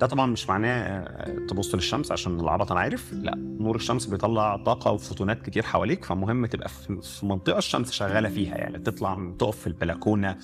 ده 0.00 0.06
طبعا 0.06 0.26
مش 0.26 0.48
معناه 0.48 1.04
تبص 1.48 1.74
للشمس 1.74 2.12
عشان 2.12 2.40
العبط 2.40 2.70
أنا 2.70 2.80
عارف 2.80 3.12
لا. 3.12 3.34
نور 3.36 3.76
الشمس 3.76 4.06
بيطلع 4.06 4.56
طاقة 4.56 4.90
وفوتونات 4.92 5.42
كتير 5.42 5.62
حواليك 5.62 6.04
فمهم 6.04 6.46
تبقى 6.46 6.68
في 6.68 7.26
منطقة 7.26 7.58
الشمس 7.58 7.92
شغالة 7.92 8.28
فيها 8.28 8.56
يعني. 8.56 8.78
تطلع 8.78 9.34
تقف 9.38 9.58
في 9.58 9.66
البلكونة 9.66 10.36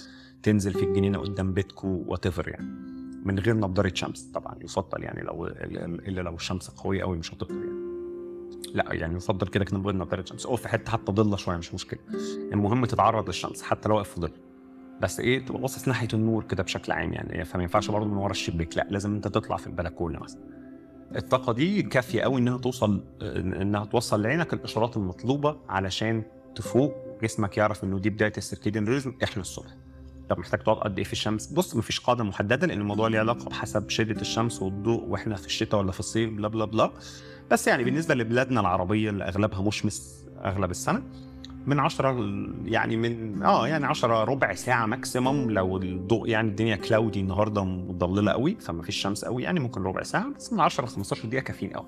تنزل 0.43 0.75
في 0.75 0.85
الجنينة 0.85 1.19
قدام 1.19 1.53
بيتكو 1.53 2.05
وات 2.07 2.27
يعني. 2.49 3.00
من 3.25 3.39
غير 3.39 3.57
نظاره 3.57 3.93
شمس. 3.95 4.23
طبعا 4.35 4.55
يفضل 4.61 5.03
يعني 5.03 5.23
لو 5.23 5.47
إلا 5.47 6.21
لو 6.21 6.35
الشمس 6.35 6.69
قوية 6.71 7.03
قوي 7.03 7.19
مش 7.19 7.35
هتقدر 7.35 7.55
يعني. 7.55 7.81
لا 8.75 8.93
يعني 8.93 9.17
يفضل 9.17 9.47
كده 9.47 9.65
كده 9.65 9.79
من 9.79 9.85
غير 9.87 9.97
نظاره 9.97 10.25
شمس. 10.25 10.47
أو 10.47 10.57
في 10.57 10.69
حتة 10.69 10.93
حتى 10.93 11.13
ضله 11.13 11.37
شوية 11.37 11.57
مش 11.57 11.75
مشكلة. 11.75 12.01
المهم 12.53 12.85
تتعرض 12.85 13.27
للشمس 13.27 13.63
حتى 13.63 13.89
لو 13.89 13.97
واقف 13.97 14.11
في 14.15 14.21
ظل. 14.21 14.33
بس 15.01 15.21
إيه 15.21 15.45
تبقى 15.47 15.61
باصص 15.61 15.89
ناحية 15.89 16.09
النور 16.15 16.45
كده 16.45 16.63
بشكل 16.63 16.93
عام 16.93 17.13
يعني. 17.13 17.45
فما 17.45 17.63
ينفعش 17.63 17.91
برضه 17.91 18.09
من 18.09 18.17
ورا 18.17 18.31
الشباك. 18.31 18.77
لا 18.77 18.87
لازم 18.91 19.15
أنت 19.15 19.29
تطلع 19.29 19.57
في 19.57 19.67
البلكونة 19.67 20.19
مثلا. 20.21 20.41
الطاقة 21.17 21.53
دي 21.53 21.83
كافية 21.83 22.23
قوي 22.23 22.41
إنها 22.41 22.59
توصل 22.59 23.05
إنها 23.23 23.85
توصل 23.85 24.23
لعينك 24.23 24.53
الإشارات 24.53 24.97
المطلوبة 24.97 25.57
علشان 25.69 26.23
تفوق. 26.55 26.95
جسمك 27.23 27.57
يعرف 27.57 27.85
إنه 27.85 27.99
دي 27.99 28.11
بداية 28.11 28.33
السيركيديان 28.37 28.89
ريزم 28.89 29.15
إحنا 29.25 29.41
الصبح. 29.41 29.77
طب 30.31 30.39
محتاج 30.39 30.61
تقعد 30.61 30.77
قد 30.77 30.99
إيه 30.99 31.05
في 31.05 31.13
الشمس؟ 31.13 31.47
بص 31.47 31.77
مفيش 31.77 32.01
قاعدة 32.01 32.25
محدده 32.25 32.67
لأن 32.67 32.81
الموضوع 32.81 33.09
ليه 33.09 33.19
علاقة 33.19 33.45
بحسب 33.49 33.89
شدة 33.91 34.21
الشمس 34.21 34.63
والضوء 34.63 35.05
وإحنا 35.05 35.37
في 35.37 35.47
الشتاء 35.47 35.81
ولا 35.81 35.93
في 35.93 36.01
الصيف 36.01 36.31
بلا 36.31 36.49
بلا 36.49 36.65
بلا 36.65 36.91
بس 37.51 37.67
يعني 37.67 37.85
بالنسبة 37.85 38.15
لبلادنا 38.15 38.61
العربية 38.61 39.11
اللي 39.11 39.25
أغلبها 39.25 39.63
مشمس 39.63 40.25
أغلب 40.45 40.71
السنة 40.71 41.03
من 41.67 41.79
10 41.81 42.27
يعني 42.65 42.97
من 42.97 43.43
آه 43.43 43.69
يعني 43.69 43.87
10 43.87 44.25
ربع 44.25 44.55
ساعة 44.55 44.87
maximum 44.87 45.51
لو 45.51 45.77
الضوء 45.77 46.29
يعني 46.29 46.49
الدنيا 46.49 46.77
cloudy 46.77 47.21
النهارده 47.21 47.65
مضلمة 47.65 48.33
قوي 48.33 48.55
فما 48.61 48.83
فيش 48.83 48.97
شمس 48.97 49.25
قوي 49.25 49.43
يعني 49.43 49.61
ممكن 49.61 49.83
ربع 49.83 50.03
ساعة 50.03 50.33
بس 50.37 50.53
من 50.53 50.61
10 50.61 50.85
ل 50.85 50.89
15 50.89 51.29
دقيقة 51.29 51.43
كافيين 51.43 51.73
قوي. 51.73 51.87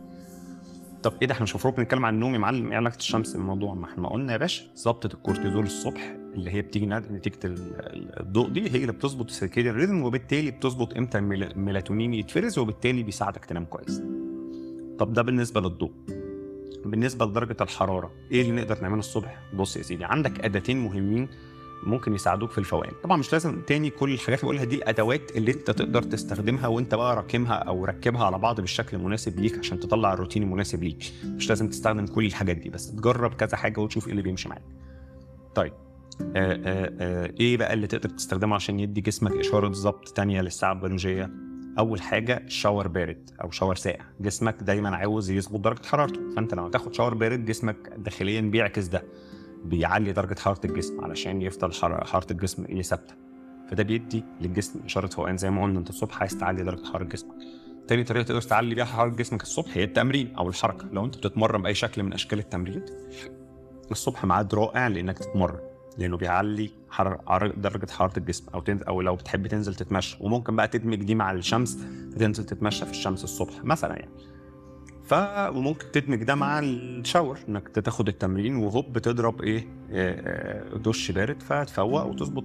طب 1.02 1.12
إيه 1.22 1.28
ده 1.28 1.32
إحنا 1.34 1.42
مش 1.42 1.50
المفروض 1.50 1.74
بنتكلم 1.74 2.04
عن 2.04 2.14
النوم 2.14 2.34
يا 2.34 2.38
معلم؟ 2.38 2.70
إيه 2.70 2.76
علاقة 2.76 2.96
الشمس 2.96 3.32
بالموضوع؟ 3.32 3.74
ما 3.74 3.84
إحنا 3.86 4.08
قلنا 4.08 4.32
يا 4.32 4.38
باشا 4.38 4.64
ظبطه 4.78 5.14
الكورتيزول 5.14 5.64
الصبح 5.64 6.21
اللي 6.34 6.50
هي 6.50 6.62
بتيجي 6.62 6.86
نتيجة 6.86 7.38
الضوء 7.44 8.48
دي 8.48 8.70
هي 8.70 8.76
اللي 8.76 8.92
بتظبط 8.92 9.26
ال 9.26 9.31
circadian 9.31 9.74
rhythm 9.74 10.02
وبالتالي 10.02 10.50
بتظبط 10.50 10.96
إمتى 10.96 11.18
الميلاتونين 11.18 12.14
يتفرز 12.14 12.58
وبالتالي 12.58 13.02
بيساعدك 13.02 13.44
تنام 13.44 13.64
كويس. 13.64 14.02
طب 14.98 15.12
ده 15.12 15.22
بالنسبة 15.22 15.60
للضوء. 15.60 15.92
بالنسبة 16.84 17.26
لدرجة 17.26 17.56
الحرارة 17.60 18.10
إيه 18.32 18.42
اللي 18.42 18.52
نقدر 18.52 18.82
نعمله 18.82 18.98
الصبح؟ 18.98 19.42
بص 19.54 19.76
يا 19.76 19.82
سيدي 19.82 20.04
عندك 20.04 20.44
أداتين 20.44 20.78
مهمين 20.84 21.28
ممكن 21.86 22.14
يساعدوك 22.14 22.50
في 22.50 22.58
الفوقان 22.58 22.92
طبعا 23.02 23.16
مش 23.16 23.32
لازم 23.32 23.60
تاني 23.62 23.90
كل 23.90 24.12
الحاجات 24.12 24.40
اللي 24.40 24.46
بقولها 24.52 24.64
دي 24.64 24.76
الادوات 24.76 25.36
اللي 25.36 25.52
انت 25.52 25.70
تقدر 25.70 26.02
تستخدمها 26.02 26.66
وانت 26.66 26.94
بقى 26.94 27.16
راكمها 27.16 27.54
أو 27.54 27.84
ركبها 27.84 28.24
على 28.24 28.38
بعض 28.38 28.60
بالشكل 28.60 28.96
المناسب 28.96 29.40
ليك 29.40 29.58
عشان 29.58 29.80
تطلع 29.80 30.12
الروتين 30.12 30.42
المناسب 30.42 30.82
ليك. 30.82 31.12
مش 31.24 31.48
لازم 31.48 31.68
تستخدم 31.68 32.06
كل 32.06 32.26
الحاجات 32.26 32.56
دي 32.56 32.70
بس 32.70 32.92
تجرب 32.92 33.34
كذا 33.34 33.56
حاجة 33.56 33.80
وتشوف 33.80 34.06
إيه 34.06 34.10
اللي 34.10 34.22
بيمشي 34.22 34.48
معاك. 34.48 34.62
طيب 35.54 35.72
إيه 36.20 37.56
بقى 37.56 37.72
اللي 37.72 37.86
تقدر 37.86 38.08
تستخدمه 38.08 38.54
عشان 38.54 38.80
يدي 38.80 39.00
جسمك 39.00 39.32
إشارة 39.32 39.68
ضبط 39.68 40.08
تانية 40.08 40.40
للساعة 40.40 40.72
البيولوجيه 40.72 41.30
أول 41.78 42.02
حاجة 42.02 42.44
شاور 42.48 42.88
بارد 42.88 43.30
أو 43.42 43.50
شاور 43.50 43.74
ساقع. 43.74 44.04
جسمك 44.20 44.62
دايما 44.62 44.96
عاوز 44.96 45.30
يظبط 45.30 45.60
درجة 45.60 45.86
حرارته 45.86 46.20
فأنت 46.36 46.54
لما 46.54 46.68
تاخد 46.68 46.94
شاور 46.94 47.14
بارد 47.14 47.44
جسمك 47.44 47.76
داخليا 47.96 48.40
بيعكس 48.40 48.86
ده 48.86 49.02
بيعلي 49.64 50.12
درجة 50.12 50.38
حرارة 50.40 50.60
الجسم 50.64 51.04
علشان 51.04 51.42
يفضل 51.42 51.72
حرارة 51.72 52.26
الجسم 52.30 52.64
إيه 52.64 52.82
ثابتة. 52.82 53.14
فده 53.70 53.82
بيدي 53.82 54.24
للجسم 54.40 54.80
إشارة 54.84 55.06
فوقان 55.06 55.36
زي 55.36 55.50
ما 55.50 55.62
قلنا 55.62 55.78
أنت 55.78 55.90
الصبح 55.90 56.20
عايز 56.20 56.36
تعلي 56.38 56.62
درجة 56.62 56.84
حرارة 56.84 57.04
جسمك. 57.04 57.34
تاني 57.88 58.04
طريقة 58.04 58.24
تقدر 58.24 58.40
تعلي 58.40 58.74
بيها 58.74 58.84
حرارة 58.84 59.10
جسمك 59.10 59.42
الصبح 59.42 59.76
هي 59.76 59.84
التمرين 59.84 60.34
أو 60.38 60.48
الحركة. 60.48 60.86
لو 60.92 61.04
أنت 61.04 61.16
بتتمرن 61.16 61.62
بأي 61.62 61.74
شكل 61.74 62.02
من 62.02 62.12
أشكال 62.12 62.38
التمرين 62.38 62.82
الصبح 63.90 64.24
ميعاد 64.24 64.54
رائع 64.54 64.88
لإنك 64.88 65.18
تتمرن. 65.18 65.71
لأنه 65.98 66.16
بيعلي 66.16 66.70
حرارة 66.90 67.46
درجة 67.56 67.90
حرارة 67.90 68.18
الجسم 68.18 68.46
أو 68.54 68.60
تنزل 68.60 68.84
أو 68.84 69.00
لو 69.00 69.16
بتحب 69.16 69.46
تنزل 69.46 69.74
تتمشى. 69.74 70.16
وممكن 70.20 70.56
بقى 70.56 70.68
تدمج 70.68 71.02
دي 71.02 71.14
مع 71.14 71.32
الشمس 71.32 71.78
تنزل 72.18 72.44
تتمشى 72.44 72.84
في 72.84 72.90
الشمس 72.90 73.24
الصبح 73.24 73.64
مثلا 73.64 73.96
يعني. 73.96 74.12
ف 75.04 75.14
وممكن 75.56 75.90
تدمج 75.92 76.22
ده 76.22 76.34
مع 76.34 76.58
ال 76.58 76.70
shower 76.70 77.38
إنك 77.48 77.68
تاخد 77.68 78.08
التمرين 78.08 78.56
وهوب 78.56 78.98
تضرب 78.98 79.42
إيه 79.42 79.66
دش 80.76 81.10
بارد 81.10 81.42
فتفوق 81.42 82.04
وتظبط 82.04 82.44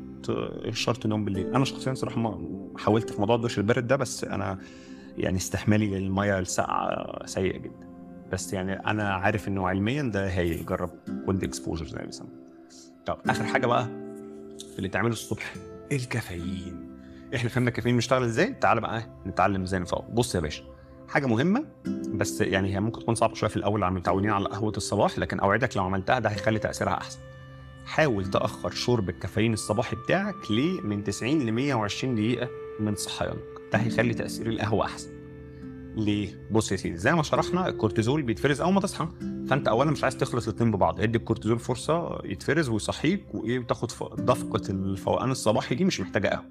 شرط 0.71 1.05
النوم 1.05 1.25
بالليل. 1.25 1.55
أنا 1.55 1.65
شخصيا 1.65 1.93
صراحة 1.93 2.19
ما 2.19 2.57
حاولت 2.77 3.09
في 3.09 3.19
موضوع 3.19 3.35
الدش 3.35 3.57
البارد 3.57 3.87
ده 3.87 3.95
بس 3.95 4.23
أنا 4.23 4.59
يعني 5.17 5.37
استحمالي 5.37 5.99
للمية 5.99 6.39
الساقعة 6.39 7.25
سيء 7.25 7.57
جدا. 7.57 7.87
بس 8.31 8.53
يعني 8.53 8.73
أنا 8.73 9.13
عارف 9.13 9.47
إنه 9.47 9.67
علميا 9.67 10.03
ده 10.03 10.37
هايل 10.37 10.65
جرب 10.65 10.89
cold 11.25 11.43
exposure 11.43 11.85
زي 11.85 11.97
ما 11.97 12.05
بيسموه. 12.05 12.46
طب 13.07 13.17
آخر 13.29 13.43
حاجة 13.43 13.67
بقى 13.67 13.85
في 14.73 14.77
اللي 14.77 14.89
تعمله 14.89 15.13
الصبح 15.13 15.53
الكافيين. 15.91 16.87
إحنا 17.35 17.49
فهمنا 17.49 17.69
الكافيين 17.69 17.95
بيشتغل 17.95 18.23
إزاي؟ 18.23 18.53
تعال 18.53 18.79
بقى 18.79 19.03
نتعلم 19.25 19.61
إزاي 19.61 19.79
نفوق. 19.79 20.09
بص 20.09 20.35
يا 20.35 20.39
باشا 20.39 20.63
حاجة 21.07 21.25
مهمة 21.25 21.65
بس 22.13 22.41
يعني 22.41 22.75
هي 22.75 22.79
ممكن 22.79 22.99
تكون 22.99 23.15
صعبة 23.15 23.33
شوية 23.33 23.49
في 23.49 23.57
الأول 23.57 23.83
عم 23.83 23.93
متعودين 23.93 24.29
على 24.29 24.45
قهوة 24.45 24.73
الصباح 24.77 25.19
لكن 25.19 25.39
أوعدك 25.39 25.77
لو 25.77 25.83
عملتها 25.83 26.19
ده 26.19 26.29
هيخلي 26.29 26.59
تأثيرها 26.59 26.93
أحسن. 26.93 27.19
حاول 27.85 28.25
تأخر 28.25 28.71
شرب 28.71 29.09
الكافيين 29.09 29.53
الصباحي 29.53 29.95
بتاعك 29.95 30.51
ليه 30.51 30.81
من 30.81 31.03
90 31.03 31.45
ل 31.45 31.51
120 31.51 32.15
دقيقة 32.15 32.49
من 32.79 32.95
صحيانك. 32.95 33.43
ده 33.73 33.79
هيخلي 33.79 34.13
تأثير 34.13 34.47
القهوة 34.47 34.85
أحسن. 34.85 35.16
ليه؟ 35.97 36.47
بص 36.51 36.71
يا 36.71 36.77
سيدي 36.77 36.97
زي 36.97 37.13
ما 37.13 37.23
شرحنا 37.23 37.67
الكورتيزول 37.67 38.21
بيتفرز 38.21 38.61
أول 38.61 38.73
ما 38.73 38.79
تصحى 38.81 39.07
فأنت 39.49 39.67
اولا 39.67 39.91
مش 39.91 40.03
عايز 40.03 40.17
تخلص 40.17 40.47
الاثنين 40.47 40.71
ببعض 40.71 41.01
ادي 41.01 41.17
الكورتيزول 41.17 41.59
فرصة 41.59 42.21
يتفرز 42.25 42.69
ويصحيك 42.69 43.35
وإيه 43.35 43.59
وتاخد 43.59 43.87
دفقة 44.17 44.61
الفوقان 44.69 45.31
الصباحي 45.31 45.75
دي 45.75 45.85
مش 45.85 46.01
محتاجة 46.01 46.27
قهوة. 46.27 46.45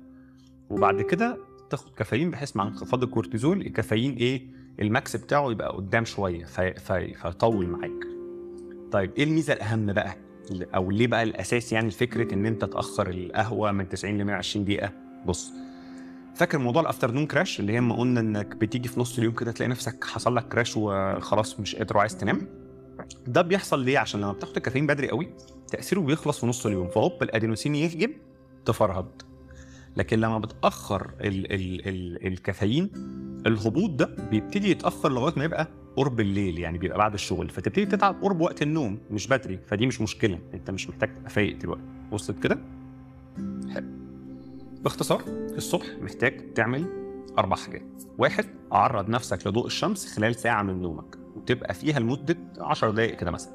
وبعد 0.70 1.02
كده 1.02 1.38
تاخد 1.70 1.94
كافيين 1.94 2.30
بحيث 2.30 2.56
مع 2.56 2.66
انخفاض 2.66 3.02
الكورتيزول 3.02 3.60
الكافيين 3.60 4.14
إيه 4.16 4.46
ال 4.80 4.89
max 4.89 5.16
بتاعه 5.16 5.50
يبقى 5.50 5.68
قدام 5.76 6.04
شوية 6.04 6.44
في 6.44 6.74
في 6.74 7.14
فيطول 7.14 7.66
معاك. 7.66 8.06
طيب 8.92 9.12
إيه 9.16 9.24
الميزة 9.24 9.52
الأهم 9.52 9.92
بقى؟ 9.92 10.16
أو 10.74 10.90
ليه 10.90 11.06
بقى 11.06 11.22
الأساس 11.22 11.72
يعني 11.72 11.90
فكرة 11.90 12.34
إن 12.34 12.46
أنت 12.46 12.64
تأخر 12.64 13.08
القهوة 13.10 13.72
من 13.72 13.88
90 13.88 14.18
ل 14.18 14.24
120 14.24 14.64
دقيقة؟ 14.64 14.92
بص 15.26 15.52
فاكر 16.36 16.58
موضوع 16.58 16.82
ال 16.82 16.87
afternoon 16.87 17.26
crash 17.26 17.60
اللي 17.60 17.72
هي 17.72 17.80
ما 17.80 17.96
قلنا 17.96 18.20
إنك 18.20 18.56
بتيجي 18.56 18.88
في 18.88 19.00
نص 19.00 19.18
اليوم 19.18 19.34
كده 19.34 19.52
تلاقي 19.52 19.70
نفسك 19.70 20.04
حصل 20.04 20.36
لك 20.36 20.48
crash 20.48 20.76
وخلاص 20.76 21.60
مش 21.60 21.76
قادر 21.76 21.96
وعايز 21.96 22.16
تنام؟ 22.16 22.48
ده 23.26 23.42
بيحصل 23.42 23.84
ليه؟ 23.84 23.98
عشان 23.98 24.20
لما 24.20 24.32
بتاخد 24.32 24.56
الكافيين 24.56 24.86
بدري 24.86 25.08
قوي 25.08 25.28
تأثيره 25.68 26.00
بيخلص 26.00 26.40
في 26.40 26.46
نص 26.46 26.66
اليوم 26.66 26.88
فهوب 26.88 27.22
الادينوسين 27.22 27.74
يهجم 27.74 28.12
تفرهد. 28.64 29.22
لكن 29.96 30.20
لما 30.20 30.38
بتأخر 30.38 31.10
ال 31.20 31.52
ال 31.52 31.88
ال 31.88 32.26
الكافيين 32.26 32.90
الهبوط 33.46 33.90
ده 33.90 34.16
بيبتدي 34.30 34.70
يتأخر 34.70 35.12
لغاية 35.12 35.34
ما 35.36 35.44
يبقى 35.44 35.68
قرب 35.96 36.20
الليل 36.20 36.58
يعني 36.58 36.78
بيبقى 36.78 36.98
بعد 36.98 37.14
الشغل 37.14 37.48
فتبتدي 37.50 37.86
تتعب 37.86 38.22
قرب 38.22 38.40
وقت 38.40 38.62
النوم 38.62 38.98
مش 39.10 39.26
بدري 39.26 39.58
فدي 39.66 39.86
مش 39.86 40.00
مشكلة 40.00 40.38
أنت 40.54 40.70
مش 40.70 40.88
محتاج 40.88 41.14
تبقى 41.16 41.30
فايق 41.30 41.56
دلوقتي. 41.58 41.82
وصلت 42.12 42.42
كده؟ 42.42 42.58
باختصار 44.82 45.22
الصبح 45.28 45.86
محتاج 46.00 46.54
تعمل 46.54 46.86
أربع 47.38 47.56
حاجات. 47.56 48.02
واحد 48.18 48.44
عرض 48.72 49.08
نفسك 49.08 49.46
لضوء 49.46 49.66
الشمس 49.66 50.14
خلال 50.14 50.34
ساعة 50.34 50.62
من 50.62 50.82
نومك 50.82 51.16
وتبقى 51.36 51.74
فيها 51.74 51.98
لمدة 51.98 52.36
10 52.58 52.90
دقائق 52.90 53.16
كده 53.16 53.30
مثلا. 53.30 53.52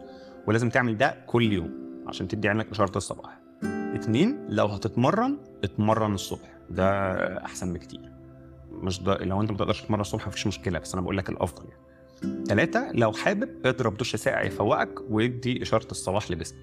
ولازم 0.48 0.70
تعمل 0.70 0.98
ده 0.98 1.18
كل 1.28 1.54
يوم 1.54 1.72
عشان 2.08 2.28
تدي 2.28 2.50
عينك 2.50 2.72
إشارة 2.72 2.98
الصباح. 2.98 3.40
اتنين 3.64 4.46
لو 4.50 4.66
هتتمرن 4.66 5.38
اتمرن 5.64 6.14
الصبح. 6.14 6.58
ده 6.70 7.12
أحسن 7.46 7.74
بكتير. 7.74 8.12
مش 8.72 9.04
ده 9.04 9.18
لو 9.18 9.42
أنت 9.42 9.52
ما 9.52 9.58
تقدرش 9.58 9.82
تتمرن 9.82 10.02
الصبح 10.02 10.28
مفيش 10.28 10.48
مشكلة 10.48 10.80
بس 10.80 10.94
أنا 10.94 11.02
بقول 11.02 11.18
لك 11.18 11.30
الأفضل 11.30 11.64
يعني. 11.70 12.46
ثلاثة 12.46 12.92
لو 12.92 13.12
حابب 13.12 13.66
اضرب 13.66 13.98
دش 13.98 14.16
ساقع 14.16 14.42
يفوقك 14.44 15.00
ويدي 15.10 15.62
إشارة 15.62 15.88
الصباح 15.92 16.32
لجسمك. 16.32 16.60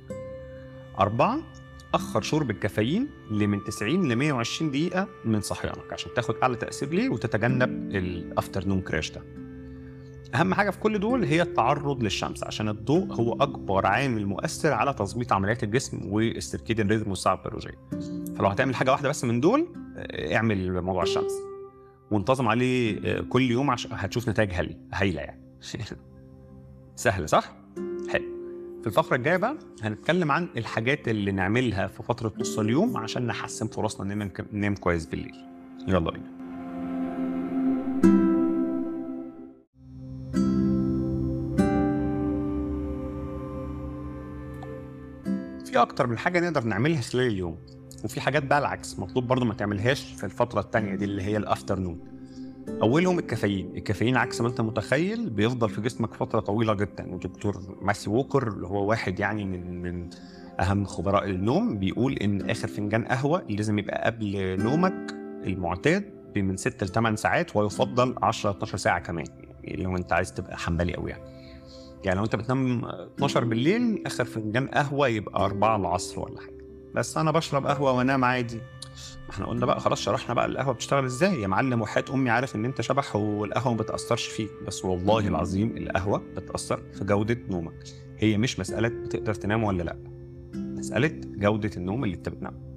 أربعة 1.00 1.38
أخر 1.94 2.22
شرب 2.22 2.50
الكافيين 2.50 3.08
لمن 3.30 3.64
90 3.64 4.08
ل 4.08 4.16
120 4.16 4.70
دقيقة 4.70 5.08
من 5.24 5.40
صحيانك 5.40 5.92
عشان 5.92 6.14
تاخد 6.14 6.34
أعلى 6.42 6.56
تأثير 6.56 6.88
ليه 6.88 7.08
وتتجنب 7.08 7.70
الأفترنون 7.96 8.80
كراش 8.80 9.10
ده. 9.10 9.22
أهم 10.34 10.54
حاجة 10.54 10.70
في 10.70 10.78
كل 10.78 10.98
دول 10.98 11.24
هي 11.24 11.42
التعرض 11.42 12.02
للشمس 12.02 12.44
عشان 12.44 12.68
الضوء 12.68 13.12
هو 13.12 13.32
أكبر 13.32 13.86
عامل 13.86 14.26
مؤثر 14.26 14.72
على 14.72 14.94
تظبيط 14.94 15.32
عمليات 15.32 15.62
الجسم 15.62 16.12
والسيركيديان 16.12 16.88
ريزم 16.88 17.10
والساعة 17.10 17.34
البيولوجية. 17.34 17.78
فلو 18.36 18.48
هتعمل 18.48 18.74
حاجة 18.74 18.90
واحدة 18.90 19.08
بس 19.08 19.24
من 19.24 19.40
دول 19.40 19.66
اعمل 20.34 20.82
موضوع 20.82 21.02
الشمس. 21.02 21.32
وانتظم 22.10 22.48
عليه 22.48 23.20
كل 23.20 23.42
يوم 23.42 23.70
عشان 23.70 23.90
هتشوف 23.94 24.28
نتائج 24.28 24.52
هايلة 24.92 25.20
يعني. 25.20 25.42
سهل 26.96 27.28
صح؟ 27.28 27.56
الفقرة 28.88 29.16
الجاية 29.16 29.36
بقى 29.36 29.58
هنتكلم 29.82 30.32
عن 30.32 30.48
الحاجات 30.56 31.08
اللي 31.08 31.32
نعملها 31.32 31.86
في 31.86 32.02
فترة 32.02 32.32
نص 32.38 32.58
اليوم 32.58 32.96
عشان 32.96 33.26
نحسن 33.26 33.66
فرصنا 33.66 34.14
ننام 34.14 34.30
ننام 34.52 34.74
كويس 34.74 35.06
بالليل. 35.06 35.34
يلا 35.88 36.10
بينا. 36.10 36.38
في 45.64 45.78
أكتر 45.82 46.06
من 46.06 46.18
حاجة 46.18 46.40
نقدر 46.40 46.64
نعملها 46.64 47.00
خلال 47.00 47.26
اليوم 47.26 47.58
وفي 48.04 48.20
حاجات 48.20 48.42
بقى 48.44 48.58
العكس 48.58 48.98
مطلوب 48.98 49.26
برضو 49.26 49.44
ما 49.44 49.54
تعملهاش 49.54 50.02
في 50.02 50.24
الفترة 50.24 50.60
التانية 50.60 50.94
دي 50.94 51.04
اللي 51.04 51.22
هي 51.22 51.36
الأفترنون. 51.36 52.17
أولهم 52.82 53.18
الكافيين. 53.18 53.76
الكافيين 53.76 54.16
عكس 54.16 54.40
ما 54.40 54.48
أنت 54.48 54.60
متخيل 54.60 55.30
بيفضل 55.30 55.68
في 55.68 55.80
جسمك 55.80 56.14
فترة 56.14 56.40
طويلة 56.40 56.74
جدا. 56.74 57.14
ودكتور 57.14 57.76
ماسي 57.82 58.10
ووكر 58.10 58.48
اللي 58.48 58.66
هو 58.66 58.88
واحد 58.88 59.20
يعني 59.20 59.44
من 59.44 59.82
من 59.82 60.10
أهم 60.60 60.84
خبراء 60.84 61.24
النوم 61.24 61.78
بيقول 61.78 62.12
إن 62.12 62.50
آخر 62.50 62.68
فنجان 62.68 63.04
قهوة 63.04 63.42
لازم 63.48 63.78
يبقى 63.78 64.04
قبل 64.06 64.56
نومك 64.62 65.14
المعتاد 65.46 66.04
من 66.36 66.56
6 66.56 66.84
ل 66.86 66.88
8 66.88 67.16
ساعات 67.16 67.56
ويفضل 67.56 68.14
10 68.22 68.50
12 68.50 68.76
ساعة 68.78 68.98
كمان. 69.00 69.24
يعني 69.64 69.82
لو 69.82 69.96
أنت 69.96 70.12
عايز 70.12 70.34
تبقى 70.34 70.58
حنبلي 70.58 70.94
قوي 70.94 71.10
يعني. 71.10 71.22
يعني 72.04 72.18
لو 72.18 72.24
أنت 72.24 72.36
بتنام 72.36 72.84
12 72.84 73.44
بالليل 73.44 74.02
آخر 74.06 74.24
فنجان 74.24 74.66
قهوة 74.68 75.08
يبقى 75.08 75.44
4 75.44 75.76
العصر 75.76 76.20
ولا 76.20 76.40
حاجة. 76.40 76.58
بس 76.94 77.16
أنا 77.16 77.30
بشرب 77.30 77.66
قهوة 77.66 77.92
وأنام 77.92 78.24
عادي. 78.24 78.60
إحنا 79.30 79.46
قلنا 79.46 79.66
بقى 79.66 79.80
خلاص 79.80 80.00
شرحنا 80.00 80.34
بقى 80.34 80.46
القهوة 80.46 80.74
بتشتغل 80.74 81.04
إزاي. 81.04 81.42
يا 81.42 81.46
معلم 81.46 81.80
وحياة 81.80 82.04
أمي 82.14 82.30
عارف 82.30 82.56
إن 82.56 82.64
أنت 82.64 82.80
شبح 82.80 83.16
والقهوة 83.16 83.72
ما 83.74 83.78
بتأثرش 83.78 84.26
فيك. 84.26 84.50
بس 84.66 84.84
والله 84.84 85.28
العظيم 85.28 85.76
القهوة 85.76 86.18
بتأثر 86.36 86.82
في 86.92 87.04
جودة 87.04 87.38
نومك. 87.50 87.84
هي 88.18 88.38
مش 88.38 88.60
مسألة 88.60 88.88
بتقدر 88.88 89.34
تنام 89.34 89.64
ولا 89.64 89.82
لأ. 89.82 89.96
مسألة 90.54 91.20
جودة 91.24 91.70
النوم 91.76 92.04
اللي 92.04 92.16
أنت 92.16 92.28
بتنام. 92.28 92.68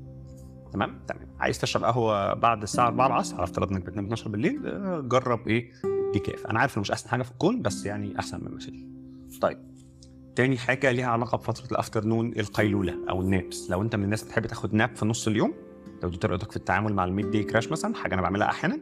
تمام؟ 0.74 1.00
تمام. 1.08 1.28
عايز 1.40 1.60
تشرب 1.60 1.84
قهوة 1.84 2.34
بعد 2.34 2.62
الساعة 2.64 2.88
4 2.88 3.08
العصر؟ 3.08 3.36
على 3.36 3.44
افتراض 3.44 3.72
إنك 3.72 3.82
بتنام 3.86 4.04
12 4.06 4.30
بالليل؟ 4.30 4.68
آه، 4.68 5.00
جرب 5.00 5.48
إيه؟ 5.48 5.72
decaf 6.14 6.48
أنا 6.48 6.60
عارف 6.60 6.78
انه 6.78 6.82
مش 6.82 6.92
أحسن 6.92 7.10
حاجة 7.10 7.24
في 7.24 7.32
الكون 7.32 7.62
بس 7.62 7.86
يعني 7.86 8.20
أحسن 8.20 8.44
من 8.44 8.56
مفيش 8.56 8.72
طيب. 9.42 9.58
تاني 10.36 10.58
حاجة 10.58 10.92
ليها 10.92 11.06
علاقة 11.08 11.38
بفترة 11.38 11.72
ال 11.72 11.78
afternoon 11.78 12.34
القيلولة 12.40 12.96
أو 13.10 13.22
ال 13.22 13.30
naps. 13.30 13.72
لو 13.72 13.82
أنت 13.82 13.96
من 13.96 14.04
الناس 14.04 14.24
بتحب 14.24 14.46
تاخد 14.46 14.74
nap 14.74 14.96
في 14.96 15.06
نص 15.06 15.28
اليوم 15.28 15.54
لو 16.04 16.10
دي 16.10 16.18
طريقتك 16.18 16.52
في 16.52 16.58
التعامل 16.58 16.94
مع 16.94 17.06
ال 17.06 17.12
mid 17.12 17.32
day 17.32 17.44
crash 17.44 17.72
مثلا 17.72 17.96
حاجة 17.96 18.14
أنا 18.14 18.22
بعملها 18.22 18.48
أحيانا. 18.50 18.80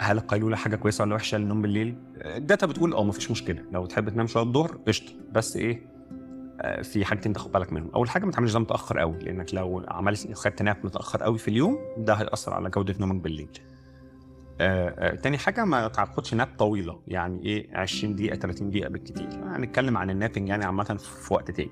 هل 0.00 0.16
القيلوله 0.16 0.56
حاجة 0.56 0.76
كويسة 0.76 1.04
ولا 1.04 1.14
وحشة 1.14 1.38
للنوم 1.38 1.62
بالليل؟ 1.62 1.96
ال 2.16 2.26
data 2.26 2.66
بتقول 2.66 2.94
أه 2.94 3.04
مفيش 3.04 3.30
مشكلة. 3.30 3.64
لو 3.72 3.86
تحب 3.86 4.08
تنام 4.08 4.26
شوية 4.26 4.42
الظهر 4.42 4.78
قشطة. 4.86 5.12
بس 5.32 5.56
إيه؟ 5.56 5.92
آه، 6.60 6.82
في 6.82 7.04
حاجتين 7.04 7.32
تاخد 7.32 7.52
بالك 7.52 7.72
منهم. 7.72 7.90
أول 7.94 8.10
حاجة 8.10 8.24
ما 8.24 8.32
تعملش 8.32 8.52
ده 8.52 8.58
متأخر 8.58 8.98
قوي 8.98 9.18
لأنك 9.18 9.54
لو 9.54 9.84
عملت 9.88 10.32
خدت 10.32 10.62
ناب 10.62 10.76
متأخر 10.84 11.22
قوي 11.22 11.38
في 11.38 11.48
اليوم 11.48 11.78
ده 11.98 12.14
هيأثر 12.14 12.54
على 12.54 12.70
جودة 12.70 12.94
نومك 13.00 13.22
بالليل. 13.22 13.48
آه، 14.60 14.88
آه، 14.98 15.14
تاني 15.14 15.38
حاجة 15.38 15.64
ما 15.64 15.88
تاخدش 15.88 16.34
ناب 16.34 16.48
طويلة 16.58 17.00
يعني 17.08 17.44
إيه؟ 17.44 17.76
20 17.76 18.16
دقيقة 18.16 18.36
30 18.36 18.70
دقيقة 18.70 18.88
بالكتير. 18.88 19.28
هنتكلم 19.44 19.96
عن 19.96 20.10
النابنج 20.10 20.48
يعني 20.48 20.64
عامة 20.64 20.84
في 20.98 21.34
وقت 21.34 21.50
تاني. 21.50 21.70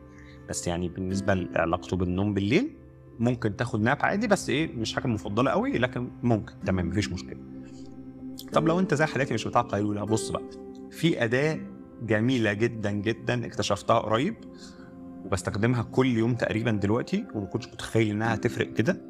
بس 0.48 0.66
يعني 0.66 0.88
بالنسبة 0.88 1.34
لعلاقته 1.34 1.96
بالنوم 1.96 2.34
بالليل 2.34 2.76
ممكن 3.20 3.56
تاخد 3.56 3.80
ناب 3.82 3.98
عادي 4.00 4.26
بس 4.26 4.48
إيه 4.50 4.72
مش 4.76 4.94
حاجة 4.94 5.06
مفضلة 5.06 5.50
قوي 5.50 5.78
لكن 5.78 6.08
ممكن. 6.22 6.52
تمام 6.66 6.88
مفيش 6.88 7.12
مشكلة. 7.12 7.36
طب 8.52 8.66
لو 8.68 8.80
أنت 8.80 8.94
زي 8.94 9.06
حالاتي 9.06 9.34
مش 9.34 9.48
بتاع 9.48 9.60
قيلوله 9.60 10.04
بص 10.04 10.30
بقى. 10.30 10.42
في 10.90 11.24
أداة 11.24 11.58
جميلة 12.02 12.52
جدا 12.52 12.90
جدا 12.90 13.46
اكتشفتها 13.46 13.98
قريب 13.98 14.34
وبستخدمها 15.24 15.82
كل 15.82 16.06
يوم 16.18 16.34
تقريبا 16.34 16.70
دلوقتي 16.70 17.24
وما 17.34 17.46
كنتش 17.46 17.68
متخيل 17.68 18.10
إنها 18.10 18.34
هتفرق 18.34 18.72
كده 18.72 19.00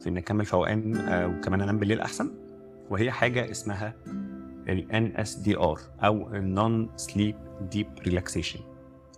في 0.00 0.08
إن 0.08 0.16
أكمل 0.16 0.44
فوقان 0.44 0.96
آه، 0.96 1.26
وكمان 1.26 1.60
أنام 1.60 1.78
بالليل 1.78 2.00
أحسن. 2.00 2.30
وهي 2.90 3.10
حاجة 3.10 3.50
اسمها 3.50 3.94
ال 4.68 5.12
NSDR 5.16 5.80
أو 6.04 6.30
Non 6.32 7.00
Sleep 7.02 7.34
Deep 7.76 8.08
Relaxation. 8.08 8.60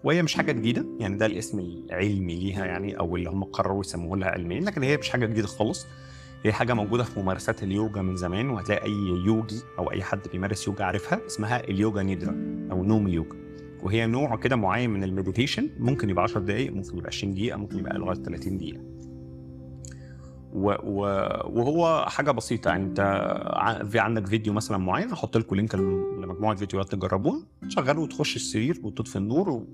وهي 0.05 0.23
مش 0.23 0.35
حاجة 0.35 0.53
جديدة؟ 0.53 0.87
يعني 0.99 1.17
ده 1.17 1.27
الاسم 1.27 1.59
العلمي 1.59 2.35
ليها 2.35 2.65
يعني 2.67 2.99
أو 2.99 3.17
اللي 3.17 3.31
هم 3.31 3.45
قرروا 3.45 3.81
يسموه 3.81 4.17
لها 4.19 4.29
علميا 4.29 4.61
لكن 4.61 4.83
هي 4.83 4.97
مش 4.97 5.09
حاجة 5.11 5.27
جديدة 5.27 5.47
خالص. 5.47 5.87
هي 6.45 6.53
حاجة 6.53 6.75
موجودة 6.75 7.05
في 7.05 7.21
ممارسات 7.21 7.63
اليوجا 7.63 8.03
من 8.03 8.17
زمان 8.17 8.51
وهتلاقي 8.51 8.85
أي 8.87 9.25
يوجي 9.27 9.61
أو 9.79 9.91
أي 9.93 10.03
حد 10.03 10.21
بيمارس 10.33 10.69
يوجا 10.69 10.85
عارفها 10.85 11.21
اسمها 11.27 11.61
اليوجا 11.65 12.03
نيدرا 12.03 12.67
أو 12.71 12.85
نوم 12.85 13.07
اليوجا. 13.07 13.37
وهي 13.83 14.07
نوع 14.07 14.37
كده 14.37 14.57
معين 14.57 14.91
من 14.91 15.05
ال 15.05 15.11
meditation 15.11 15.71
ممكن 15.79 16.11
يبقى 16.11 16.23
10 16.25 16.41
دقائق 16.41 16.73
ممكن 16.73 16.97
يبقى 16.99 17.09
20 17.09 17.35
دقيقة 17.35 17.57
ممكن 17.57 17.79
يبقى 17.79 17.99
لغايه 17.99 18.19
30 18.23 18.59
دقيقة. 18.59 18.81
وهو 20.53 22.05
حاجة 22.09 22.31
بسيطة. 22.31 22.69
يعني 22.69 22.85
انت 22.85 23.01
في 23.91 23.99
عندك 23.99 24.27
فيديو 24.27 24.53
مثلا 24.53 24.79
معين 24.79 25.11
هحط 25.11 25.37
لكم 25.37 25.57
link 25.57 25.75
لم- 25.75 26.23
لمجموعة 26.25 26.57
فيديوهات 26.57 26.93
تجربوها 26.93 27.43
تشغله 27.69 28.01
وتخش 28.01 28.37
السرير 28.37 28.81
وتطفي 28.83 29.17
النور 29.17 29.51
و... 29.51 29.67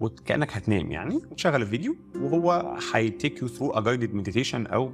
وكأنك 0.00 0.56
هتنام 0.56 0.92
يعني. 0.92 1.14
وتشغل 1.16 1.62
الفيديو 1.62 1.96
وهو 2.20 2.76
هي 2.94 3.10
take 3.10 3.42
you 3.42 3.48
through 3.48 3.70
a 3.70 3.80
guided 3.80 4.14
meditation 4.14 4.66
أو 4.66 4.92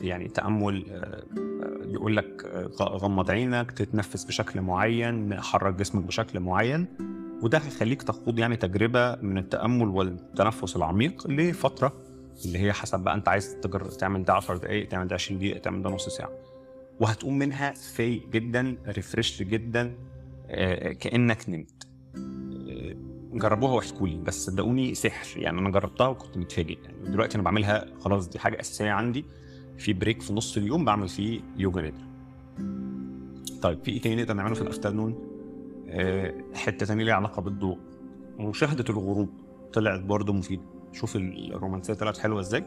يعني 0.00 0.28
تأمل 0.28 0.84
آه، 0.90 0.94
آه، 0.96 1.22
يقول 1.86 2.16
لك 2.16 2.44
آه، 2.80 2.84
غمض 2.84 3.30
عينك 3.30 3.70
تتنفس 3.72 4.24
بشكل 4.24 4.60
معين 4.60 5.40
حرك 5.40 5.74
جسمك 5.74 6.02
بشكل 6.04 6.40
معين. 6.40 6.86
وده 7.42 7.58
هيخليك 7.58 8.02
تخوض 8.02 8.38
يعني 8.38 8.56
تجربة 8.56 9.16
من 9.22 9.38
التأمل 9.38 9.88
والتنفس 9.88 10.76
العميق 10.76 11.26
لفترة 11.26 11.92
اللي 12.44 12.58
هي 12.58 12.72
حسب 12.72 13.00
بقى 13.00 13.14
انت 13.14 13.28
عايز 13.28 13.56
تجر... 13.60 13.84
تعمل 13.84 14.24
ده 14.24 14.32
10 14.34 14.56
دقائق 14.56 14.88
تعمل 14.88 15.08
ده 15.08 15.14
20 15.14 15.38
دقيقة 15.40 15.58
تعمل 15.58 15.82
ده 15.82 15.90
نص 15.90 16.08
ساعة. 16.08 16.30
وهتقوم 17.00 17.38
منها 17.38 17.72
فايق 17.72 18.28
جدا 18.28 18.76
refreshed 18.86 19.42
جدا 19.42 19.94
كأنك 21.00 21.48
نمت. 21.48 21.86
جربوها 23.32 23.72
واحكوا 23.72 24.08
لي 24.08 24.16
بس 24.16 24.46
صدقوني 24.46 24.94
سحر. 24.94 25.40
يعني 25.40 25.58
أنا 25.58 25.70
جربتها 25.70 26.06
وكنت 26.08 26.36
متفاجئ. 26.36 26.78
يعني 26.84 27.08
دلوقتي 27.08 27.34
أنا 27.34 27.42
بعملها 27.42 27.86
خلاص 28.00 28.28
دي 28.28 28.38
حاجة 28.38 28.60
أساسية 28.60 28.90
عندي. 28.90 29.24
في 29.78 29.92
break 29.92 30.22
في 30.22 30.32
نص 30.32 30.56
اليوم 30.56 30.84
بعمل 30.84 31.08
فيه 31.08 31.40
yoga 31.56 31.80
nidra. 31.82 32.04
طيب 33.62 33.84
في 33.84 33.90
إيه 33.90 34.00
تاني 34.00 34.16
نقدر 34.16 34.34
نعمله 34.34 34.54
في 34.54 34.62
ال 34.62 34.69
afternoon 34.69 35.28
حتة 36.54 36.86
تانية 36.86 37.04
ليها 37.04 37.14
علاقة 37.14 37.42
بالضوء. 37.42 37.78
مشاهدة 38.38 38.84
الغروب 38.90 39.30
طلعت 39.72 40.00
برضه 40.00 40.32
مفيدة. 40.32 40.62
شوف 40.92 41.16
الرومانسية 41.16 41.94
طلعت 41.94 42.18
حلوة 42.18 42.40
إزاي. 42.40 42.64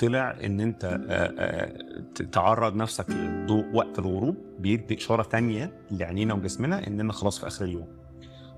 طلع 0.00 0.36
إن 0.44 0.60
أنت 0.60 0.84
آه، 0.84 0.98
آه، 1.38 2.22
تعرض 2.32 2.76
نفسك 2.76 3.10
للضوء 3.10 3.64
وقت 3.74 3.98
الغروب 3.98 4.36
بيدي 4.58 4.96
إشارة 4.96 5.22
تانية 5.22 5.72
لعينينا 5.90 6.34
وجسمنا 6.34 6.86
إننا 6.86 7.12
خلاص 7.12 7.38
في 7.38 7.46
آخر 7.46 7.64
اليوم. 7.64 7.88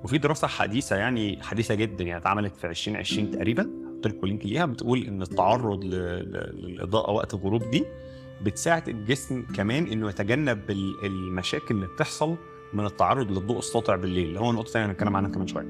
وفي 0.05 0.19
دراسة 0.19 0.47
حديثة 0.49 0.97
يعني 0.97 1.43
حديثة 1.43 1.75
جدا 1.75 2.05
يعني 2.05 2.21
اتعملت 2.21 2.57
في 2.57 2.67
2020 2.67 3.31
تقريبا 3.31 3.63
هحط 3.63 4.07
لكم 4.07 4.27
link 4.27 4.47
ليها 4.47 4.67
بتقول 4.67 5.03
إن 5.07 5.23
التعرض 5.23 5.85
للاضاءه 5.85 7.11
وقت 7.13 7.35
الغروب 7.35 7.71
دي 7.71 7.85
بتساعد 8.43 8.89
الجسم 8.89 9.43
كمان 9.57 9.87
إنه 9.87 10.09
يتجنب 10.09 10.71
ال- 10.71 11.05
المشاكل 11.07 11.75
اللي 11.75 11.87
بتحصل 11.87 12.37
من 12.75 12.87
التعرض 12.87 13.31
للضوء 13.31 13.59
الساطع 13.59 13.97
بالليل. 13.97 14.29
اللي 14.29 14.41
هو 14.41 14.53
نقطة 14.53 14.71
ثانية 14.71 14.87
هنتكلم 14.87 15.17
عنها 15.17 15.31
كمان 15.31 15.47
شوية. 15.47 15.67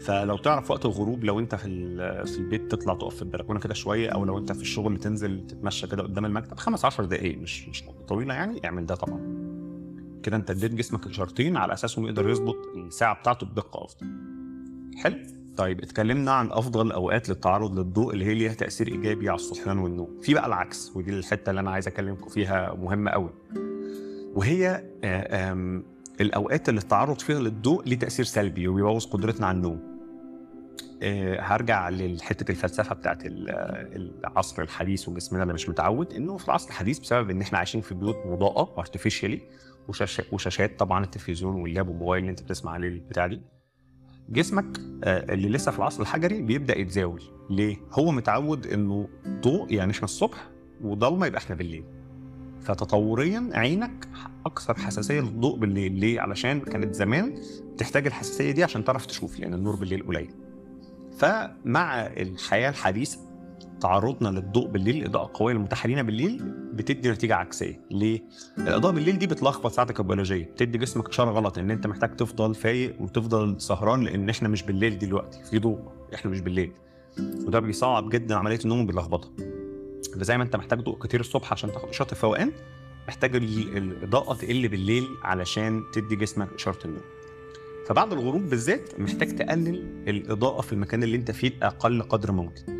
فلو 0.00 0.36
تعرف 0.36 0.70
وقت 0.70 0.84
الغروب 0.84 1.24
لو 1.24 1.38
انت 1.38 1.54
في 1.54 1.68
في 2.26 2.38
البيت 2.38 2.70
تطلع 2.70 2.94
تقف 2.94 3.14
في 3.16 3.22
البلكونة 3.22 3.60
كده 3.60 3.74
شوية 3.74 4.08
أو 4.10 4.24
لو 4.24 4.38
انت 4.38 4.52
في 4.52 4.62
الشغل 4.62 4.98
تنزل 4.98 5.46
تتمشى 5.46 5.86
كده 5.86 6.02
قدام 6.02 6.24
المكتب 6.24 6.56
خمس 6.58 6.84
10 6.84 7.04
دقائق 7.04 7.38
مش 7.38 7.68
مش 7.68 7.84
طويلة 8.08 8.34
يعني 8.34 8.60
اعمل 8.64 8.86
ده 8.86 8.94
طبعا. 8.94 9.48
كده 10.22 10.36
انت 10.36 10.50
اديت 10.50 10.74
جسمك 10.74 11.06
اشارتين 11.06 11.56
على 11.56 11.72
اساسهم 11.72 12.04
يقدر 12.06 12.28
يظبط 12.28 12.56
الساعة 12.76 13.20
بتاعته 13.20 13.46
بدقة 13.46 13.84
أفضل. 13.84 14.06
حلو. 14.96 15.16
طيب 15.56 15.80
اتكلمنا 15.82 16.32
عن 16.32 16.52
أفضل 16.52 16.86
الاوقات 16.86 17.28
للتعرض 17.28 17.78
للضوء 17.78 18.12
اللي 18.14 18.24
هي 18.24 18.34
ليها 18.34 18.52
تأثير 18.54 18.88
إيجابي 18.88 19.28
على 19.28 19.36
الصحيان 19.36 19.78
والنوم. 19.78 20.18
في 20.22 20.34
بقى 20.34 20.46
العكس 20.46 20.92
ودي 20.96 21.10
الحتة 21.18 21.50
اللي 21.50 21.60
أنا 21.60 21.70
عايز 21.70 21.86
أكلمكم 21.88 22.28
فيها 22.28 22.74
مهمة 22.74 23.10
قوي 23.10 23.30
وهي 24.34 24.84
آه، 25.04 25.82
الأوقات 26.20 26.68
اللي 26.68 26.80
التعرض 26.80 27.18
فيها 27.20 27.40
للضوء 27.40 27.84
ليه 27.88 27.98
تأثير 27.98 28.24
سلبي 28.24 28.68
وبيبوظ 28.68 29.04
قدرتنا 29.06 29.46
على 29.46 29.56
النوم. 29.56 29.98
آه، 31.02 31.40
هرجع 31.40 31.88
لحتة 31.88 32.50
الفلسفة 32.50 32.94
بتاعت 32.94 33.26
ال- 33.26 33.50
العصر 34.24 34.62
الحديث 34.62 35.08
وجسمنا 35.08 35.42
اللي 35.42 35.54
مش 35.54 35.68
متعود 35.68 36.12
إنه 36.12 36.36
في 36.36 36.44
العصر 36.48 36.68
الحديث 36.68 36.98
بسبب 36.98 37.30
إن 37.30 37.40
إحنا 37.40 37.58
عايشين 37.58 37.80
في 37.80 37.94
بيوت 37.94 38.16
مضاءة 38.26 38.74
ارتفيشالي 38.78 39.40
وشاشات 40.32 40.78
طبعا 40.78 41.04
التلفزيون 41.04 41.54
واللاب 41.54 41.88
والموبايل 41.88 42.20
اللي 42.20 42.30
أنت 42.30 42.42
بتسمع 42.42 42.72
عليه 42.72 42.88
البتاع 42.88 43.26
دي. 43.26 43.40
جسمك 44.28 44.78
آه، 45.04 45.32
اللي 45.34 45.48
لسه 45.48 45.72
في 45.72 45.78
العصر 45.78 46.02
الحجري 46.02 46.42
بيبدأ 46.42 46.78
يتزاول. 46.78 47.22
ليه؟ 47.50 47.76
هو 47.92 48.10
متعود 48.10 48.66
إنه 48.66 49.08
ضوء 49.28 49.72
يعني 49.72 49.92
إحنا 49.92 50.04
الصبح 50.04 50.48
وضلمة 50.80 51.26
يبقى 51.26 51.38
إحنا 51.38 51.56
بالليل. 51.56 51.84
فتطوريا 52.68 53.50
عينك 53.52 54.08
أكثر 54.46 54.74
حساسية 54.74 55.20
للضوء 55.20 55.56
بالليل. 55.58 55.92
ليه؟ 55.92 56.20
علشان 56.20 56.60
كانت 56.60 56.94
زمان 56.94 57.34
تحتاج 57.78 58.06
الحساسية 58.06 58.50
دي 58.50 58.64
عشان 58.64 58.84
تعرف 58.84 59.06
تشوف 59.06 59.40
لأن 59.40 59.54
النور 59.54 59.76
بالليل 59.76 60.06
قليل. 60.06 60.30
فمع 61.18 62.06
الحياة 62.06 62.70
الحديثة 62.70 63.18
تعرضنا 63.80 64.28
للضوء 64.28 64.68
بالليل 64.68 64.96
الإضاءة 64.96 65.26
القوية 65.26 65.54
المتاحه 65.54 65.88
لينا 65.88 66.02
بالليل 66.02 66.42
بتدي 66.74 67.10
نتيجة 67.10 67.34
عكسية. 67.34 67.80
ليه؟ 67.90 68.22
الإضاءة 68.58 68.92
بالليل 68.92 69.18
دي 69.18 69.26
بتلخبط 69.26 69.72
ساعتك 69.72 70.00
البيولوجية 70.00 70.44
بتدي 70.44 70.78
جسمك 70.78 71.08
اشاره 71.08 71.30
غلط 71.30 71.58
إن 71.58 71.70
أنت 71.70 71.86
محتاج 71.86 72.16
تفضل 72.16 72.54
فايق 72.54 73.00
وتفضل 73.00 73.60
سهران 73.60 74.00
لأن 74.02 74.28
إحنا 74.28 74.48
مش 74.48 74.62
بالليل 74.62 74.98
دلوقتي 74.98 75.44
في 75.50 75.58
ضوء 75.58 75.78
إحنا 76.14 76.30
مش 76.30 76.40
بالليل. 76.40 76.72
وده 77.18 77.60
بيصعب 77.60 78.08
جدا 78.08 78.34
عملية 78.36 78.58
النوم 78.64 78.80
وبيلخبطها 78.80 79.30
فزي 80.14 80.36
ما 80.36 80.42
انت 80.44 80.56
محتاج 80.56 80.80
ضوء 80.80 80.98
كتير 80.98 81.20
الصبح 81.20 81.52
عشان 81.52 81.72
تاخد 81.72 81.88
اشاره 81.88 82.10
الفوقان 82.12 82.52
محتاج 83.08 83.36
ال- 83.36 83.76
الإضاءة 83.76 84.34
تقل 84.34 84.68
بالليل 84.68 85.08
علشان 85.22 85.82
تدي 85.92 86.16
جسمك 86.16 86.48
إشارة 86.54 86.78
النوم. 86.84 87.02
فبعد 87.86 88.12
الغروب 88.12 88.42
بالذات 88.42 89.00
محتاج 89.00 89.36
تقلل 89.36 90.04
الإضاءة 90.08 90.60
في 90.60 90.72
المكان 90.72 91.02
اللي 91.02 91.16
انت 91.16 91.30
فيه 91.30 91.52
باقل 91.60 92.02
قدر 92.02 92.32
ممكن. 92.32 92.78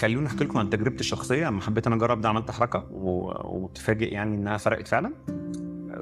خلوني 0.00 0.26
أحكي 0.26 0.44
لكم 0.44 0.58
عن 0.58 0.70
تجربتي 0.70 1.00
الشخصية. 1.00 1.46
لما 1.46 1.60
حبيت 1.60 1.86
أنا 1.86 1.96
أجرب 1.96 2.20
ده 2.20 2.28
عملت 2.28 2.50
حركة 2.50 2.86
و- 2.92 3.56
ومتفاجئ 3.56 4.12
يعني 4.12 4.36
إنها 4.36 4.56
فرقت 4.56 4.88
فعلا. 4.88 5.12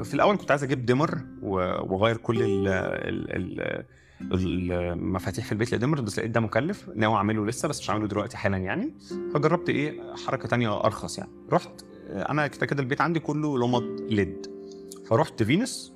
في 0.02 0.14
الأول 0.14 0.36
كنت 0.36 0.50
عايز 0.50 0.62
أجيب 0.64 0.86
ديمر 0.86 1.18
وأغير 1.42 2.16
كل 2.16 2.42
ال 2.42 2.68
ال 2.68 3.60
ال 3.60 3.84
المفاتيح 4.20 5.44
في 5.44 5.52
البيت 5.52 5.74
ل 5.74 5.78
dimmer 5.78 6.00
بس 6.00 6.18
لقيت 6.18 6.30
ده 6.30 6.40
مكلف 6.40 6.88
ناوي 6.94 7.14
أعمله 7.16 7.46
لسه 7.46 7.68
بس 7.68 7.80
مش 7.80 7.90
هعمله 7.90 8.06
دلوقتي 8.08 8.36
حالا 8.36 8.56
يعني. 8.56 8.94
فجربت 9.34 9.68
إيه 9.68 10.14
حركة 10.26 10.48
تانية 10.48 10.84
أرخص 10.84 11.18
يعني. 11.18 11.30
رحت 11.52 11.84
أنا 12.10 12.46
كده 12.46 12.66
كده 12.66 12.82
البيت 12.82 13.00
عندي 13.00 13.20
كله 13.20 13.58
لمض 13.58 14.00
LED. 14.10 14.46
فرحت 15.08 15.42
فينيس 15.42 15.92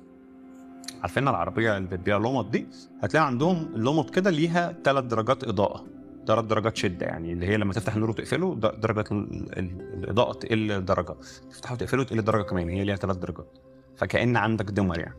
عارفين 1.01 1.27
العربية 1.27 1.77
اللي 1.77 1.87
بتبيع 1.89 2.17
لمض 2.17 2.51
دي؟ 2.51 2.67
هتلاقي 3.01 3.27
عندهم 3.27 3.69
لمض 3.75 4.09
كده 4.09 4.29
ليها 4.29 4.75
ثلاث 4.83 5.03
درجات 5.03 5.43
إضاءة. 5.43 5.85
ثلاث 6.27 6.45
درجات 6.45 6.77
شدة 6.77 7.05
يعني 7.05 7.33
اللي 7.33 7.45
هي 7.47 7.57
لما 7.57 7.73
تفتح 7.73 7.93
النور 7.95 8.09
وتقفله 8.09 8.55
درجة 8.55 9.03
ال- 9.11 9.59
ال- 9.59 9.81
الإضاءة 10.03 10.33
تقل 10.33 10.85
درجة. 10.85 11.15
تفتحه 11.51 11.73
وتقفله 11.73 12.03
تقل 12.03 12.21
درجة 12.21 12.41
كمان 12.43 12.69
هي 12.69 12.83
ليها 12.83 12.95
ثلاث 12.95 13.17
درجات. 13.17 13.57
فكأن 13.97 14.37
عندك 14.37 14.65
دمر 14.65 14.99
يعني. 14.99 15.15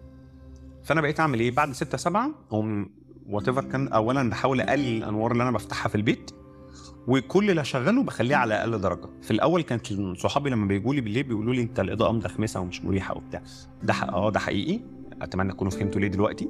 فأنا 0.84 1.00
بقيت 1.00 1.20
أعمل 1.20 1.40
إيه؟ 1.40 1.50
بعد 1.50 1.72
6 1.72 1.98
7 1.98 2.30
أقوم 2.48 2.90
وات 3.28 3.50
كان 3.50 3.88
اولا 3.88 4.30
بحاول 4.30 4.60
أقلل 4.60 4.96
الأنوار 4.96 5.32
اللي 5.32 5.42
أنا 5.42 5.50
بفتحها 5.50 5.88
في 5.88 5.94
البيت 5.94 6.30
وكل 7.06 7.50
اللي 7.50 7.60
أشغله 7.60 8.02
بخليه 8.02 8.36
على 8.36 8.54
أقل 8.54 8.80
درجة. 8.80 9.08
في 9.22 9.30
الأول 9.30 9.62
كانت 9.62 9.86
صحابي 10.18 10.50
لما 10.50 10.66
بيجوا 10.66 10.94
لي 10.94 11.00
بالليل 11.00 11.22
بيقولوا 11.22 11.54
لي 11.54 11.62
أنت 11.62 11.80
الإضاءة 11.80 12.12
مدخمسه 12.12 12.60
ومش 12.60 12.84
مريحة 12.84 13.16
وبتاع. 13.16 13.42
ده 13.82 13.94
آه 13.94 14.30
ده 14.30 14.38
حقيقي. 14.40 14.80
أتمنى 15.22 15.52
تكونوا 15.52 15.72
فهمتوا 15.72 16.00
ليه 16.00 16.08
دلوقتي. 16.08 16.48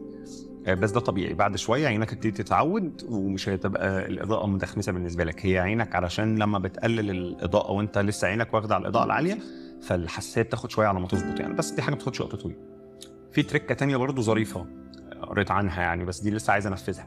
آه، 0.67 0.75
بس 0.75 0.91
ده 0.91 1.01
طبيعي. 1.01 1.35
بعد 1.35 1.57
شوية 1.57 1.87
عينك 1.87 2.13
هتبتدي 2.13 2.31
تتعود 2.31 3.03
ومش 3.09 3.49
هتبقى 3.49 4.07
الإضاءة 4.07 4.47
مدخمسه 4.47 4.93
بالنسبة 4.93 5.25
لك. 5.25 5.47
هي 5.47 5.59
عينك 5.59 5.95
علشان 5.95 6.39
لما 6.39 6.59
بتقلل 6.59 7.11
الإضاءة 7.11 7.71
وأنت 7.73 7.99
لسه 7.99 8.29
عينك 8.29 8.55
واخدة 8.55 8.75
على 8.75 8.83
الإضاءة 8.83 9.05
العالية 9.05 9.39
فالحساسية 9.83 10.43
بتاخد 10.43 10.71
شوية 10.71 10.87
على 10.87 11.01
ما 11.01 11.07
تظبط 11.07 11.41
يعني. 11.41 11.55
بس 11.55 11.71
دي 11.71 11.83
حاجة 11.83 11.91
ما 11.91 11.97
بتاخدش 11.97 12.21
وقت 12.21 12.35
طويل. 12.35 12.57
في 13.33 13.43
تريكه 13.43 13.75
تانية 13.75 13.97
برضو 13.97 14.23
ظريفة 14.23 14.67
قريت 15.23 15.51
عنها 15.51 15.83
يعني 15.83 16.05
بس 16.05 16.21
دي 16.21 16.31
لسه 16.31 16.53
عايز 16.53 16.67
أنفذها. 16.67 17.07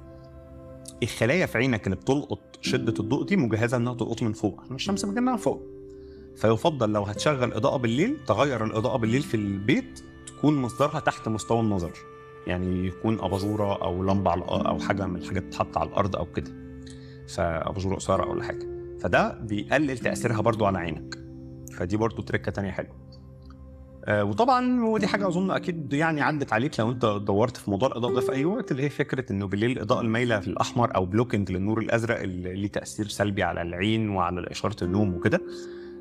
الخلايا 1.03 1.45
في 1.45 1.57
عينك 1.57 1.85
اللي 1.85 1.95
بتلقط 1.95 2.39
شدة 2.61 2.93
الضوء 2.99 3.25
دي 3.25 3.37
مجهزة 3.37 3.77
إنها 3.77 3.93
تلقط 3.93 4.23
من 4.23 4.33
فوق 4.33 4.61
عشان 4.61 4.75
الشمس 4.75 5.05
مكانها 5.05 5.37
فوق. 5.37 5.61
فيفضل 6.35 6.89
لو 6.93 7.03
هتشغل 7.03 7.53
إضاءة 7.53 7.77
بالليل 7.77 8.17
تغير 8.27 8.65
الإضاءة 8.65 8.97
بالليل 8.97 9.21
في 9.21 9.37
البيت 9.37 10.03
تكون 10.27 10.61
مصدرها 10.61 10.99
تحت 10.99 11.27
مستوى 11.27 11.59
النظر. 11.59 11.91
يعني 12.47 12.87
يكون 12.87 13.19
أباجورة 13.19 13.83
أو 13.83 14.03
لمبة 14.03 14.31
على 14.31 14.41
أو 14.41 14.79
حاجة 14.79 15.07
من 15.07 15.15
الحاجات 15.15 15.43
تتحط 15.43 15.77
على 15.77 15.89
الأرض 15.89 16.15
أو 16.15 16.25
كده. 16.25 16.51
فأباجورة 17.35 17.95
قصيرة 17.95 18.29
ولا 18.29 18.43
حاجة. 18.43 18.67
فده 18.99 19.39
بيقلل 19.41 19.97
تأثيرها 19.97 20.41
برضو 20.41 20.65
على 20.65 20.77
عينك. 20.77 21.19
فدي 21.77 21.97
برضو 21.97 22.21
trick 22.21 22.46
ة 22.46 22.51
تانية 22.51 22.71
حلوة. 22.71 22.95
وطبعا 24.09 24.83
ودي 24.85 25.07
حاجة 25.07 25.27
أظن 25.27 25.51
أكيد 25.51 25.93
يعني 25.93 26.21
عدت 26.21 26.53
عليك 26.53 26.79
لو 26.79 26.91
أنت 26.91 27.05
دورت 27.05 27.57
في 27.57 27.71
موضوع 27.71 27.89
الإضاءة 27.89 28.13
ده 28.13 28.21
في 28.21 28.31
أي 28.31 28.45
وقت 28.45 28.71
اللي 28.71 28.83
هي 28.83 28.89
فكرة 28.89 29.31
إنه 29.31 29.47
بالليل 29.47 29.71
الإضاءة 29.71 30.01
المايلة 30.01 30.39
في 30.39 30.47
الأحمر 30.47 30.95
أو 30.95 31.05
blocking 31.05 31.51
للنور 31.51 31.79
الأزرق 31.79 32.19
اللي 32.19 32.53
ليه 32.53 32.67
تأثير 32.67 33.07
سلبي 33.07 33.43
على 33.43 33.61
العين 33.61 34.09
وعلى 34.09 34.51
إشارة 34.51 34.83
النوم 34.83 35.13
وكده. 35.13 35.41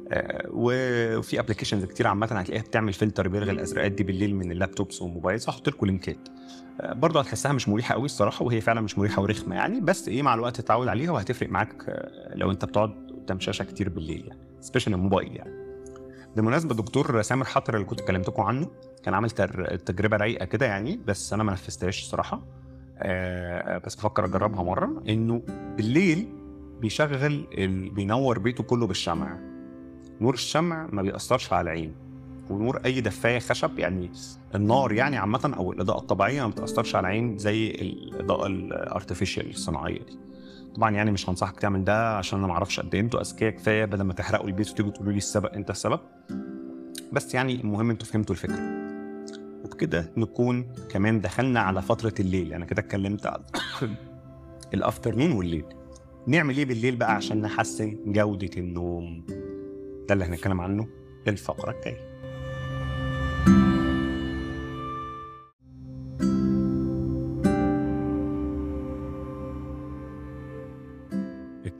آه، 0.08 0.46
وفي 0.50 1.40
applications 1.40 1.84
كتير 1.84 2.06
عامة 2.06 2.26
هتلاقيها 2.26 2.62
بتعمل 2.62 2.92
فلتر 2.92 3.28
بيلغي 3.28 3.50
الأزرقات 3.50 3.92
دي 3.92 4.04
بالليل 4.04 4.34
من 4.36 4.52
ال 4.52 4.59
laptops 4.59 5.02
وال 5.02 5.13
mobiles 5.13 5.48
هحط 5.48 5.68
لكم 5.68 5.86
لينكات. 5.86 6.28
آه، 6.80 6.92
برضه 6.92 7.20
هتحسها 7.20 7.52
مش 7.52 7.68
مريحة 7.68 7.94
قوي 7.94 8.04
الصراحة 8.04 8.44
وهي 8.44 8.60
فعلا 8.60 8.80
مش 8.80 8.98
مريحة 8.98 9.22
ورخمة 9.22 9.56
يعني 9.56 9.80
بس 9.80 10.08
إيه 10.08 10.22
مع 10.22 10.34
الوقت 10.34 10.60
تتعود 10.60 10.88
عليها 10.88 11.10
وهتفرق 11.10 11.48
معاك 11.48 11.84
آه، 11.88 12.34
لو 12.34 12.50
أنت 12.50 12.64
بتقعد 12.64 12.90
قدام 13.22 13.40
شاشة 13.40 13.64
كتير 13.64 13.88
بالليل 13.88 14.26
يعني 14.26 14.40
special 14.60 14.94
الموبايل 14.94 15.36
يعني. 15.36 15.61
بالمناسبه 16.36 16.74
دكتور 16.74 17.22
سامر 17.22 17.44
حطر 17.44 17.74
اللي 17.74 17.86
كنت 17.86 18.00
كلمتكم 18.00 18.42
عنه 18.42 18.70
كان 19.04 19.14
عامل 19.14 19.30
تجربة 19.30 20.16
رايقة 20.16 20.44
كده 20.44 20.66
يعني 20.66 21.00
بس 21.06 21.32
أنا 21.32 21.42
ما 21.42 21.52
نفذتهاش 21.52 22.02
الصراحة. 22.02 22.42
آه، 22.98 23.78
بس 23.78 23.94
بفكر 23.94 24.24
أجربها 24.24 24.62
مرة. 24.62 25.02
إنه 25.08 25.42
بالليل 25.76 26.28
بيشغل 26.80 27.46
ال... 27.58 27.90
بينور 27.90 28.38
بيته 28.38 28.64
كله 28.64 28.86
بالشمع. 28.86 29.38
نور 30.20 30.34
الشمع 30.34 30.88
ما 30.92 31.02
بيأثرش 31.02 31.52
على 31.52 31.60
العين. 31.60 31.94
ونور 32.50 32.80
أي 32.84 33.00
دفاية 33.00 33.38
خشب 33.38 33.78
يعني 33.78 34.10
النار 34.54 34.92
يعني 34.92 35.16
عامة 35.16 35.52
أو 35.56 35.72
الإضاءة 35.72 35.98
الطبيعية 35.98 36.42
ما 36.42 36.48
بتأثرش 36.48 36.94
على 36.94 37.06
العين 37.06 37.38
زي 37.38 37.70
الإضاءة 37.70 38.46
ال 38.46 38.56
artificial 38.56 39.50
الصناعية 39.50 39.98
دي. 39.98 40.18
طبعا 40.74 40.90
يعني 40.90 41.10
مش 41.10 41.28
هنصحك 41.28 41.60
تعمل 41.60 41.84
ده 41.84 42.16
عشان 42.16 42.38
أنا 42.38 42.46
ما 42.46 42.52
أعرفش 42.52 42.80
قد 42.80 42.94
إيه. 42.94 43.00
أنتوا 43.00 43.20
أذكياء 43.20 43.50
كفاية 43.50 43.84
بدل 43.84 44.02
ما 44.02 44.12
تحرقوا 44.12 44.46
البيت 44.46 44.70
وتيجوا 44.70 44.90
تقولوا 44.90 45.12
لي 45.12 45.18
السبب 45.18 45.46
أنت 45.46 45.70
السبب 45.70 46.00
بس 47.12 47.34
يعني 47.34 47.54
المهم 47.54 47.90
أنتوا 47.90 48.06
فهمتوا 48.06 48.34
الفكرة. 48.34 48.82
وبكده 49.64 50.12
نكون 50.16 50.72
كمان 50.90 51.20
دخلنا 51.20 51.60
على 51.60 51.82
فترة 51.82 52.14
الليل. 52.20 52.52
أنا 52.52 52.64
كده 52.64 52.82
اتكلمت 52.82 53.26
على 53.26 53.42
الأفترنون 54.74 55.32
والليل. 55.32 55.64
نعمل 56.26 56.56
إيه 56.56 56.64
بالليل 56.64 56.96
بقى 56.96 57.14
عشان 57.14 57.40
نحسن 57.40 57.98
جودة 58.06 58.50
النوم؟ 58.56 59.26
ده 60.08 60.14
اللي 60.14 60.24
هنتكلم 60.24 60.60
عنه 60.60 60.88
الفقره 61.28 61.70
الجاية. 61.70 62.11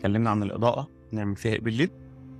اتكلمنا 0.03 0.31
عن 0.31 0.43
الإضاءة 0.43 0.89
نعمل 1.13 1.37
فيها 1.37 1.53
إيه 1.53 1.61
بالليل؟ 1.61 1.91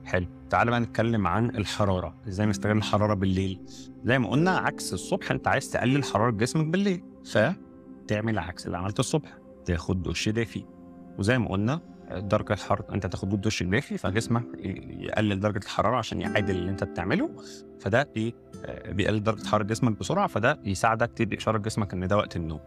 حلو. 0.05 0.27
تعالى 0.51 0.71
بقى 0.71 0.81
نتكلم 0.81 1.27
عن 1.27 1.57
الحرارة 1.57 2.15
إزاي 2.29 2.47
نستغل 2.47 2.77
الحرارة 2.77 3.15
بالليل؟ 3.15 3.61
زي 4.05 4.19
ما 4.19 4.29
قلنا 4.31 4.51
عكس 4.51 4.93
الصبح 4.93 5.31
أنت 5.31 5.49
عايز 5.49 5.71
تقلل 5.71 6.05
حرارة 6.05 6.31
جسمك 6.31 6.67
بالليل 6.67 7.03
فتعمل 7.25 8.39
عكس 8.39 8.67
اللي 8.67 8.79
عملته 8.79 9.01
الصبح 9.01 9.39
تاخد 9.65 10.03
دش 10.03 10.29
دافي. 10.29 10.65
وزي 11.19 11.39
ما 11.39 11.49
قلنا 11.49 11.81
درجة 12.13 12.53
الحراره 12.53 12.95
أنت 12.95 13.07
تاخد 13.07 13.41
دش 13.41 13.63
دافي 13.63 13.99
فجسمك 13.99 14.45
يقلل 15.01 15.41
درجة 15.41 15.59
الحرارة 15.65 15.97
عشان 15.97 16.21
يعادل 16.21 16.57
اللي 16.57 16.71
أنت 16.71 16.85
بتعمله 16.85 17.31
فده 17.81 18.09
إيه؟ 18.17 18.35
آه، 18.65 18.93
بيقلل 18.93 19.23
درجة 19.23 19.47
حرارة 19.47 19.63
جسمك 19.65 19.99
بسرعة 19.99 20.27
فده 20.27 20.61
يساعدك 20.65 21.11
تدي 21.17 21.37
إشارة 21.39 21.59
لجسمك 21.59 21.93
إن 21.93 22.07
ده 22.09 22.17
وقت 22.17 22.37
النوم. 22.37 22.61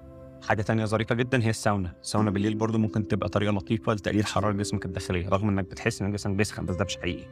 حاجة 0.47 0.61
تانية 0.61 0.85
ظريفة 0.85 1.15
جدا 1.15 1.43
هي 1.43 1.49
الساونا. 1.49 1.95
الساونا 2.01 2.31
بالليل 2.31 2.55
برضو 2.55 2.77
ممكن 2.77 3.07
تبقى 3.07 3.29
طريقة 3.29 3.51
لطيفة 3.51 3.93
لتقليل 3.93 4.25
حرارة 4.25 4.51
جسمك 4.51 4.85
الداخلية 4.85 5.29
رغم 5.29 5.49
إنك 5.49 5.65
بتحس 5.65 6.01
إن 6.01 6.11
جسمك 6.11 6.35
بيسخن 6.35 6.65
بس 6.65 6.75
ده 6.75 6.85
مش 6.85 6.97
حقيقي. 6.97 7.27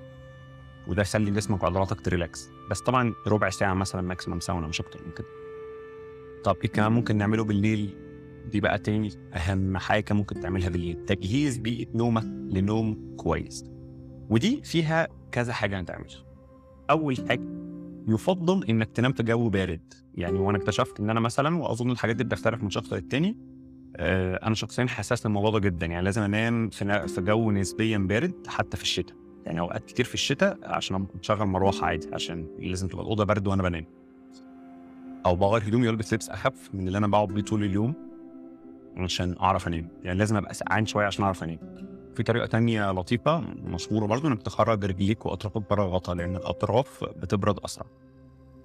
وده 0.88 1.01
يخلي 1.01 1.32
جسمك 1.32 1.64
وعضلاتك 1.64 2.01
ت 2.01 2.08
relax. 2.08 2.49
بس 2.72 2.82
طبعا 2.82 3.14
ربع 3.28 3.49
ساعة 3.49 3.74
مثلا 3.74 4.01
maximum 4.01 4.39
ساونا 4.39 4.68
مش 4.68 4.82
أكتر 4.82 4.99
من 5.05 5.11
كده. 5.11 5.28
طب 6.43 6.57
إيه 6.64 6.70
كمان 6.70 6.91
ممكن 6.91 7.18
نعمله 7.18 7.43
بالليل؟ 7.43 7.97
دي 8.51 8.59
بقى 8.59 8.80
تاني 8.80 9.09
أهم 9.34 9.78
حاجة 9.78 10.14
ممكن 10.14 10.39
تعملها 10.39 10.70
بالليل 10.70 11.05
تجهيز 11.05 11.57
بيئة 11.57 11.88
نومك 11.97 12.24
لنوم 12.55 13.16
كويس. 13.18 13.66
ودي 14.30 14.61
فيها 14.64 15.07
كذا 15.32 15.53
حاجة 15.53 15.80
هتعملها. 15.80 16.26
أول 16.89 17.18
حاجة 17.30 17.41
يفضل 18.07 18.63
إنك 18.69 18.89
تنام 18.91 19.13
في 19.13 19.23
جو 19.23 19.49
بارد. 19.49 19.93
يعني 20.15 20.39
وأنا 20.39 20.57
اكتشفت 20.57 20.99
إن 20.99 21.09
أنا 21.09 21.19
مثلا 21.19 21.57
وأظن 21.57 21.91
الحاجات 21.91 22.15
دي 22.15 22.23
بتختلف 22.23 22.63
من 22.63 22.69
شخص 22.69 22.93
للتاني 22.93 23.37
آه، 23.95 24.47
أنا 24.47 24.55
شخصيا 24.55 24.85
حساس 24.85 25.25
للموضوع 25.25 25.51
ده 25.51 25.59
جدا. 25.59 25.85
يعني 25.85 26.05
لازم 26.05 26.21
أنام 26.21 26.69
في 26.69 27.07
في 27.07 27.21
جو 27.21 27.51
نسبيا 27.51 27.97
بارد 27.97 28.47
حتى 28.47 28.77
في 28.77 28.83
الشتاء. 28.83 29.15
يعني 29.45 29.59
أوقات 29.59 29.85
كتير 29.85 30.05
في 30.05 30.13
الشتاء 30.13 30.57
عشان 30.63 30.95
أنا 30.95 31.05
بشغل 31.15 31.45
مروحة 31.47 31.85
عادي 31.85 32.09
عشان 32.13 32.47
لازم 32.59 32.87
تبقى 32.87 33.03
الأوضة 33.03 33.23
برد 33.23 33.47
وأنا 33.47 33.63
بنام. 33.63 33.85
أو 35.25 35.35
بغير 35.35 35.63
هدومي 35.63 35.87
وألبس 35.87 36.13
لبس 36.13 36.29
أخف 36.29 36.69
من 36.73 36.87
اللي 36.87 36.97
أنا 36.97 37.07
بقعد 37.07 37.27
بيه 37.27 37.41
طول 37.41 37.63
اليوم 37.63 37.93
عشان 38.97 39.35
أعرف 39.41 39.67
أنام. 39.67 39.87
يعني 40.03 40.19
لازم 40.19 40.35
أبقى 40.35 40.53
سقعان 40.53 40.85
شوية 40.85 41.05
عشان 41.05 41.23
أعرف 41.23 41.43
أنام. 41.43 41.59
في 42.16 42.24
طريقة 42.24 42.45
تانية 42.45 42.91
لطيفة 42.91 43.39
مشهورة 43.64 44.05
برضو 44.05 44.28
إنك 44.28 44.41
تخرج 44.41 44.86
رجليك 44.86 45.26
واطرافك 45.26 45.70
بره 45.70 45.84
الغطا 45.86 46.14
لأن 46.16 46.36
الأطراف 46.36 47.03
بتبرد 47.03 47.59
أسرع. 47.66 47.86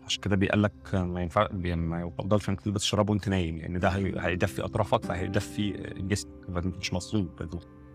عشان 0.06 0.20
كده 0.22 0.36
بيقول 0.36 0.62
لك 0.62 0.94
ما 0.94 1.22
ينفع 1.22 1.48
ما 1.52 2.00
يفضلش 2.00 2.48
إنك 2.48 2.60
تلبس 2.60 2.82
شراب 2.84 3.10
وأنت 3.10 3.28
نايم 3.28 3.58
لأن 3.58 3.78
ده 3.78 3.88
هي- 3.88 4.14
هيدفي 4.18 4.64
أطرافك 4.64 5.04
فهيدفي 5.04 5.70
جسمك 5.98 6.66
مش 6.80 6.92
مصلوب 6.94 7.28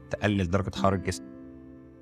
تقلل 0.09 0.49
درجة 0.49 0.71
حرارة 0.75 0.95
الجسم 0.95 1.23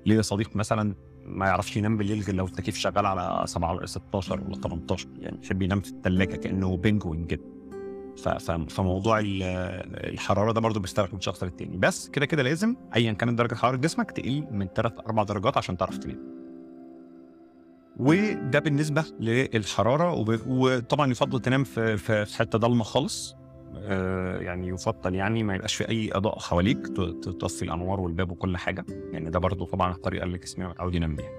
ليه 0.06 0.20
صديق 0.20 0.56
مثلا 0.56 0.94
ما 1.26 1.46
يعرفش 1.46 1.76
ينام 1.76 1.96
بالليل 1.96 2.20
غير 2.22 2.34
لو 2.34 2.44
التكييف 2.46 2.76
شغال 2.76 3.06
على 3.06 3.46
7 3.46 3.86
16 3.86 4.40
ولا 4.40 4.54
18 4.54 5.08
يعني 5.18 5.38
يحب 5.44 5.62
ينام 5.62 5.80
في 5.80 5.90
الثلاجه 5.90 6.36
كأنه 6.36 6.76
بينجوين 6.76 7.24
كده 7.26 7.42
فموضوع 8.68 9.18
ال- 9.18 9.42
الحرارة 10.12 10.52
ده 10.52 10.60
برضه 10.60 10.80
بيختلف 10.80 11.14
من 11.14 11.20
شخص 11.20 11.42
للتاني. 11.42 11.76
بس 11.76 12.08
كده 12.08 12.26
كده 12.26 12.42
لازم 12.42 12.76
ايا 12.96 13.12
كانت 13.12 13.38
درجة 13.38 13.54
حرارة 13.54 13.76
جسمك 13.76 14.10
تقل 14.10 14.46
من 14.50 14.66
3 14.74 15.02
4 15.06 15.24
درجات 15.24 15.56
عشان 15.56 15.76
تعرف 15.76 15.98
تنام. 15.98 16.32
وده 17.96 18.58
بالنسبة 18.58 19.04
للحرارة 19.20 20.12
وطبعا 20.46 21.10
يفضل 21.10 21.40
تنام 21.40 21.64
في 21.64 21.96
في 21.96 22.36
حتة 22.38 22.58
ضلمة 22.58 22.84
خالص. 22.84 23.36
آه، 23.76 24.38
يعني 24.40 24.68
يفضل 24.68 25.14
يعني 25.14 25.42
ما 25.42 25.54
يبقاش 25.54 25.74
في 25.74 25.88
أي 25.88 26.10
أضاءة 26.12 26.38
حواليك 26.40 26.86
تطفي 27.22 27.62
الأنوار 27.62 28.00
والباب 28.00 28.30
وكل 28.30 28.56
حاجة. 28.56 28.84
يعني 29.12 29.30
ده 29.30 29.38
برضه 29.38 29.66
طبعا 29.66 29.92
الطريقة 29.92 30.24
اللي 30.24 30.38
جسمي 30.38 30.64
متعود 30.66 30.94
ينام 30.94 31.16
بيها. 31.16 31.30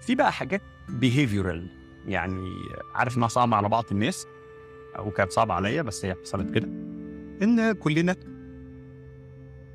في 0.00 0.14
بقى 0.14 0.32
حاجات 0.32 0.62
behavioral 1.00 1.60
يعني 2.06 2.50
عارف 2.94 3.16
إنها 3.16 3.28
صعبة 3.28 3.56
على 3.56 3.68
بعض 3.68 3.84
الناس. 3.92 4.26
أو 4.98 5.10
كانت 5.10 5.32
صعبة 5.32 5.54
عليا 5.54 5.82
بس 5.82 6.04
هي 6.04 6.14
حصلت 6.14 6.54
كده. 6.54 6.66
إن 7.42 7.72
كلنا 7.72 8.16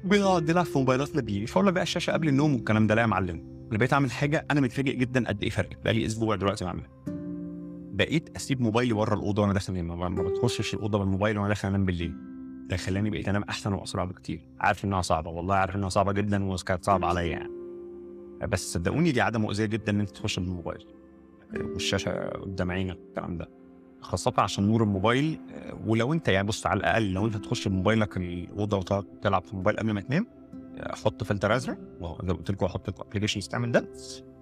بنقعد 0.04 0.52
نلعب 0.52 0.66
في 0.66 0.78
موبايلاتنا 0.78 1.22
بيه 1.22 1.46
فولا 1.46 1.72
بقى 1.72 1.84
الشاشة 1.84 2.12
قبل 2.14 2.28
النوم 2.28 2.54
والكلام 2.54 2.88
ده 2.88 2.96
لا 2.96 3.02
يا 3.02 3.08
معلم. 3.08 3.44
أنا 3.70 3.78
بقيت 3.78 3.94
أعمل 3.94 4.12
حاجة 4.12 4.46
أنا 4.52 4.62
متفاجئ 4.62 4.96
جدا 4.96 5.28
قد 5.28 5.44
إيه 5.44 5.50
فرق 5.50 5.70
بقالي 5.84 6.06
أسبوع 6.06 6.36
دلوقتي 6.36 6.66
بعملها. 6.66 6.90
بقيت 7.94 8.36
أسيب 8.36 8.62
موبايلي 8.62 8.94
بره 8.94 9.14
الأوضة 9.16 9.42
وأنا 9.42 9.54
داخل 9.54 9.84
ما 9.84 10.10
بخشش 10.10 10.74
الأوضة 10.74 10.98
بالموبايل 10.98 11.38
وأنا 11.38 11.48
داخل 11.48 11.68
أنام 11.68 11.86
بالليل. 11.86 12.14
ده 12.70 12.78
خلاني 12.78 13.10
بقيت 13.10 13.30
أنام 13.30 13.44
أحسن 13.44 13.74
وأسرع 13.74 14.04
بكتير. 14.04 14.48
عارف 14.60 14.86
إنها 14.86 15.02
صعبة 15.02 15.30
والله 15.30 15.56
عارف 15.56 15.76
إنها 15.76 15.90
صعبة 15.90 16.12
جدا 16.12 16.44
وكانت 16.52 16.86
صعبة 16.86 17.08
عليا 17.08 17.22
يعني. 17.24 17.52
بس 18.48 18.74
صدقوني 18.74 19.12
دي 19.12 19.22
عادة 19.22 19.40
مؤذية 19.40 19.66
جدا 19.66 19.92
إن 19.92 20.00
أنت 20.00 20.10
تخش 20.10 20.40
بالموبايل. 20.40 20.86
والشاشة 21.56 22.30
قدام 22.30 22.72
عينك 22.72 22.98
الكلام 23.10 23.38
ده. 23.38 23.50
خاصة 24.02 24.34
عشان 24.38 24.68
نور 24.68 24.84
الموبايل 24.84 25.40
آه، 25.54 25.78
ولو 25.86 26.14
انت 26.14 26.28
يعني 26.28 26.48
بص 26.48 26.66
على 26.66 26.80
الأقل 26.80 27.14
لو 27.14 27.26
انت 27.26 27.38
تخش 27.38 27.68
بموبايلك 27.68 28.18
الأوضة 28.18 28.78
وتقعد 28.78 29.04
تلعب 29.22 29.44
في 29.44 29.52
الموبايل 29.52 29.78
قبل 29.78 29.92
ما 29.92 30.02
تنام 30.02 30.28
آه، 30.78 30.96
حط 30.96 31.24
فلتر 31.24 31.56
أزرق 31.56 31.78
زي 32.00 32.08
ما 32.28 32.34
قلت 32.34 32.52
لكم 32.52 32.66
أحط 32.66 32.90
لكم 32.90 33.04
applications 33.04 33.48
تعمل 33.48 33.72
ده 33.72 33.90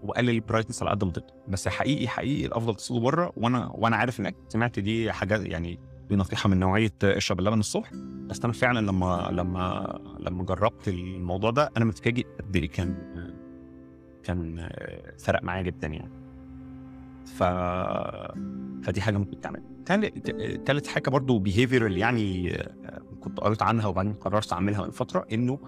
وقلل 0.04 0.30
ال 0.30 0.35
brightness 0.35 0.82
على 0.84 0.92
قد 0.92 1.04
ما 1.04 1.12
تقدر. 1.12 1.34
بس 1.48 1.68
حقيقي 1.68 2.08
حقيقي 2.08 2.46
الأفضل 2.46 2.76
تفصله 2.76 3.00
بره 3.00 3.34
وأنا 3.38 3.72
وأنا 3.74 3.96
عارف 3.96 4.20
إنك 4.20 4.36
سمعت 4.50 4.80
دي 4.80 5.12
حاجات 5.12 5.46
يعني 5.46 5.80
دي 6.10 6.16
نصيحة 6.16 6.50
من 6.50 6.60
نوعية 6.60 6.94
آه، 7.04 7.18
اشرب 7.18 7.40
اللبن 7.40 7.60
الصبح. 7.60 7.92
بس 8.28 8.44
أنا 8.44 8.54
فعلا 8.54 8.80
لما 8.86 9.30
لما 9.32 10.00
لما 10.20 10.44
جربت 10.44 10.88
الموضوع 10.88 11.52
ده 11.52 11.72
أنا 11.78 11.86
متفاجئ 11.86 12.26
قد 12.40 12.56
إيه 12.56 12.70
كان 12.70 12.96
كان 14.24 14.60
آه، 14.60 15.14
فرق 15.18 15.44
معايا 15.44 15.62
جدا 15.62 15.88
يعني. 15.88 16.17
ف 17.36 17.44
فدي 18.84 19.02
حاجة 19.02 19.18
ممكن 19.18 19.42
تعمل 19.42 19.64
تالت 20.66 20.88
حاجة 20.88 21.10
برضو 21.10 21.40
behavioral 21.40 21.98
يعني 21.98 22.56
آه، 22.56 23.02
كنت 23.22 23.40
قريت 23.40 23.62
عنها 23.62 23.88
وبعدين 23.88 24.14
قررت 24.14 24.54
أعملها 24.54 24.84
من 24.86 24.92
فترة 24.92 25.26
إنه 25.32 25.60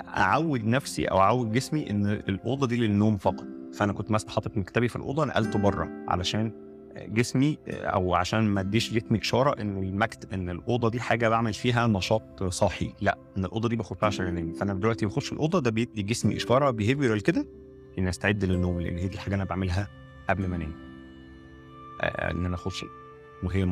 أعود 0.00 0.64
نفسي 0.64 1.04
أو 1.04 1.18
أعود 1.20 1.52
جسمي 1.52 1.90
إن 1.90 2.06
الأوضة 2.06 2.66
دي 2.66 2.76
للنوم 2.76 3.16
فقط. 3.16 3.44
فأنا 3.74 3.92
كنت 3.92 4.10
مثلا 4.10 4.30
حاطط 4.30 4.56
مكتبي 4.56 4.88
في 4.88 4.96
الأوضة 4.96 5.24
نقلته 5.24 5.58
بره 5.58 5.88
علشان 6.08 6.52
جسمي 6.96 7.58
أو 7.68 8.14
عشان 8.14 8.40
ما 8.44 8.60
أديش 8.60 8.94
جسمي 8.94 9.18
إشارة 9.18 9.60
إن 9.60 9.82
المكتب 9.82 10.32
إن 10.32 10.50
الأوضة 10.50 10.90
دي 10.90 11.00
حاجة 11.00 11.28
بعمل 11.28 11.52
فيها 11.54 11.86
نشاط 11.86 12.42
صاحي 12.42 12.92
لا 13.00 13.18
إن 13.36 13.44
الأوضة 13.44 13.68
دي 13.68 13.76
بخش 13.76 14.04
عشان 14.04 14.26
انام 14.26 14.52
فأنا 14.52 14.74
دلوقتي 14.74 15.06
بخش 15.06 15.32
الأوضة 15.32 15.60
ده 15.60 15.70
بيدي 15.70 16.02
جسمي 16.02 16.36
إشارة 16.36 16.70
behavioral 16.70 17.22
كده 17.22 17.46
إني 17.98 18.08
أستعد 18.08 18.44
للنوم 18.44 18.80
لأن 18.80 18.98
هي 18.98 19.08
دي 19.08 19.14
الحاجة 19.14 19.34
أنا 19.34 19.44
بعملها 19.44 20.03
قبل 20.28 20.46
ما 20.48 20.56
انام. 20.56 20.72
آه، 22.00 22.30
ان 22.30 22.46
أنا 22.46 22.54
اخش 22.54 22.84
وهي 23.42 23.64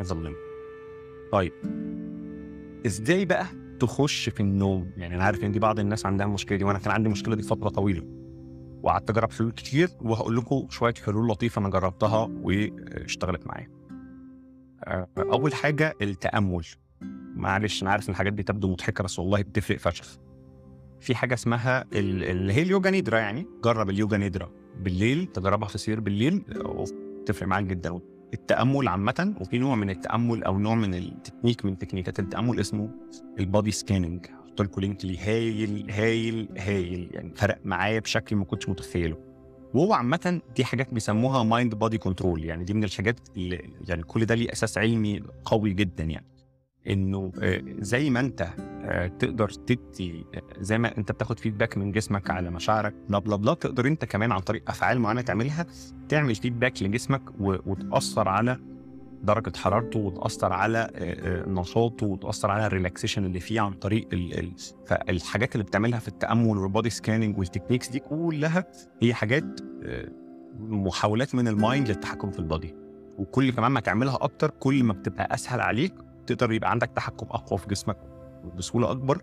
مظلمه 0.00 0.36
طيب. 1.32 1.52
إزاي 2.86 3.24
بقى 3.24 3.46
تخش 3.80 4.28
في 4.28 4.40
النوم؟ 4.40 4.90
يعني 4.96 5.14
أنا 5.14 5.24
عارف 5.24 5.44
ان 5.44 5.52
دي 5.52 5.58
بعض 5.58 5.78
الناس 5.78 6.06
عندها 6.06 6.26
المشكلة 6.26 6.58
دي 6.58 6.64
وأنا 6.64 6.78
كان 6.78 6.90
عندي 6.92 7.06
المشكلة 7.06 7.34
دي 7.34 7.42
فترة 7.42 7.68
طويلة. 7.68 8.02
وقعدت 8.82 9.10
اجرب 9.10 9.32
حلول 9.32 9.52
كتير 9.52 9.88
وهقول 10.00 10.36
لكم 10.36 10.66
شوية 10.70 10.94
حلول 11.04 11.28
لطيفة 11.28 11.60
أنا 11.60 11.68
جربتها 11.68 12.30
واشتغلت 12.42 13.46
معايا 13.46 13.70
آه، 14.84 15.08
اول 15.18 15.54
حاجة 15.54 15.94
التأمل. 16.02 16.64
معلش 17.36 17.82
أنا 17.82 17.90
عارف 17.90 18.08
إن 18.08 18.10
الحاجات 18.12 18.32
دي 18.32 18.42
تبدو 18.42 18.70
مضحكة 18.72 19.04
بس 19.04 19.18
والله 19.18 19.42
بتفرق 19.42 19.78
فشخ. 19.78 20.18
في 21.00 21.14
حاجة 21.14 21.34
اسمها 21.34 21.82
ال- 21.82 22.24
اللي 22.24 22.52
هي 22.52 22.62
اليوجا 22.62 22.90
نيدرا 22.90 23.18
يعني. 23.18 23.46
جرب 23.64 23.90
اليوجا 23.90 24.16
نيدرا. 24.16 24.50
بالليل 24.80 25.26
تجربها 25.26 25.68
في 25.68 25.74
السرير 25.74 26.00
بالليل 26.00 26.42
وتفرق 26.64 27.48
معاك 27.48 27.64
جدا. 27.64 28.00
التأمل 28.34 28.88
عامه 28.88 29.34
وفي 29.40 29.58
نوع 29.58 29.74
من 29.76 29.90
التأمل 29.90 30.44
أو 30.44 30.58
نوع 30.58 30.74
من 30.74 30.94
التكنيك 30.94 31.64
من 31.64 31.78
تكنيكات 31.78 32.18
التأمل 32.18 32.60
اسمه 32.60 32.90
ال 33.38 33.44
body 33.44 33.70
scanning 33.70 34.26
هحط 34.26 34.62
لكم 34.62 34.80
link 34.80 35.04
ليه. 35.04 35.18
هايل 35.28 35.90
هايل 35.90 36.48
هايل. 36.58 37.08
يعني 37.12 37.32
فرق 37.36 37.58
معايا 37.64 38.00
بشكل 38.00 38.36
ما 38.36 38.44
كنتش 38.44 38.68
متخيله. 38.68 39.16
وهو 39.74 39.92
عامة 39.92 40.40
دي 40.56 40.64
حاجات 40.64 40.94
بيسموها 40.94 41.42
mind 41.42 41.74
body 41.74 41.98
control 41.98 42.44
يعني 42.44 42.64
دي 42.64 42.74
من 42.74 42.84
الحاجات 42.84 43.20
اللي 43.36 43.70
يعني 43.88 44.02
كل 44.02 44.24
ده 44.24 44.34
ليه 44.34 44.52
أساس 44.52 44.78
علمي 44.78 45.22
قوي 45.44 45.72
جدا 45.72 46.04
يعني. 46.04 46.26
إنه 46.90 47.32
آه، 47.42 47.62
زي 47.78 48.10
ما 48.10 48.20
أنت 48.20 48.48
آه، 48.84 49.06
تقدر 49.06 49.48
تدي 49.48 50.26
آه، 50.34 50.42
زي 50.60 50.78
ما 50.78 50.98
أنت 50.98 51.12
بتاخد 51.12 51.38
feedback 51.38 51.78
من 51.78 51.92
جسمك 51.92 52.30
على 52.30 52.50
مشاعرك 52.50 52.94
bla 53.08 53.18
bla 53.18 53.36
bla 53.36 53.54
تقدر 53.54 53.86
أنت 53.86 54.04
كمان 54.04 54.32
عن 54.32 54.40
طريق 54.40 54.70
أفعال 54.70 55.00
معينة 55.00 55.20
تعملها 55.20 55.66
تعمل 56.08 56.34
feedback 56.34 56.82
لجسمك 56.82 57.22
وتأثر 57.40 58.28
على 58.28 58.58
درجة 59.22 59.56
حرارته 59.56 59.98
وتأثر 59.98 60.52
على 60.52 60.90
نشاطه 61.48 62.06
وتأثر 62.06 62.50
على 62.50 62.66
ال 62.66 62.71
relaxation 62.71 63.24
اللي 63.24 63.40
فيه 63.40 63.60
عن 63.60 63.72
طريق 63.72 64.08
ال 64.12 64.38
ال 64.38 64.52
فالحاجات 64.86 65.54
اللي 65.54 65.64
بتعملها 65.64 65.98
في 65.98 66.08
التأمل 66.08 66.58
وال 66.58 66.69
body 66.69 66.90
scanning 66.90 67.38
وال 67.38 67.46
techniques 67.46 67.88
دي 67.88 67.98
كلها 67.98 68.64
هي 69.02 69.14
حاجات 69.14 69.60
محاولات 70.60 71.34
من 71.34 71.48
ال 71.48 71.56
mind 71.56 71.88
للتحكم 71.88 72.30
في 72.30 72.38
ال 72.38 72.45
body 72.45 72.74
وكل 73.18 73.52
كمان 73.52 73.72
ما 73.72 73.80
تعملها 73.80 74.18
أكتر 74.20 74.50
كل 74.50 74.84
ما 74.84 74.92
بتبقى 74.92 75.34
أسهل 75.34 75.60
عليك 75.60 75.94
تقدر 76.26 76.52
يبقى 76.52 76.70
عندك 76.70 76.90
تحكم 76.96 77.26
أقوى 77.30 77.58
في 77.58 77.66
جسمك 77.68 77.96
بسهولة 78.58 78.90
أكبر 78.90 79.22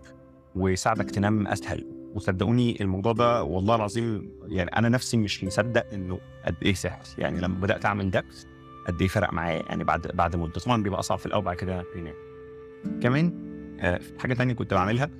ويساعدك 0.54 1.10
تنام 1.10 1.46
أسهل. 1.46 1.86
وصدقوني 2.14 2.80
الموضوع 2.80 3.12
ده 3.12 3.42
والله 3.42 3.74
العظيم 3.76 4.32
يعني 4.48 4.70
أنا 4.76 4.88
نفسي 4.88 5.16
مش 5.16 5.44
مصدق 5.44 5.86
إنه 5.92 6.18
قد 6.46 6.54
إيه 6.62 6.74
سهل 6.74 7.02
يعني 7.18 7.40
لما 7.40 7.60
بدأت 7.60 7.86
أعمل 7.86 8.10
ده 8.10 8.24
قد 8.88 9.00
إيه 9.00 9.08
فرق 9.08 9.32
معايا. 9.32 9.62
يعني 9.68 9.84
بعد 9.84 10.06
بعد 10.14 10.36
مدة. 10.36 10.52
طبعا 10.52 10.82
بيبقى 10.82 10.98
أصعب 11.00 11.18
في 11.18 11.26
الأول 11.26 11.44
بعد 11.44 11.56
كده 11.56 11.84
بينام. 11.94 12.14
كمان 13.02 13.54
آه، 13.80 14.00
حاجة 14.18 14.34
تانية 14.34 14.54
كنت 14.54 14.74
بعملها 14.74 15.10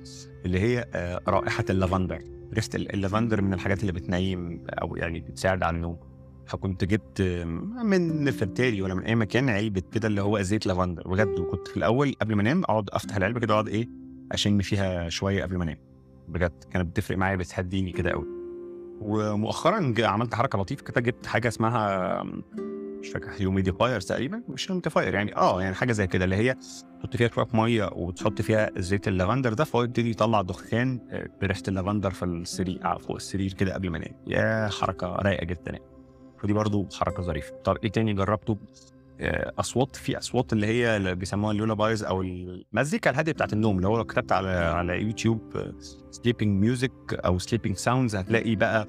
اللي 0.45 0.59
هي 0.59 0.85
آه، 0.93 1.21
رائحة 1.27 1.65
اللافندر. 1.69 2.19
ريحة 2.53 2.69
ال- 2.75 2.93
اللافندر 2.93 3.41
من 3.41 3.53
الحاجات 3.53 3.81
اللي 3.81 3.91
بتنيم 3.91 4.63
أو 4.69 4.95
يعني 4.95 5.19
بتساعد 5.19 5.63
على 5.63 5.75
النوم. 5.75 5.97
فكنت 6.45 6.83
جبت 6.83 7.21
آه، 7.21 7.43
من 7.83 8.23
نفرتاري 8.23 8.81
ولا 8.81 8.93
من 8.93 9.03
أي 9.03 9.15
مكان 9.15 9.49
علبة 9.49 9.81
كده 9.91 10.07
اللي 10.07 10.21
هو 10.21 10.41
زيت 10.41 10.67
لافندر. 10.67 11.07
بجد 11.07 11.39
وكنت 11.39 11.67
في 11.67 11.77
الأول 11.77 12.15
قبل 12.21 12.35
ما 12.35 12.41
أنام 12.41 12.63
أقعد 12.63 12.89
أفتح 12.89 13.15
العلبة 13.15 13.39
كده 13.39 13.53
اقعد 13.53 13.67
إيه 13.67 13.89
أشم 14.31 14.59
فيها 14.61 15.09
شوية 15.09 15.43
قبل 15.43 15.57
ما 15.57 15.63
أنام. 15.63 15.77
بجد 16.27 16.63
كانت 16.71 16.87
بتفرق 16.87 17.17
معايا 17.17 17.35
بتهديني 17.35 17.91
كده 17.91 18.11
قوي 18.11 18.25
ومؤخرا 19.01 19.93
عملت 19.99 20.33
حركة 20.35 20.59
لطيفة 20.59 20.83
كده 20.83 21.01
جبت 21.01 21.25
حاجة 21.25 21.47
اسمها 21.47 22.23
مش 23.01 23.07
فاكر 23.09 23.31
humidifier 23.37 24.01
تقريبا 24.01 24.41
مش 24.49 24.71
humidifier 24.71 25.13
يعني 25.13 25.35
آه 25.35 25.61
يعني 25.61 25.75
حاجة 25.75 25.91
زي 25.91 26.07
كده 26.07 26.25
اللي 26.25 26.35
هي 26.35 26.55
تحط 26.99 27.15
فيها 27.17 27.27
شوية 27.27 27.47
مية 27.53 27.89
وتحط 27.93 28.41
فيها 28.41 28.71
زيت 28.77 29.07
اللافندر 29.07 29.53
ده 29.53 29.63
فهو 29.63 29.83
يبتدي 29.83 30.09
يطلع 30.09 30.41
دخان 30.41 30.99
آه، 31.09 31.29
بريحة 31.41 31.61
اللافندر 31.67 32.11
في 32.11 32.25
السرير 32.25 32.79
آه، 32.85 32.97
فوق 32.97 33.15
السرير 33.15 33.53
كده 33.53 33.73
قبل 33.73 33.89
ما 33.89 33.97
أنام. 33.97 34.13
يا 34.27 34.69
حركة 34.69 35.07
رايقة 35.07 35.45
جدا 35.45 35.71
يعني. 35.71 35.94
فدي 36.37 36.53
برضو 36.53 36.87
حركة 36.93 37.23
ظريفة. 37.23 37.55
طب 37.63 37.77
إيه 37.83 37.91
تاني 37.91 38.13
جربته؟ 38.13 38.57
آه، 39.19 39.53
أصوات 39.59 39.95
في 39.95 40.17
أصوات 40.17 40.53
اللي 40.53 40.67
هي 40.67 40.97
اللي 40.97 41.15
بيسموها 41.15 41.51
ال 41.51 41.56
lullabies 41.56 42.03
أو 42.03 42.21
المزيكا 42.21 43.09
الهادية 43.09 43.31
بتاعت 43.31 43.53
النوم 43.53 43.85
هو 43.85 43.97
لو 43.97 44.03
كتبت 44.03 44.31
على 44.31 44.49
على 44.49 45.01
يوتيوب 45.01 45.71
sleeping 46.11 46.61
music 46.63 46.91
أو 47.13 47.39
sleeping 47.39 47.75
sounds 47.75 48.15
هتلاقي 48.15 48.55
بقى 48.55 48.87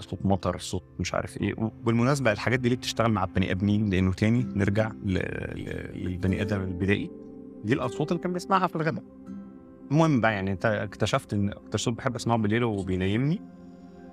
صوت 0.00 0.26
مطر 0.26 0.58
صوت 0.58 0.84
مش 0.98 1.14
عارف 1.14 1.40
إيه. 1.40 1.54
وبالمناسبة 1.58 2.32
الحاجات 2.32 2.60
دي 2.60 2.68
ليه 2.68 2.76
بتشتغل 2.76 3.10
مع 3.10 3.24
البني 3.24 3.50
آدمين؟ 3.50 3.90
لأنه 3.90 4.12
تاني 4.12 4.44
نرجع 4.56 4.92
للبني 5.04 6.42
آدم 6.42 6.60
البدائي. 6.60 7.10
دي 7.64 7.72
الأصوات 7.72 8.12
اللي 8.12 8.22
كان 8.22 8.32
بيسمعها 8.32 8.66
في 8.66 8.76
الغابة. 8.76 9.04
المهم 9.90 10.20
بقى 10.20 10.32
يعني 10.32 10.52
أنت 10.52 10.66
اكتشفت 10.66 11.32
إن 11.34 11.48
أكتر 11.48 11.78
صوت 11.78 11.94
بحب 11.94 12.14
أسمعه 12.14 12.38
بالليل 12.38 12.64
وبينيمني 12.64 13.40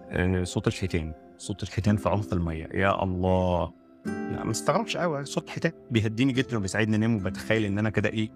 آه، 0.10 0.44
صوت 0.44 0.68
الحيتان 0.68 1.14
صوت 1.42 1.64
الحيتان 1.64 1.98
في 1.98 2.10
عمق 2.10 2.34
المية. 2.34 2.70
يا 2.74 3.04
الله. 3.04 3.74
لا 4.06 4.44
ما 4.44 4.52
استغربش 4.52 4.98
قوي 4.98 5.26
صوت 5.26 5.50
حيتان 5.50 5.72
بيهديني 5.92 6.34
جدا 6.34 6.58
وبيساعدني 6.58 6.96
أنام 6.96 7.16
وبتخيل 7.16 7.66
إن 7.66 7.80
أنا 7.80 7.90
كده 7.90 8.10
إيه 8.10 8.30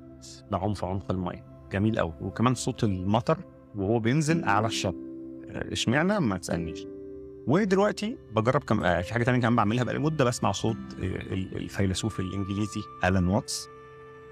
بعوم 0.52 0.74
في 0.74 0.86
عمق 0.86 1.12
المية. 1.12 1.46
جميل 1.72 2.00
قوي 2.00 2.14
وكمان 2.22 2.56
صوت 2.56 2.84
المطر 2.84 3.38
وهو 3.76 4.00
بينزل 4.00 4.44
على 4.44 4.68
الشط. 4.68 4.96
آه، 5.50 5.72
اشمعنى؟ 5.74 6.20
ما 6.20 6.38
تسألنيش. 6.38 6.88
ودلوقتي 7.48 8.18
بجرب 8.36 8.64
كم 8.64 8.84
آه، 8.84 9.02
في 9.02 9.14
حاجة 9.14 9.24
تانية 9.24 9.40
كمان 9.40 9.56
بعملها 9.56 9.84
بقالي 9.84 10.00
مده 10.00 10.26
بسمع 10.26 10.52
صوت 10.52 10.78
ال- 11.00 11.58
الفيلسوف 11.58 12.20
الإنجليزي 12.20 12.82
ألان 13.04 13.28
واتس. 13.28 13.68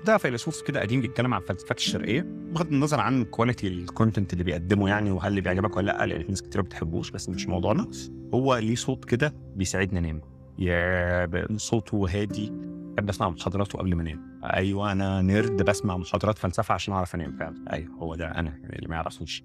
ده 0.06 0.18
فيلسوف 0.18 0.62
كده 0.62 0.82
قديم 0.82 1.02
بيتكلم 1.02 1.34
عن 1.34 1.42
الفلسفات 1.42 1.78
الشرقية 1.78 2.22
بغض 2.28 2.68
النظر 2.72 3.00
عن 3.00 3.24
quality 3.26 3.68
ال 3.68 3.76
content 3.76 4.34
اللي 4.34 4.44
بيقدمه 4.44 4.90
يعني 4.90 5.12
وهل 5.12 5.28
اللي 5.28 5.42
بيعجبك 5.42 5.78
ولا 5.78 5.86
لأ 5.92 6.06
لأن 6.06 6.26
ناس 6.30 6.42
كتير 6.42 6.62
ما 6.62 6.66
بتحبوش 6.68 7.12
بس 7.12 7.30
مش 7.30 7.48
موضوعنا 7.48 7.88
هو 8.34 8.58
ليه 8.58 8.76
صوت 8.76 9.06
كده 9.06 9.34
بيساعدني 9.56 10.00
أنام. 10.00 10.22
يا 10.60 11.48
صوته 11.58 12.06
هادي. 12.10 12.50
بحب 12.96 13.10
أسمع 13.10 13.30
محاضراته 13.30 13.80
قبل 13.80 13.96
ما 13.96 14.02
أنام. 14.02 14.40
أيوه 14.44 14.92
أنا 14.92 15.22
nerd 15.22 15.62
بسمع 15.62 15.98
محاضرات 15.98 16.38
فلسفة 16.38 16.74
عشان 16.74 16.94
أعرف 16.94 17.16
أنام 17.16 17.38
فعلا. 17.38 17.66
أيوه 17.74 17.94
هو 17.96 18.16
ده 18.16 18.28
أنا 18.28 18.60
اللي 18.74 18.88
ما 18.88 18.96
يعرفنيش 18.96 19.44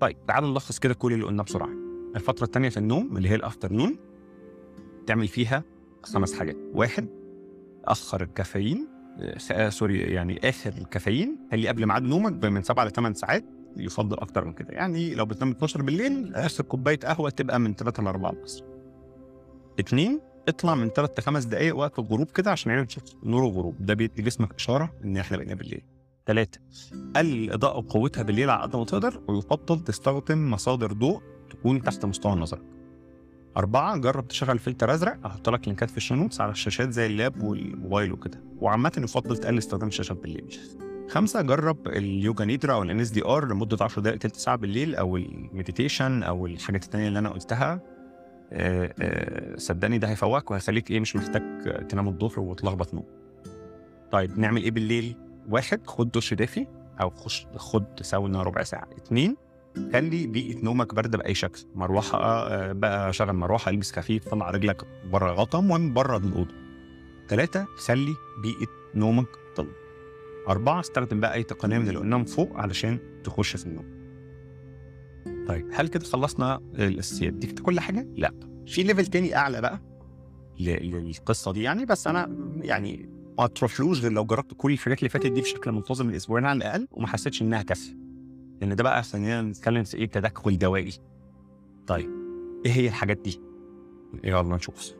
طيب 0.00 0.26
تعالوا 0.26 0.48
نلخص 0.50 0.78
كده 0.78 0.94
كل 0.94 1.12
اللي 1.12 1.24
قلناه 1.24 1.44
بسرعة. 1.44 1.70
الفترة 2.16 2.44
الثانية 2.44 2.68
في 2.68 2.76
النوم 2.76 3.16
اللي 3.16 3.28
هي 3.28 3.34
ال 3.34 3.40
afternoon 3.40 3.98
تعمل 5.06 5.28
فيها 5.28 5.64
خمس 6.02 6.34
حاجات. 6.34 6.56
واحد 6.74 7.08
أخر 7.84 8.22
الكافيين. 8.22 8.97
sorry 9.68 9.98
يعني 9.98 10.48
آخر 10.48 10.72
الكافيين 10.78 11.38
خلي 11.50 11.68
قبل 11.68 11.86
ميعاد 11.86 12.02
نومك 12.02 12.44
من 12.44 12.62
7 12.62 12.84
ل 12.84 12.90
8 12.90 13.14
ساعات 13.14 13.44
يفضل 13.76 14.18
أكتر 14.18 14.44
من 14.44 14.52
كده. 14.52 14.68
يعني 14.72 15.14
لو 15.14 15.24
بتنام 15.26 15.50
12 15.50 15.82
بالليل 15.82 16.34
آخر 16.34 16.64
كوباية 16.64 16.98
قهوة 16.98 17.30
تبقى 17.30 17.60
من 17.60 17.74
3 17.74 18.02
ل 18.02 18.06
4 18.06 18.30
العصر. 18.30 18.64
اتنين 19.78 20.20
اطلع 20.48 20.74
من 20.74 20.88
ثلاث 20.88 21.18
لخمس 21.18 21.44
دقائق 21.44 21.76
وقت 21.76 21.98
الغروب 21.98 22.30
كده 22.30 22.50
عشان 22.50 22.72
عينك 22.72 22.86
تشوف 22.86 23.02
نور 23.24 23.46
الغروب 23.46 23.86
ده 23.86 23.94
بيدي 23.94 24.22
جسمك 24.22 24.54
إشارة 24.54 24.92
إن 25.04 25.16
إحنا 25.16 25.36
بقينا 25.36 25.54
بالليل. 25.54 25.82
ثلاثة 26.26 26.60
قلل 27.16 27.44
الإضاءة 27.44 27.76
وقوتها 27.78 28.22
بالليل 28.22 28.50
على 28.50 28.62
قد 28.62 28.76
ما 28.76 28.84
تقدر 28.84 29.22
ويفضل 29.28 29.80
تستخدم 29.84 30.50
مصادر 30.50 30.92
ضوء 30.92 31.22
تكون 31.50 31.82
تحت 31.82 32.04
مستوى 32.04 32.32
نظرك. 32.32 32.77
أربعة 33.58 33.96
جرب 33.96 34.28
تشغل 34.28 34.58
فلتر 34.58 34.94
أزرق 34.94 35.26
أحط 35.26 35.48
لك 35.48 35.68
لينكات 35.68 35.90
في 35.90 35.96
ال 35.96 36.00
show 36.00 36.18
notes 36.18 36.40
على 36.40 36.50
الشاشات 36.52 36.90
زي 36.90 37.06
اللاب 37.06 37.42
والموبايل 37.42 38.12
وكده 38.12 38.40
وعامة 38.60 38.92
يفضل 38.98 39.36
تقلل 39.36 39.58
استخدام 39.58 39.88
الشاشات 39.88 40.16
بالليل. 40.16 40.58
خمسة 41.08 41.42
جرب 41.42 41.88
اليوجا 41.88 42.44
نيدرا 42.44 42.74
أو 42.74 42.82
ال 42.82 43.02
NSDR 43.02 43.48
لمدة 43.48 43.84
10 43.84 44.02
دقائق 44.02 44.18
تلت 44.18 44.36
ساعة 44.36 44.56
بالليل 44.56 44.94
أو 44.94 45.16
ال 45.16 45.26
meditation 45.26 46.22
أو 46.22 46.46
الحاجات 46.46 46.84
التانية 46.84 47.08
اللي 47.08 47.18
أنا 47.18 47.28
قلتها 47.28 47.80
آه، 48.52 48.94
آه، 49.00 49.56
صدقني 49.56 49.98
ده 49.98 50.08
هيفوقك 50.08 50.50
وهيخليك 50.50 50.90
إيه 50.90 51.00
مش 51.00 51.16
محتاج 51.16 51.42
تنام 51.88 52.08
الظهر 52.08 52.40
وتلخبط 52.40 52.94
نوم. 52.94 53.04
طيب 54.10 54.38
نعمل 54.38 54.62
إيه 54.62 54.70
بالليل؟ 54.70 55.16
واحد 55.50 55.86
خد 55.86 56.10
دش 56.10 56.34
دافي 56.34 56.66
أو 57.00 57.10
خش 57.10 57.46
خد 57.56 57.84
ساونا 58.02 58.42
ربع 58.42 58.62
ساعة 58.62 58.88
اتنين 58.96 59.36
خلي 59.92 60.26
بيئة 60.26 60.64
نومك 60.64 60.94
باردة 60.94 61.18
بأي 61.18 61.34
شكل. 61.34 61.60
مروحة 61.74 62.18
آه، 62.22 62.72
بقى 62.72 63.12
شغل 63.12 63.32
مروحة 63.32 63.70
ألبس 63.70 63.92
خفيف 63.92 64.28
طلع 64.28 64.50
رجلك 64.50 64.82
بره 65.12 65.32
الغطا 65.32 65.58
المهم 65.58 65.94
بره 65.94 66.16
الأوضة. 66.16 66.54
ثلاثة 67.28 67.66
خلي 67.76 68.14
بيئة 68.42 68.68
نومك 68.94 69.26
ضلمة 69.56 69.72
أربعة 70.48 70.80
استخدم 70.80 71.20
بقى 71.20 71.34
أي 71.34 71.42
تقنية 71.42 71.78
من 71.78 71.88
اللي 71.88 71.98
قلناهم 71.98 72.24
فوق 72.24 72.56
علشان 72.56 72.98
تخش 73.24 73.56
في 73.56 73.66
النوم. 73.66 73.98
طيب 75.48 75.68
هل 75.72 75.88
كده 75.88 76.04
خلصنا 76.04 76.60
الأساسيات؟ 76.74 77.32
دي 77.32 77.46
كل 77.46 77.80
حاجة؟ 77.80 78.08
لا. 78.16 78.34
في 78.66 78.82
ليفل 78.82 79.06
تاني 79.06 79.36
أعلى 79.36 79.60
بقى 79.60 79.80
للقصة 80.60 81.52
دي 81.52 81.62
يعني 81.62 81.84
بس 81.84 82.06
أنا 82.06 82.36
يعني 82.62 83.08
ما 83.38 83.46
تروحلوش 83.46 84.00
غير 84.02 84.12
لو 84.12 84.24
جربت 84.24 84.54
كل 84.56 84.72
الحاجات 84.72 84.98
اللي 84.98 85.08
فاتت 85.08 85.26
دي 85.26 85.40
بشكل 85.40 85.72
منتظم 85.72 86.08
الأسبوعين 86.10 86.44
على 86.46 86.56
الأقل 86.56 86.88
وما 86.90 87.06
حسيتش 87.06 87.42
إنها 87.42 87.62
كافية. 87.62 88.07
لأن 88.60 88.76
ده 88.76 88.84
بقى 88.84 89.02
خلينا 89.02 89.42
نتكلم 89.42 89.84
في 89.84 89.96
إيه؟ 89.96 90.06
تدخل 90.06 90.58
دوائي. 90.58 90.92
طيب 91.86 92.10
إيه 92.66 92.72
هي 92.72 92.88
الحاجات 92.88 93.16
دي؟ 93.16 93.40
يلا 94.24 94.56
نشوف. 94.56 94.92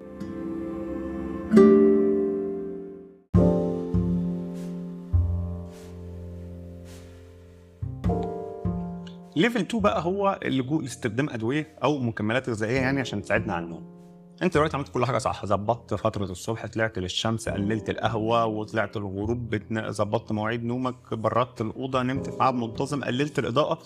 level 9.36 9.60
2 9.60 9.82
بقى 9.82 10.04
هو 10.04 10.38
اللجوء 10.42 10.82
لاستخدام 10.82 11.30
أدوية 11.30 11.78
أو 11.84 11.98
مكملات 11.98 12.48
غذائية 12.48 12.80
يعني 12.80 13.00
عشان 13.00 13.22
تساعدنا 13.22 13.52
على 13.54 13.64
النوم. 13.64 13.97
انت 14.42 14.54
دلوقتي 14.54 14.76
عملت 14.76 14.88
كل 14.88 15.04
حاجة 15.04 15.18
صح. 15.18 15.46
ظبطت 15.46 15.94
فترة 15.94 16.24
الصبح 16.24 16.66
طلعت 16.66 16.98
للشمس 16.98 17.48
قللت 17.48 17.90
القهوة 17.90 18.46
وطلعت 18.46 18.96
الغروب 18.96 19.56
ظبطت 19.90 20.32
مواعيد 20.32 20.64
نومك 20.64 21.14
بردت 21.14 21.60
الأوضة 21.60 22.02
نمت 22.02 22.30
في 22.30 22.36
ميعاد 22.36 22.54
منتظم 22.54 23.04
قللت 23.04 23.38
الإضاءة. 23.38 23.78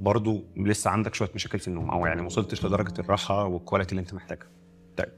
برضو 0.00 0.40
لسه 0.56 0.90
عندك 0.90 1.14
شوية 1.14 1.30
مشاكل 1.34 1.58
في 1.58 1.68
النوم 1.68 1.90
أو 1.90 2.06
يعني 2.06 2.20
ما 2.20 2.26
وصلتش 2.26 2.66
لدرجة 2.66 3.00
الراحة 3.00 3.44
وال 3.44 3.54
quality 3.54 3.90
اللي 3.92 4.00
انت 4.00 4.14
محتاجها. 4.14 4.48
طيب 4.96 5.08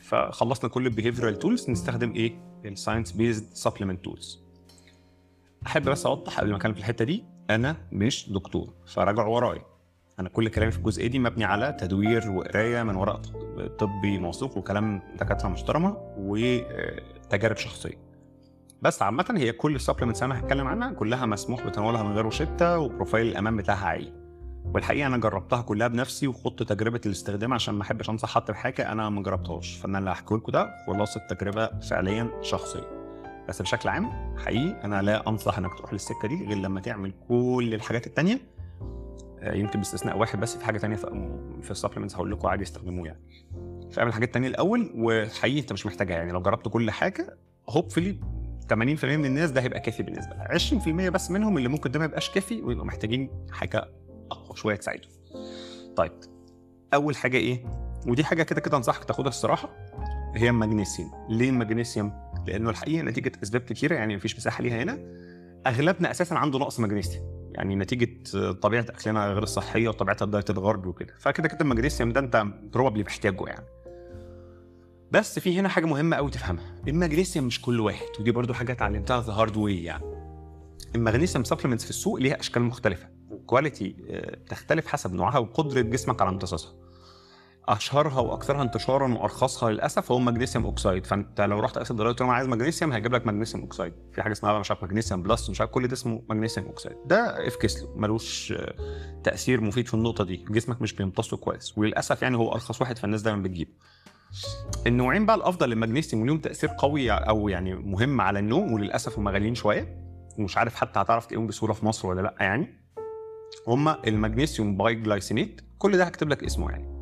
فخلصنا 0.00 0.70
كل 0.70 0.86
ال 0.86 0.91
behavioral 0.91 1.38
tools 1.38 1.70
نستخدم 1.70 2.12
إيه؟ 2.12 2.32
ال 2.64 2.70
science 2.70 3.12
based 3.12 3.54
supplement 3.54 4.04
tools 4.04 4.40
أحب 5.66 5.82
بس 5.88 6.06
أوضح 6.06 6.40
قبل 6.40 6.50
ما 6.50 6.56
اتكلم 6.56 6.72
في 6.72 6.80
الحتة 6.80 7.04
دي 7.04 7.24
أنا 7.50 7.76
مش 7.92 8.32
دكتور 8.32 8.72
فراجعوا 8.86 9.34
ورايا. 9.34 9.73
أنا 10.20 10.28
كل 10.28 10.48
كلامي 10.48 10.70
في 10.72 10.78
الجزئية 10.78 11.06
دي 11.06 11.18
مبني 11.18 11.44
على 11.44 11.76
تدوير 11.80 12.30
وقراية 12.30 12.82
من 12.82 12.94
ورق 12.96 13.20
طبي 13.78 14.18
موثوق 14.18 14.56
وكلام 14.58 15.02
دكاترة 15.20 15.48
محترمة 15.48 15.96
وتجارب 16.18 17.56
شخصية 17.56 18.04
بس 18.82 19.02
عامة 19.02 19.34
هي 19.36 19.52
كل 19.52 19.74
ال 19.74 19.78
supplements 19.78 20.22
أنا 20.22 20.38
هتكلم 20.38 20.66
عنها 20.66 20.92
كلها 20.92 21.26
مسموح 21.26 21.66
بتناولها 21.66 22.02
من 22.02 22.12
غير 22.12 22.24
روشتة 22.24 22.78
و 22.78 22.84
profile 22.84 23.26
الأمان 23.26 23.56
بتاعها 23.56 23.86
عالي. 23.86 24.12
والحقيقة 24.74 25.06
أنا 25.06 25.16
جربتها 25.16 25.62
كلها 25.62 25.88
بنفسي 25.88 26.26
وخدت 26.28 26.62
تجربة 26.62 27.00
الاستخدام 27.06 27.52
عشان 27.52 27.74
ما 27.74 27.82
أحبش 27.82 28.10
انصح 28.10 28.34
حد 28.34 28.50
بحاجة 28.50 28.92
أنا 28.92 29.08
ما 29.10 29.22
جربتهاش 29.22 29.76
فأنا 29.76 29.98
اللي 29.98 30.10
هحكي 30.10 30.34
لكم 30.34 30.52
ده 30.52 30.70
خلاصة 30.86 31.20
تجربة 31.30 31.66
فعليا 31.80 32.30
شخصية. 32.42 33.04
بس 33.48 33.62
بشكل 33.62 33.88
عام 33.88 34.36
حقيقي 34.38 34.84
أنا 34.84 35.02
لا 35.02 35.28
أنصح 35.28 35.58
إنك 35.58 35.74
تروح 35.78 35.92
للسكة 35.92 36.28
دي 36.28 36.46
غير 36.46 36.56
لما 36.56 36.80
تعمل 36.80 37.12
كل 37.28 37.70
الحاجات 37.74 38.06
التانية 38.06 38.34
آه، 38.34 38.38
يمكن 39.52 39.78
باستثناء 39.78 40.18
واحد 40.18 40.40
بس 40.40 40.56
في 40.56 40.64
حاجة 40.64 40.78
تانية 40.78 40.96
في, 41.62 41.70
ال 41.70 41.74
supplements 41.74 42.14
هقول 42.14 42.32
لكم 42.32 42.48
عادي 42.48 42.62
استخدموه 42.62 43.06
يعني. 43.06 43.20
فاعمل 43.92 44.08
الحاجات 44.08 44.28
التانية 44.28 44.48
الأول 44.48 44.92
وحقيقي 44.96 45.60
أنت 45.60 45.72
مش 45.72 45.86
محتاجها 45.86 46.16
يعني. 46.16 46.32
لو 46.32 46.42
جربت 46.42 46.68
كل 46.68 46.90
حاجة 46.90 47.38
hopefully 47.68 48.18
80% 48.72 48.74
من 49.04 49.24
الناس 49.24 49.50
ده 49.50 49.60
هيبقى 49.60 49.80
كافي 49.80 50.02
بالنسبة 50.02 50.34
لها. 50.34 50.58
20% 51.08 51.10
بس 51.12 51.30
منهم 51.30 51.58
اللي 51.58 51.68
ممكن 51.68 51.90
ده 51.90 51.98
ما 51.98 52.04
يبقاش 52.04 52.30
كافي 52.30 52.62
ويبقوا 52.62 52.86
محتاجين 52.86 53.30
حاجة 53.52 53.88
أقوى 54.30 54.56
شوية 54.56 54.76
تساعدهم. 54.76 55.10
طيب 55.96 56.12
أول 56.94 57.16
حاجة 57.16 57.36
إيه؟ 57.36 57.64
ودي 58.06 58.24
حاجة 58.24 58.42
كده 58.42 58.60
كده 58.60 58.76
أنصحك 58.76 59.04
تاخدها 59.04 59.28
الصراحة 59.28 59.68
هي 60.36 60.50
المغنيسيوم 60.50 61.10
ليه 61.28 61.50
المغنيسيوم 61.50 62.12
لأنه 62.46 62.70
الحقيقة 62.70 63.02
نتيجة 63.02 63.32
أسباب 63.42 63.60
كتيرة 63.60 63.94
يعني 63.94 64.16
مفيش 64.16 64.36
مساحة 64.36 64.62
ليها 64.62 64.82
هنا. 64.82 64.98
أغلبنا 65.66 66.10
أساسا 66.10 66.34
عنده 66.34 66.58
نقص 66.58 66.80
مغنيسيوم 66.80 67.34
يعني 67.54 67.76
نتيجة 67.76 68.08
طبيعة 68.52 68.82
أكلنا 68.82 69.26
غير 69.26 69.42
الصحيه 69.42 69.88
وطبيعة 69.88 70.16
ال 70.22 70.28
diet 70.28 70.50
الغربي 70.50 70.88
وكده. 70.88 71.14
فكده 71.18 71.48
كده 71.48 71.60
المغنيسيوم 71.60 72.12
ده 72.12 72.20
أنت 72.20 72.46
probably 72.72 73.02
محتاجه 73.02 73.44
يعني. 73.46 73.66
بس 75.10 75.38
في 75.38 75.60
هنا 75.60 75.68
حاجة 75.68 75.86
مهمة 75.86 76.16
قوي 76.16 76.30
تفهمها. 76.30 76.74
المغنيسيوم 76.88 77.46
مش 77.46 77.62
كل 77.62 77.80
واحد 77.80 78.06
ودي 78.20 78.30
برضو 78.30 78.54
حاجة 78.54 78.72
اتعلمتها 78.72 79.20
the 79.20 79.32
hard 79.32 79.56
way 79.56 79.84
يعني. 79.84 80.04
المغنيسيوم 80.94 81.44
supplements 81.44 81.84
في 81.84 81.90
السوق 81.90 82.18
ليها 82.20 82.40
أشكال 82.40 82.62
مختلفة. 82.62 83.08
وال 83.30 83.45
quality 83.45 83.96
آه، 84.10 84.36
بتختلف 84.36 84.86
حسب 84.86 85.14
نوعها 85.14 85.38
وقدرة 85.38 85.80
جسمك 85.80 86.22
على 86.22 86.30
امتصاصها. 86.30 86.74
أشهرها 87.68 88.20
وأكثرها 88.20 88.62
انتشارا 88.62 89.14
وأرخصها 89.14 89.70
للأسف 89.70 90.12
هو 90.12 90.18
magnesium 90.18 90.64
oxide. 90.64 91.06
فأنت 91.06 91.40
لو 91.40 91.60
رحت 91.60 91.76
الصيدلية 91.76 91.96
دلوقتي 91.96 92.24
أنا 92.24 92.32
عايز 92.32 92.48
مغنيسيوم 92.48 92.92
هيجيب 92.92 93.14
لك 93.14 93.26
magnesium 93.26 93.62
oxide. 93.62 93.92
في 94.12 94.22
حاجة 94.22 94.32
اسمها 94.32 94.58
مش 94.58 94.70
عارف 94.70 94.82
magnesium 94.84 95.22
plus 95.22 95.50
مش 95.50 95.60
عارف 95.60 95.70
كل 95.70 95.88
ده 95.88 95.92
اسمه 95.92 96.22
magnesium 96.30 96.66
oxide. 96.66 96.96
ده 97.06 97.46
effectless 97.46 97.88
ملوش 97.96 98.54
تأثير 99.24 99.60
مفيد 99.60 99.88
في 99.88 99.94
النقطة 99.94 100.24
دي. 100.24 100.36
جسمك 100.36 100.82
مش 100.82 100.92
بيمتصه 100.92 101.36
كويس. 101.36 101.78
وللأسف 101.78 102.22
يعني 102.22 102.36
هو 102.36 102.52
أرخص 102.52 102.80
واحد 102.80 102.98
فالناس 102.98 103.22
دايما 103.22 103.42
بتجيبه. 103.42 103.70
النوعين 104.86 105.26
بقى 105.26 105.36
الأفضل 105.36 105.68
للمغنيسيوم 105.70 106.22
وليهم 106.22 106.38
تأثير 106.38 106.70
قوي 106.78 107.10
أو 107.10 107.48
يعني 107.48 107.74
مهم 107.74 108.20
على 108.20 108.38
النوم 108.38 108.72
وللأسف 108.72 109.18
هم 109.18 109.28
غاليين 109.28 109.54
شوية. 109.54 110.04
ومش 110.38 110.58
عارف 110.58 110.74
حتى 110.74 111.00
هتعرف 111.00 111.26
تلاقيهم 111.26 111.46
بسهولة 111.46 111.74
في 111.74 111.86
مصر 111.86 112.08
ولا 112.08 112.20
لأ 112.20 112.34
يعني. 112.40 112.84
هما 113.68 113.98
ال 114.06 114.76
magnesium 114.76 114.94
biglycinate 114.94 115.60
كل 115.78 115.96
ده 115.96 116.04
هكتب 116.04 116.28
لك 116.28 116.44
اسمه 116.44 116.70
يعني. 116.70 116.93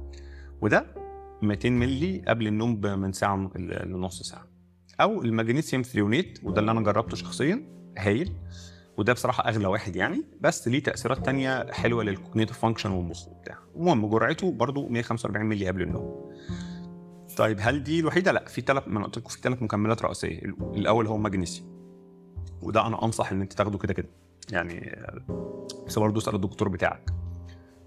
وده 0.63 0.87
200 1.43 1.71
مللي 1.71 2.23
قبل 2.29 2.47
النوم 2.47 2.81
من 2.81 3.13
ساعة 3.13 3.51
لنص 3.85 4.23
ساعة. 4.23 4.47
أو 5.01 5.23
ال 5.23 5.29
magnesium 5.29 5.83
threonate 5.83 6.39
وده 6.43 6.61
اللي 6.61 6.71
أنا 6.71 6.81
جربته 6.81 7.17
شخصيا 7.17 7.63
هايل. 7.99 8.33
وده 8.99 9.13
بصراحة 9.13 9.49
أغلى 9.49 9.67
واحد 9.67 9.97
يعني 9.97 10.25
بس 10.41 10.69
ليه 10.69 10.83
تأثيرات 10.83 11.25
تانية 11.25 11.73
حلوة 11.73 12.05
لل 12.05 12.14
cognitive 12.14 12.59
function 12.59 12.91
والمخ 12.91 13.29
وبتاع. 13.29 13.59
المهم 13.77 14.07
جرعته 14.07 14.53
برضو 14.53 14.89
145 14.89 15.47
مللي 15.47 15.69
قبل 15.69 15.83
النوم. 15.83 16.33
طيب 17.37 17.59
هل 17.61 17.85
دي 17.85 18.01
الوحيدة؟ 18.01 18.33
لأ 18.33 18.45
في 18.49 18.61
ثلاث 18.61 18.89
ما 18.89 18.99
أنا 18.99 19.07
قلت 19.07 19.19
لكم 19.19 19.29
في 19.29 19.41
ثلاث 19.41 19.63
مكملات 19.63 20.03
رئيسية، 20.03 20.39
الأول 20.75 21.07
هو 21.07 21.17
المغنيسيوم 21.17 21.73
وده 22.63 22.87
أنا 22.87 23.05
أنصح 23.05 23.33
إن 23.33 23.41
أنت 23.41 23.53
تاخده 23.53 23.79
كده 23.79 23.95
كده. 23.95 24.09
يعني 24.53 24.97
بس 25.87 25.99
برضه 25.99 26.19
اسأل 26.19 26.35
الدكتور 26.35 26.69
بتاعك. 26.69 27.11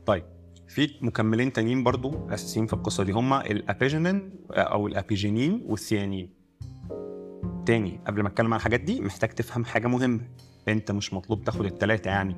طيب 0.05 0.23
في 0.67 0.89
مكملين 1.01 1.53
تانيين 1.53 1.83
برضو 1.83 2.29
أساسيين 2.29 2.67
في 2.67 2.73
القصة 2.73 3.03
دي. 3.03 3.11
هما 3.11 3.45
الأبيجينين 3.45 4.31
أو 4.51 4.87
الأبيجينين 4.87 5.63
والثيانين. 5.65 6.29
تاني 7.65 7.99
قبل 8.07 8.21
ما 8.21 8.27
أتكلم 8.27 8.53
عن 8.53 8.57
الحاجات 8.57 8.79
دي 8.79 9.01
محتاج 9.01 9.29
تفهم 9.29 9.65
حاجة 9.65 9.87
مهمة. 9.87 10.21
أنت 10.67 10.91
مش 10.91 11.13
مطلوب 11.13 11.43
تاخد 11.43 11.65
الثلاثه 11.65 12.11
يعني. 12.11 12.35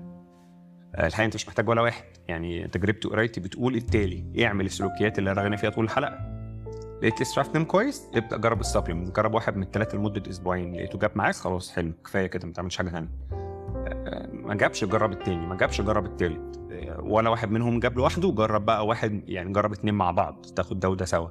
آه، 0.95 1.07
الحقيقة 1.07 1.25
أنت 1.25 1.35
مش 1.35 1.47
محتاج 1.47 1.69
ولا 1.69 1.81
واحد. 1.81 2.03
يعني 2.27 2.67
تجربتي 2.67 3.07
وقرايتي 3.07 3.39
بتقول 3.39 3.75
التالي. 3.75 4.45
اعمل 4.45 4.65
السلوكيات 4.65 5.19
اللي 5.19 5.31
رغينا 5.31 5.55
فيها 5.55 5.69
طول 5.69 5.85
الحلقة. 5.85 6.37
لقيت 7.01 7.21
لسه 7.21 7.39
عارف 7.41 7.57
كويس 7.57 8.03
ابدأ 8.15 8.37
جرب 8.37 8.59
السبلمنت. 8.59 9.15
جرب 9.15 9.33
واحد 9.33 9.57
من 9.57 9.63
الثلاثه 9.63 9.97
لمدة 9.97 10.29
أسبوعين. 10.29 10.75
لقيته 10.75 10.99
جاب 10.99 11.11
معاك 11.15 11.35
خلاص 11.35 11.71
حلو 11.71 11.93
كفاية 12.05 12.27
كده 12.27 12.47
ما 12.47 12.53
تعملش 12.53 12.77
حاجة 12.77 12.89
ثانية 12.89 13.09
آه، 13.31 13.46
ما 14.33 14.55
جابش 14.55 14.83
جرب 14.85 15.11
التاني 15.11 15.47
ما 15.47 15.55
جابش 15.55 15.81
جرب 15.81 16.05
التالت. 16.05 16.57
آه، 16.71 17.01
ولا 17.01 17.29
واحد 17.29 17.51
منهم 17.51 17.79
جاب 17.79 17.97
لوحده 17.97 18.31
جرب 18.31 18.65
بقى 18.65 18.85
واحد 18.85 19.21
يعني 19.29 19.53
جرب 19.53 19.71
اتنين 19.73 19.93
مع 19.93 20.11
بعض 20.11 20.45
تاخد 20.55 20.79
ده 20.79 20.89
وده 20.89 21.05
سوا. 21.05 21.27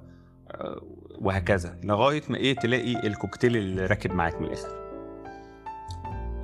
آه، 0.50 0.80
وهكذا 1.20 1.78
لغاية 1.84 2.22
ما 2.28 2.36
إيه 2.36 2.54
تلاقي 2.56 3.06
الكوكتيل 3.06 3.56
اللي 3.56 3.86
راكب 3.86 4.12
معاك 4.12 4.40
من 4.40 4.46
الآخر. 4.46 4.86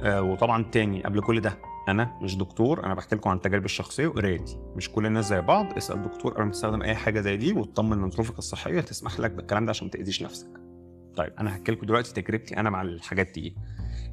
آه، 0.04 0.22
وطبعا 0.22 0.64
تاني 0.72 1.02
قبل 1.02 1.20
كل 1.20 1.40
ده 1.40 1.58
أنا 1.88 2.18
مش 2.22 2.36
دكتور 2.36 2.84
أنا 2.84 2.94
بحكي 2.94 3.16
لكم 3.16 3.30
عن 3.30 3.40
تجاربي 3.40 3.64
الشخصية 3.64 4.06
وقرايتي 4.06 4.58
مش 4.76 4.90
كل 4.90 5.06
الناس 5.06 5.28
زي 5.28 5.40
بعض 5.40 5.76
اسأل 5.76 6.02
دكتور 6.02 6.32
قبل 6.32 6.44
ما 6.44 6.50
تستخدم 6.50 6.82
أي 6.82 6.94
حاجة 6.94 7.20
زي 7.20 7.36
دي 7.36 7.52
وتطمن 7.52 8.02
إن 8.02 8.10
ظروفك 8.10 8.38
الصحية 8.38 8.80
تسمح 8.80 9.20
لك 9.20 9.30
بالكلام 9.30 9.64
ده 9.64 9.70
عشان 9.70 9.86
ما 9.86 9.90
تأذيش 9.90 10.22
نفسك. 10.22 10.48
طيب. 11.16 11.32
أنا 11.40 11.50
هحكي 11.50 11.72
لكم 11.72 11.86
دلوقتي 11.86 12.22
تجربتي 12.22 12.56
أنا 12.56 12.70
مع 12.70 12.82
الحاجات 12.82 13.30
دي. 13.34 13.56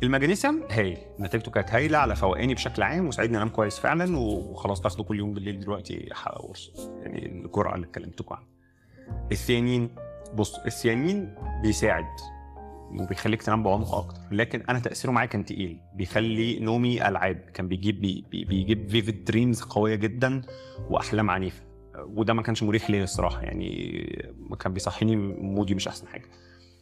المغنيسيوم 0.03 0.63
هايل. 0.71 0.97
نتيجته 1.19 1.51
كانت 1.51 1.71
هايلة 1.71 1.97
على 1.97 2.15
فوقاني 2.15 2.53
بشكل 2.53 2.83
عام 2.83 3.07
وساعدني 3.07 3.37
أنام 3.37 3.49
كويس 3.49 3.79
فعلا 3.79 4.17
وخلاص 4.17 4.79
باخده 4.81 5.03
كل 5.03 5.19
يوم 5.19 5.33
بالليل 5.33 5.59
دلوقتي 5.59 6.09
قرص 6.25 6.89
يعني 7.01 7.25
الجرعة 7.25 7.75
اللي 7.75 7.87
اتكلمتكم 7.87 8.35
عنها. 8.35 8.47
ال 9.31 9.38
theanine 9.38 9.89
بص 10.33 10.55
ال 10.55 10.64
theanine 10.64 11.35
بيساعد 11.63 12.05
وبيخليك 12.91 13.43
تنام 13.43 13.63
بعمق 13.63 13.95
أكتر 13.95 14.21
لكن 14.31 14.61
أنا 14.69 14.79
تأثيره 14.79 15.11
معايا 15.11 15.27
كان 15.29 15.45
تقيل. 15.45 15.79
بيخلي 15.95 16.59
نومي 16.59 17.07
ألعاب 17.07 17.35
كان 17.53 17.67
بيجيب 17.67 18.01
بي 18.01 18.25
بيجيب 18.31 18.89
vivid 18.89 19.23
dreams 19.25 19.61
قوية 19.61 19.95
جدا 19.95 20.41
وأحلام 20.89 21.29
عنيفة. 21.29 21.63
وده 21.95 22.33
ما 22.33 22.41
كانش 22.41 22.63
مريح 22.63 22.89
ليا 22.89 23.03
الصراحة 23.03 23.41
يعني 23.41 24.33
كان 24.59 24.73
بيصحيني 24.73 25.15
مودي 25.15 25.75
مش 25.75 25.87
أحسن 25.87 26.07
حاجة. 26.07 26.25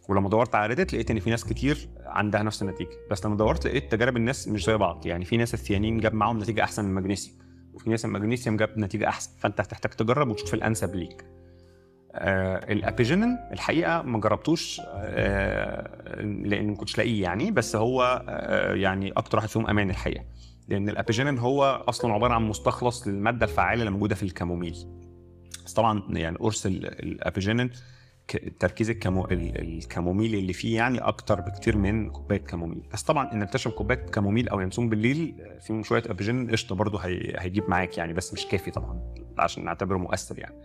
ولما 0.09 0.29
دورت 0.29 0.55
على 0.55 0.67
ريدت 0.67 0.93
لقيت 0.93 1.11
إن 1.11 1.19
في 1.19 1.29
ناس 1.29 1.45
كتير 1.45 1.89
عندها 2.05 2.43
نفس 2.43 2.61
النتيجة. 2.61 2.89
بس 3.11 3.25
لما 3.25 3.35
دورت 3.35 3.67
لقيت 3.67 3.91
تجارب 3.91 4.17
الناس 4.17 4.47
مش 4.47 4.65
زي 4.65 4.77
بعض. 4.77 5.05
يعني 5.05 5.25
في 5.25 5.37
ناس 5.37 5.53
الثيانين 5.53 5.99
جاب 5.99 6.13
معاهم 6.13 6.39
نتيجة 6.39 6.63
أحسن 6.63 6.85
من 6.85 6.89
المغنيسيوم 6.89 7.37
وفي 7.73 7.89
ناس 7.89 8.05
المغنيسيوم 8.05 8.57
جاب 8.57 8.79
نتيجة 8.79 9.07
أحسن. 9.07 9.31
فأنت 9.39 9.61
هتحتاج 9.61 9.91
تجرب 9.91 10.29
وتشوف 10.29 10.53
الأنسب 10.53 10.95
ليك. 10.95 11.25
آه 12.13 12.73
الأبيجينين 12.73 13.37
الحقيقة 13.51 14.01
ما 14.01 14.19
جربتوش 14.19 14.81
آه 14.85 16.21
لأن 16.21 16.67
ما 16.67 16.75
كنتش 16.75 16.97
لاقيه 16.97 17.23
يعني. 17.23 17.51
بس 17.51 17.75
هو 17.75 18.25
آه 18.29 18.73
يعني 18.73 19.11
أكتر 19.11 19.37
واحد 19.37 19.49
فيهم 19.49 19.67
أمان 19.67 19.89
الحقيقة. 19.89 20.23
لأن 20.67 20.89
الأبيجينين 20.89 21.37
هو 21.37 21.83
أصلا 21.89 22.13
عبارة 22.13 22.33
عن 22.33 22.43
مستخلص 22.43 23.07
للمادة 23.07 23.45
الفعالة 23.45 23.79
اللي 23.81 23.91
موجودة 23.91 24.15
في 24.15 24.23
الكاموميل. 24.23 24.75
بس 25.65 25.73
طبعا 25.73 26.03
يعني 26.09 26.37
قرص 26.37 26.65
ال 26.65 26.77
apigenin 26.77 27.69
تركيز 28.59 28.89
ال 28.89 28.93
chamo... 28.93 29.27
ال 29.31 29.42
chamomile 29.42 30.35
اللي 30.35 30.53
فيه 30.53 30.75
يعني 30.75 30.97
أكتر 30.97 31.41
بكتير 31.41 31.77
من 31.77 32.09
كوباية 32.09 32.39
chamomile 32.39 32.83
بس 32.93 33.03
طبعا 33.03 33.33
انك 33.33 33.49
تشرب 33.49 33.73
كوباية 33.73 33.97
chamomile 33.97 34.49
أو 34.49 34.59
ينسون 34.59 34.89
بالليل 34.89 35.35
فيهم 35.61 35.83
شوية 35.83 36.03
apigenin 36.05 36.51
قشطة 36.51 36.75
برضه 36.75 36.99
هي... 36.99 37.33
هيجيب 37.37 37.69
معاك 37.69 37.97
يعني 37.97 38.13
بس 38.13 38.33
مش 38.33 38.45
كافي 38.45 38.71
طبعا 38.71 39.13
عشان 39.37 39.65
نعتبره 39.65 39.97
مؤثر 39.97 40.39
يعني. 40.39 40.55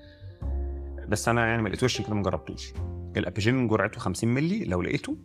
بس 1.08 1.28
أنا 1.28 1.46
يعني 1.46 1.62
ما 1.62 1.68
لقيتوش 1.68 2.00
كده 2.00 2.14
ما 2.14 2.22
جربتوش. 2.22 2.72
ال 3.16 3.22
apigenin 3.22 3.68
جرعته 3.68 4.00
50 4.00 4.30
مللي 4.30 4.64
لو 4.64 4.82
لقيته 4.82 5.16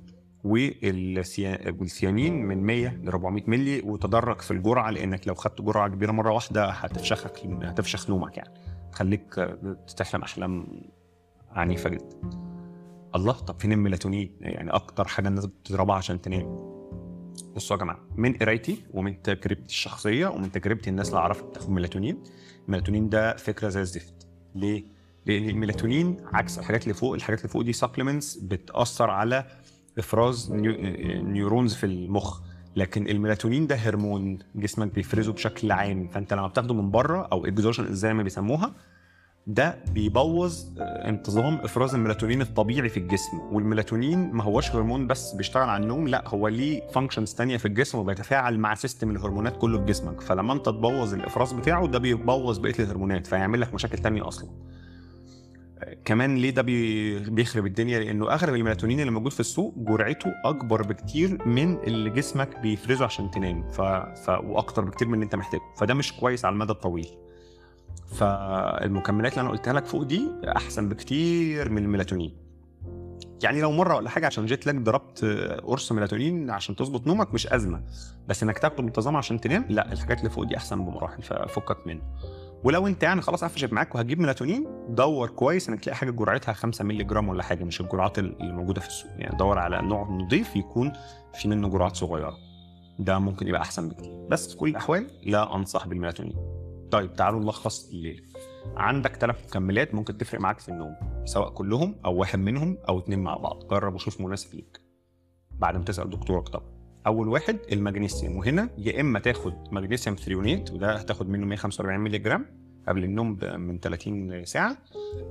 وال 0.44 0.84
theanine 0.84 2.46
من 2.46 2.64
100 2.64 2.90
ل 2.90 3.08
400 3.08 3.44
مللي 3.48 3.82
وتدرج 3.82 4.42
في 4.42 4.52
الجرعة 4.52 4.90
لأنك 4.90 5.28
لو 5.28 5.36
خدت 5.36 5.62
جرعة 5.62 5.88
كبيرة 5.88 6.12
مرة 6.12 6.32
واحدة 6.32 6.70
هتفشخك 6.70 7.46
هتفشخ 7.46 8.10
نومك 8.10 8.38
يعني. 8.38 8.54
تخليك 8.92 9.34
تحلم 9.98 10.22
أحلام 10.22 10.68
عنيفة 11.58 11.90
جدا. 11.90 12.22
الله 13.16 13.34
طب 13.34 13.60
فين 13.60 13.72
الميلاتونين؟ 13.72 14.32
يعني 14.42 14.72
أكتر 14.72 15.08
حاجة 15.08 15.28
الناس 15.28 15.46
بتضربها 15.46 15.96
عشان 15.96 16.22
تنام. 16.22 16.68
بصوا 17.56 17.78
يا 17.78 17.82
جماعة 17.82 18.00
من 18.16 18.34
قرايتي 18.34 18.84
ومن 18.94 19.22
تجربتي 19.22 19.66
الشخصية 19.66 20.28
ومن 20.28 20.52
تجربة 20.52 20.90
الناس 20.90 21.10
اللي 21.10 21.20
أعرفها 21.20 21.48
بتاخد 21.48 21.70
ميلاتونين 21.70 22.24
الميلاتونين 22.66 23.10
ده 23.10 23.36
فكرة 23.36 23.70
زي 23.70 23.82
الزفت. 23.82 24.28
ليه؟ 24.56 24.84
لأن 25.26 25.50
الميلاتونين 25.50 26.18
عكس 26.34 26.60
الحاجات 26.60 26.84
اللي 26.84 26.94
فوق 26.94 27.14
الحاجات 27.14 27.40
اللي 27.40 27.50
فوق 27.50 27.62
دي 27.62 27.74
supplements 27.74 28.38
بتأثر 28.38 29.10
على 29.10 29.46
إفراز 29.98 30.52
neu... 30.52 30.72
neurons 31.24 31.74
في 31.74 31.86
المخ. 31.86 32.42
لكن 32.76 33.08
الميلاتونين 33.08 33.68
ده 33.68 33.76
هرمون 33.76 34.40
جسمك 34.56 34.94
بيفرزه 34.94 35.34
بشكل 35.34 35.72
عام. 35.72 36.08
فأنت 36.08 36.34
لما 36.34 36.48
بتاخده 36.48 36.74
من 36.74 36.92
بره 36.92 37.28
أو 37.32 37.46
اكزوشن 37.46 37.94
زي 37.94 38.14
ما 38.14 38.24
بيسموها 38.24 38.74
ده 39.48 39.84
بيبوظ 39.92 40.64
انتظام 40.80 41.56
إفراز 41.56 41.96
الميلاتونين 41.96 42.42
الطبيعي 42.42 42.90
في 42.90 42.98
الجسم. 42.98 43.40
والميلاتونين 43.52 44.32
ما 44.32 44.44
هوش 44.44 44.72
هرمون 44.72 45.08
بس 45.08 45.34
بيشتغل 45.34 45.70
على 45.70 45.84
النوم 45.84 46.08
لا 46.08 46.24
هو 46.28 46.48
ليه 46.48 46.88
functions 46.88 47.34
تانية 47.34 47.58
في 47.58 47.66
الجسم 47.66 47.98
وبيتفاعل 47.98 48.60
مع 48.60 48.76
system 48.76 49.12
الهرمونات 49.12 49.58
كله 49.58 49.80
في 49.80 49.86
جسمك. 49.86 50.22
فلما 50.22 50.54
انت 50.54 50.66
تبوظ 50.66 51.14
الإفراز 51.14 51.54
بتاعه 51.54 51.88
ده 51.88 52.00
بيبوظ 52.00 52.58
بقية 52.58 52.76
الهرمونات 52.80 53.28
فيعمل 53.28 53.62
لك 53.62 53.74
مشاكل 53.74 53.98
تانية 53.98 54.28
أصلا. 54.28 54.50
كمان 56.06 56.36
ليه 56.38 56.50
ده 56.50 56.62
بيخرب 57.32 57.66
الدنيا؟ 57.66 58.00
لأنه 58.00 58.34
أغلب 58.34 58.56
الميلاتونين 58.56 59.00
اللي 59.00 59.12
موجود 59.12 59.32
في 59.32 59.40
السوق 59.40 59.74
جرعته 59.78 60.34
أكبر 60.46 60.82
بكتير 60.82 61.48
من 61.48 61.78
اللي 61.78 62.10
جسمك 62.10 62.60
بيفرزه 62.60 63.06
عشان 63.06 63.32
تنام 63.32 63.70
ف... 63.70 63.82
ف... 64.26 64.30
وأكتر 64.30 64.86
بكتير 64.86 65.08
من 65.08 65.14
اللي 65.14 65.24
أنت 65.24 65.36
محتاجه. 65.36 65.62
فده 65.78 65.94
مش 65.94 66.14
كويس 66.14 66.46
على 66.46 66.54
المدى 66.54 66.72
الطويل. 66.72 67.08
فالمكملات 68.08 69.32
اللي 69.34 69.42
أنا 69.42 69.50
قلتها 69.50 69.74
لك 69.74 69.86
فوق 69.86 70.04
دي 70.04 70.32
أحسن 70.56 70.90
بكتير 70.90 71.70
من 71.70 71.84
الميلاتونين. 71.84 72.48
يعني 73.44 73.62
لو 73.62 73.72
مرة 73.72 73.96
ولا 73.96 74.10
حاجة 74.10 74.26
عشان 74.26 74.46
جيت 74.46 74.68
لك 74.68 74.76
ضربت 74.76 75.26
قرص 75.64 75.92
ميلاتونين 75.92 76.50
عشان 76.50 76.76
تظبط 76.76 77.08
نومك 77.08 77.34
مش 77.34 77.48
أزمة 77.48 77.84
بس 78.28 78.44
إنك 78.44 78.60
تاخده 78.60 78.84
بانتظام 78.84 79.16
عشان 79.18 79.42
تنام 79.42 79.66
لا 79.70 79.92
الحاجات 79.92 80.20
اللي 80.20 80.30
فوق 80.30 80.44
دي 80.44 80.58
أحسن 80.58 80.86
بمراحل 80.86 81.22
ففكك 81.22 81.88
منه 81.88 82.02
ولو 82.64 82.88
أنت 82.88 83.04
يعني 83.04 83.22
خلاص 83.22 83.44
قفشت 83.44 83.74
معاك 83.74 83.96
وهتجيب 83.96 84.20
ميلاتونين 84.20 84.68
دور 84.90 85.30
كويس 85.30 85.70
إنك 85.70 85.80
تلاقي 85.80 85.96
حاجة 85.96 86.12
جرعتها 86.12 86.54
5 86.54 86.84
مللي 86.84 87.04
جرام 87.04 87.30
ولا 87.30 87.44
حاجة 87.44 87.64
مش 87.64 87.82
الجرعات 87.82 88.20
اللي 88.20 88.54
موجودة 88.54 88.82
في 88.82 88.88
السوق. 88.88 89.12
يعني 89.18 89.38
دور 89.38 89.60
على 89.60 89.82
نوع 89.82 90.10
نضيف 90.10 90.56
يكون 90.56 90.94
في 91.34 91.48
منه 91.48 91.70
جرعات 91.70 91.96
صغيرة. 91.96 92.38
ده 93.00 93.20
ممكن 93.20 93.48
يبقى 93.48 93.62
أحسن 93.62 93.90
بكتير. 93.90 94.28
بس 94.30 94.52
في 94.52 94.58
كل 94.58 94.70
الأحوال 94.70 95.08
لا 95.26 95.56
أنصح 95.56 95.88
بالميلاتونين. 95.88 96.36
طيب 96.92 97.14
تعالوا 97.14 97.40
نلخص 97.40 97.90
اللي 97.90 98.24
عندك 98.76 99.16
ثلاث 99.16 99.46
مكملات 99.48 99.96
ممكن 99.96 100.18
تفرق 100.18 100.42
معاك 100.42 100.60
في 100.60 100.70
النوم 100.70 100.96
سواء 101.26 101.50
كلهم 101.50 101.96
أو 102.06 102.16
واحد 102.16 102.40
منهم 102.40 102.78
أو 102.90 103.00
اتنين 103.00 103.20
مع 103.20 103.38
بعض. 103.38 103.68
جرب 103.68 103.94
وشوف 103.94 104.22
مناسب 104.22 104.56
ليك. 104.56 104.82
بعد 105.52 105.78
ما 105.78 105.84
تسأل 105.84 106.10
دكتورك 106.10 106.50
طبعا. 106.50 106.78
أول 107.08 107.28
واحد 107.28 107.58
المغنيسيوم. 107.72 108.38
وهنا 108.38 108.70
يا 108.78 109.02
إما 109.02 109.20
تاخد 109.20 109.54
magnesium 109.72 110.16
threonate 110.16 110.72
وده 110.72 110.96
هتاخد 110.96 111.30
منه 111.30 111.46
145 111.46 112.00
مللي 112.00 112.18
جرام 112.20 112.46
قبل 112.88 113.04
النوم 113.04 113.40
من 113.44 113.80
30 113.80 114.46
ل 114.46 114.56
60 114.56 114.78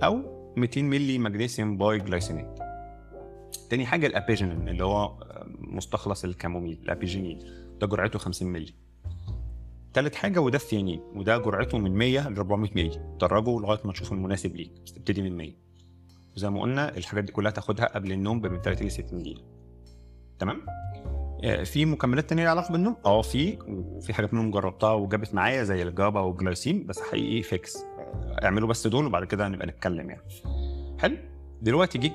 أو 0.05 0.23
200 0.57 0.83
مللي 0.83 1.19
magnesium 1.19 1.77
bisglycinate. 1.77 2.59
تاني 3.71 3.87
حاجة 3.87 4.07
ال 4.07 4.14
apigenin 4.14 4.69
اللي 4.69 4.85
هو 4.85 5.19
مستخلص 5.59 6.25
ال 6.25 6.30
chamomile 6.30 6.79
ال 6.83 6.89
apigenin 6.89 7.39
ده 7.81 7.87
جرعته 7.87 8.19
50 8.19 8.49
مللي 8.49 8.73
تالت 9.97 10.15
حاجة 10.15 10.41
وده 10.41 10.57
ال 10.57 10.62
theanine 10.62 11.01
وده 11.15 11.39
جرعته 11.39 11.79
من 11.79 11.91
100 11.95 12.29
ل 12.29 12.37
400 12.37 12.71
مللي 12.77 13.17
درجها 13.21 13.61
لغاية 13.61 13.81
ما 13.85 13.93
تشوف 13.93 14.13
المناسب 14.13 14.57
ليك. 14.57 14.73
بس 14.87 14.93
تبتدي 14.93 15.23
من 15.23 15.37
100 15.37 15.53
وزي 16.37 16.51
ما 16.51 16.61
قلنا 16.61 16.97
الحاجات 16.97 17.25
دي 17.25 17.33
كلها 17.33 17.51
تاخدها 17.51 17.87
قبل 17.95 18.13
النوم 18.13 18.43
من 18.43 18.61
30 18.61 18.87
ل 18.87 18.91
60 18.91 19.23
دقيقه 19.23 19.43
تمام؟ 20.39 20.67
في 21.65 21.85
مكملات 21.85 22.29
تانية 22.29 22.43
ليها 22.43 22.51
علاقة 22.51 22.73
بالنوم؟ 22.73 22.97
آه 23.05 23.23
في. 23.23 23.59
وفي 23.69 24.15
حاجات 24.15 24.35
منهم 24.35 24.51
جربتها 24.51 24.93
وجابت 24.93 25.35
معايا 25.35 25.63
زي 25.65 25.83
ال 25.83 25.90
GABA 25.90 26.21
وال 26.21 26.36
glycine 26.36 26.87
بس 26.87 27.01
حقيقي 27.01 27.43
fix 27.43 27.85
اعملوا 28.45 28.69
بس 28.69 28.87
دول 28.87 29.07
وبعد 29.07 29.25
كده 29.25 29.49
نبقى 29.49 29.67
نتكلم 29.67 30.11
يعني. 30.11 30.23
حلو؟ 30.99 31.17
دلوقتي 31.63 31.99
جه 31.99 32.13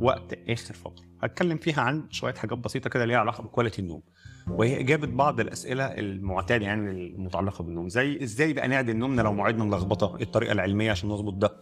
وقت 0.00 0.38
آخر 0.48 0.74
فتره 0.74 1.04
هتكلم 1.22 1.56
فيها 1.56 1.80
عن 1.80 2.04
شوية 2.10 2.34
حاجات 2.34 2.58
بسيطة 2.58 2.90
كده 2.90 3.04
ليها 3.04 3.16
علاقة 3.18 3.42
ب 3.42 3.47
quality 3.47 3.82
النوم. 3.82 4.02
وهي 4.48 4.80
إجابة 4.80 5.06
بعض 5.06 5.40
الأسئلة 5.40 5.84
المعتاده 5.84 6.64
يعني 6.64 6.90
المتعلقة 6.90 7.64
بالنوم. 7.64 7.88
زي 7.88 8.22
إزاي 8.22 8.52
بقى 8.52 8.68
نعدل 8.68 8.96
نومنا 8.96 9.22
لو 9.22 9.32
مواعيدنا 9.32 9.64
ملخبطة؟ 9.64 10.16
إيه 10.16 10.22
الطريقة 10.22 10.52
العلمية 10.52 10.90
عشان 10.90 11.08
نظبط 11.08 11.32
ده؟ 11.34 11.56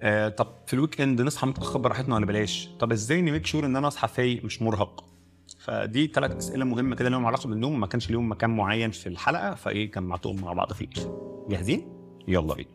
آه 0.00 0.28
طب 0.28 0.46
في 0.66 0.74
ال 0.74 1.00
weekend 1.00 1.22
نصحى 1.22 1.46
متأخر 1.46 1.78
براحتنا 1.78 2.14
ولا 2.14 2.26
بلاش؟ 2.26 2.68
طب 2.80 2.92
إزاي 2.92 3.22
ن 3.22 3.27
make 3.27 3.46
sure 3.46 3.66
إن 3.66 3.76
أنا 3.76 3.88
أصحى 3.88 4.08
فايق 4.08 4.44
مش 4.44 4.62
مرهق؟ 4.62 5.04
فدي 5.58 6.06
ثلاث 6.06 6.36
أسئلة 6.36 6.64
مهمة 6.64 6.96
كده 6.96 7.08
لهم 7.08 7.26
علاقة 7.26 7.48
بالنوم. 7.48 7.80
ما 7.80 7.86
كانش 7.86 8.10
ليهم 8.10 8.30
مكان 8.30 8.56
معين 8.56 8.90
في 8.90 9.06
الحلقة 9.08 9.54
فإيه 9.54 9.90
جمعتهم 9.90 10.40
مع 10.40 10.52
بعض 10.52 10.72
في 10.72 10.88
جاهزين؟ 11.48 11.92
يلا 12.28 12.54
بينا. 12.54 12.70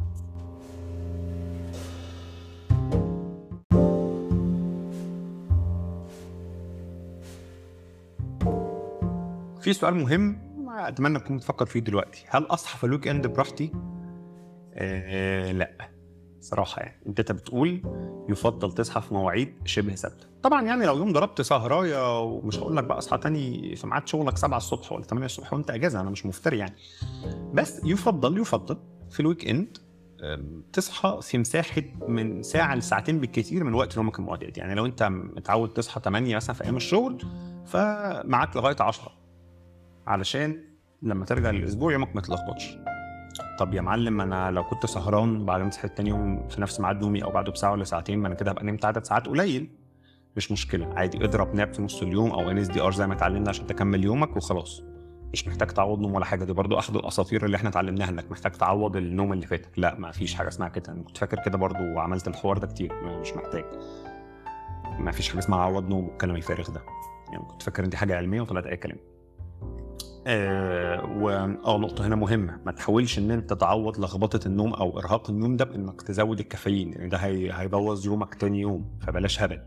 في 9.68 9.74
سؤال 9.74 9.96
مهم 9.96 10.40
أتمنى 10.70 11.20
تكون 11.20 11.38
بتفكر 11.38 11.66
فيه 11.66 11.80
دلوقتي. 11.80 12.26
هل 12.30 12.44
اصحى 12.44 12.78
في 12.78 12.84
ال 12.84 13.08
weekend 13.08 13.28
براحتي؟ 13.28 13.72
آه 14.74 15.52
لا. 15.52 15.90
صراحة 16.42 16.82
يعني. 16.82 17.02
أنت 17.08 17.32
بتقول 17.32 17.82
يفضل 18.30 18.72
تصحى 18.72 19.02
في 19.02 19.14
مواعيد 19.14 19.54
شبه 19.66 19.96
ثابتة. 19.96 20.28
طبعا 20.44 20.62
يعني 20.62 20.86
لو 20.86 20.98
يوم 20.98 21.14
ضربت 21.14 21.42
سهراية 21.42 22.22
ومش 22.24 22.60
هقول 22.60 22.78
لك 22.78 22.84
بقى 22.84 22.98
أصحى 22.98 23.18
تاني 23.18 23.76
في 23.76 23.88
ميعاد 23.88 24.08
شغلك 24.08 24.38
7 24.38 24.58
الصبح 24.58 24.92
ولا 24.92 25.04
8 25.04 25.26
الصبح 25.26 25.54
وأنت 25.54 25.70
أجازة 25.72 26.02
أنا 26.02 26.10
مش 26.10 26.26
مفتري 26.26 26.58
يعني. 26.58 26.76
بس 27.54 27.82
يفضل 27.84 28.38
يفضل 28.38 28.78
في 29.10 29.20
ال 29.20 29.48
weekend 29.50 29.78
تصحى 30.74 31.20
في 31.22 31.38
مساحة 31.38 31.82
من 32.08 32.44
ساعة 32.44 32.76
لساعتين 32.76 33.20
بالكثير 33.20 33.64
من 33.64 33.74
وقت 33.74 33.98
نومك 33.98 34.20
المعتاد 34.20 34.58
يعني 34.58 34.76
لو 34.76 34.86
أنت 34.86 35.04
متعود 35.04 35.70
تصحى 35.70 36.02
8 36.04 36.36
مثلا 36.36 36.56
في 36.56 36.64
أيام 36.64 36.76
الشغل 36.76 37.24
فمعاك 37.66 38.56
لغاية 38.56 38.76
10 38.80 39.17
علشان 40.08 40.64
لما 41.02 41.26
ترجع 41.26 41.52
للأسبوع 41.52 41.94
يومك 41.94 42.16
ما 42.16 42.22
يتلخبطش 42.22 42.78
طب 43.60 43.74
يا 43.74 43.82
معلم 43.82 44.22
أنا 44.22 44.52
لو 44.52 44.64
كنت 44.64 44.86
سهران 44.86 45.46
بعد 45.46 45.74
صحيت 45.74 45.98
تاني 45.98 46.10
يوم 46.10 46.48
في 46.48 46.62
نفس 46.62 46.80
ميعاد 46.80 47.02
نومي 47.02 47.24
أو 47.24 47.32
بعده 47.32 47.52
بساعة 47.52 47.72
ولا 47.72 47.84
ساعتين 47.84 48.20
ما 48.20 48.28
أنا 48.28 48.36
كده 48.36 48.52
هبقى 48.52 48.64
نمت 48.66 48.86
عدد 48.86 49.04
ساعات 49.06 49.28
قليل. 49.28 49.70
مش 50.38 50.52
مشكلة 50.52 50.94
عادي 50.96 51.26
اضرب 51.26 51.56
nap 51.56 51.74
في 51.74 51.82
نص 51.82 52.02
اليوم 52.02 52.32
أو 52.32 52.52
NSDR 52.52 52.92
زي 52.92 53.08
ما 53.08 53.14
اتعلمنا 53.14 53.50
عشان 53.50 53.68
تكمل 53.68 54.04
يومك 54.04 54.38
وخلاص. 54.38 54.84
مش 55.34 55.48
محتاج 55.48 55.68
تعوض 55.68 56.00
نوم 56.00 56.14
ولا 56.14 56.26
حاجة 56.26 56.44
دي 56.46 56.54
برضو 56.54 56.80
احد 56.80 56.96
الأساطير 56.96 57.46
اللي 57.46 57.58
إحنا 57.58 57.70
اتعلمناها 57.70 58.10
إنك 58.10 58.32
محتاج 58.32 58.52
تعوض 58.52 58.96
النوم 58.96 59.34
اللي 59.34 59.48
فاتك 59.48 59.72
لا 59.80 59.96
ما 60.00 60.12
فيش 60.12 60.36
حاجة 60.36 60.48
اسمها 60.48 60.70
كده. 60.70 60.94
أنا 60.94 61.04
كنت 61.04 61.18
فاكر 61.18 61.40
كده 61.46 61.58
برضو 61.58 61.84
وعملت 61.84 62.28
الحوار 62.28 62.58
ده 62.58 62.68
كتير 62.68 62.94
مش 63.22 63.34
محتاج. 63.34 63.66
ما 65.00 65.12
فيش 65.12 65.30
حاجة 65.30 65.40
اسمها 65.40 65.60
عوض 65.60 65.90
نوم 65.90 66.08
والكلام 66.08 66.36
الفارغ 66.36 66.70
ده. 66.72 66.82
يعني 67.32 67.44
كنت 67.46 67.62
فاكر 67.64 67.84
إن 67.84 67.90
دي 67.90 67.98
حاجة 67.98 68.18
علمية 68.18 68.42
وطلعت 68.42 68.66
أي 68.68 68.78
كلام. 68.78 68.98
آه 70.28 71.06
و 71.18 71.30
آه 71.30 71.78
نقطة 71.78 72.08
هنا 72.08 72.16
مهمة. 72.16 72.60
ما 72.66 72.72
تحاولش 72.72 73.18
إن 73.20 73.32
أنت 73.32 73.54
تعوض 73.54 74.00
لخبطة 74.00 74.48
النوم 74.48 74.74
أو 74.74 75.00
إرهاق 75.00 75.30
النوم 75.30 75.56
ده 75.58 75.66
بإنك 75.66 76.02
تزود 76.02 76.40
الكافيين 76.40 76.94
يعني 76.94 77.10
ده 77.10 77.18
هي... 77.18 77.52
هيبوظ 77.54 78.06
يومك 78.06 78.36
تاني 78.36 78.60
يوم. 78.60 78.98
فبلاش 79.02 79.42
هبل. 79.42 79.62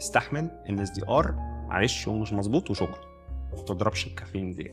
استحمل 0.00 0.50
NSDR 0.68 1.32
معلش 1.68 2.08
هو 2.08 2.18
مش 2.18 2.32
مظبوط 2.32 2.70
وشكرا. 2.70 3.00
ما 3.56 3.62
تضربش 3.62 4.06
الكافيين 4.06 4.50
دي. 4.52 4.72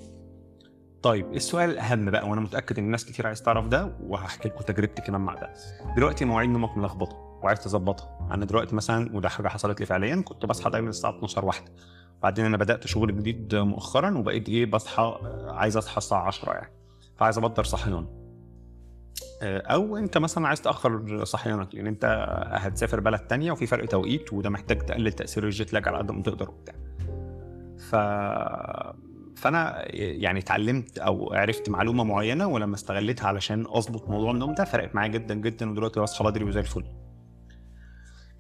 طيب 1.03 1.33
السؤال 1.33 1.69
الأهم 1.69 2.11
بقى 2.11 2.29
وأنا 2.29 2.41
متأكد 2.41 2.79
إن 2.79 2.85
الناس 2.85 3.05
كتير 3.05 3.27
عايز 3.27 3.41
تعرف 3.41 3.67
ده 3.67 3.95
وهحكي 4.03 4.49
لكم 4.49 4.61
تجربتي 4.63 5.01
كمان 5.01 5.21
مع 5.21 5.33
ده. 5.35 5.53
دلوقتي 5.95 6.25
مواعيد 6.25 6.49
نومك 6.49 6.77
ملخبطة 6.77 7.15
وعايز 7.43 7.59
تظبطها. 7.59 8.27
أنا 8.31 8.45
دلوقتي 8.45 8.75
مثلا 8.75 9.15
وده 9.17 9.29
حاجة 9.29 9.47
حصلت 9.47 9.79
لي 9.79 9.85
فعليا 9.85 10.15
كنت 10.25 10.45
بصحى 10.45 10.69
دايما 10.69 10.89
الساعة 10.89 11.11
12 11.17 11.45
واحدة. 11.45 11.71
بعدين 12.23 12.45
أنا 12.45 12.57
بدأت 12.57 12.87
شغل 12.87 13.15
جديد 13.17 13.55
مؤخرا 13.55 14.17
وبقيت 14.17 14.49
إيه 14.49 14.65
بصحى 14.65 15.19
عايز 15.47 15.77
أصحى 15.77 15.97
الساعة 15.97 16.27
10 16.27 16.51
يعني. 16.53 16.73
فعايز 17.17 17.37
أبطل 17.37 17.65
صحيان. 17.65 18.07
أو 19.43 19.97
أنت 19.97 20.17
مثلا 20.17 20.47
عايز 20.47 20.61
تأخر 20.61 21.23
صحيانك 21.25 21.75
لأن 21.75 21.87
أنت 21.87 22.27
هتسافر 22.51 22.99
بلد 22.99 23.19
تانية 23.19 23.51
وفي 23.51 23.65
فرق 23.65 23.85
توقيت 23.85 24.33
وده 24.33 24.49
محتاج 24.49 24.77
تقلل 24.77 25.11
تأثير 25.13 25.43
الجيت 25.43 25.73
لاج 25.73 25.87
على 25.87 25.97
قد 25.97 26.11
ما 26.11 26.21
تقدر 26.21 26.49
وبتاع. 26.49 26.75
ف 27.77 27.95
فأنا 29.35 29.95
يعني 29.95 30.39
اتعلمت 30.39 30.99
أو 30.99 31.33
عرفت 31.33 31.69
معلومة 31.69 32.03
معينة 32.03 32.47
ولما 32.47 32.75
استغلتها 32.75 33.27
علشان 33.27 33.65
أظبط 33.69 34.09
موضوع 34.09 34.31
النوم 34.31 34.53
ده 34.53 34.63
فرقت 34.63 34.95
معايا 34.95 35.11
جدا 35.11 35.33
جدا 35.33 35.71
ودلوقتي 35.71 35.99
بصحى 35.99 36.23
بدري 36.23 36.43
وزي 36.43 36.59
الفل. 36.59 36.83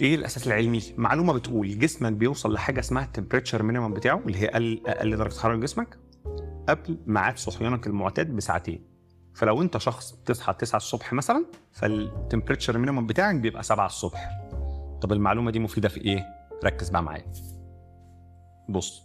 إيه 0.01 0.15
الاساس 0.15 0.47
العلمي؟ 0.47 0.81
معلومة 0.97 1.33
بتقول 1.33 1.79
جسمك 1.79 2.11
بيوصل 2.13 2.53
لحاجة 2.53 2.79
اسمها 2.79 3.03
ال 3.03 3.08
temperature 3.08 3.63
minimum 3.63 3.93
بتاعه 3.93 4.21
اللي 4.27 4.37
هي 4.37 4.47
أقل 4.47 4.81
أقل 4.87 5.17
درجة 5.17 5.39
حرارة 5.39 5.55
جسمك 5.57 5.97
قبل 6.69 6.97
ميعاد 7.05 7.37
صحيانك 7.37 7.87
المعتاد 7.87 8.35
بساعتين. 8.35 8.85
فلو 9.35 9.61
انت 9.61 9.77
شخص 9.77 10.11
بتصحى 10.11 10.53
9 10.53 10.77
الصبح 10.77 11.13
مثلا 11.13 11.45
فال 11.71 11.87
temperature 11.87 12.77
minimum 12.77 13.07
بتاعك 13.07 13.35
بيبقى 13.35 13.63
7 13.63 13.85
الصبح. 13.85 14.29
طب 15.01 15.11
المعلومة 15.13 15.51
دي 15.51 15.59
مفيدة 15.59 15.89
في 15.89 16.01
إيه؟ 16.01 16.25
ركز 16.63 16.89
بقى 16.89 17.03
معايا. 17.03 17.31
بص 18.69 19.03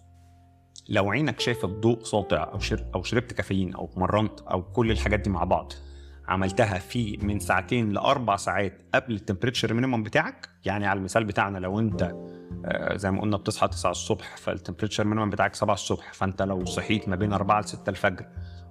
لو 0.88 1.10
عينك 1.10 1.40
شايفة 1.40 1.68
الضوء 1.68 2.02
ساطع 2.04 2.42
أو 2.42 2.58
أو 2.94 3.02
شربت 3.02 3.32
كافيين 3.32 3.74
أو 3.74 3.84
اتمرنت 3.84 4.40
أو 4.40 4.62
كل 4.62 4.90
الحاجات 4.90 5.20
دي 5.20 5.30
مع 5.30 5.44
بعض 5.44 5.72
عملتها 6.28 6.78
في 6.78 7.18
من 7.22 7.38
ساعتين 7.38 7.92
لأربع 7.92 8.36
ساعات 8.36 8.82
قبل 8.94 9.14
ال 9.14 9.19
temperature 9.19 9.74
minimum 9.74 10.02
بتاعك. 10.02 10.48
يعني 10.64 10.86
على 10.86 10.98
المثال 10.98 11.24
بتاعنا 11.24 11.58
لو 11.58 11.78
انت 11.78 12.14
زي 12.94 13.10
ما 13.10 13.20
قلنا 13.20 13.36
بتصحى 13.36 13.68
9 13.68 13.90
الصبح 13.90 14.36
فال 14.36 14.47
temperature 14.47 15.04
minimum 15.04 15.30
بتاعك 15.30 15.54
7 15.54 15.74
الصبح. 15.74 16.12
فانت 16.12 16.42
لو 16.42 16.64
صحيت 16.64 17.08
ما 17.08 17.16
بين 17.16 17.32
4 17.32 17.60
ل 17.60 17.64
6 17.64 17.90
الفجر 17.90 18.26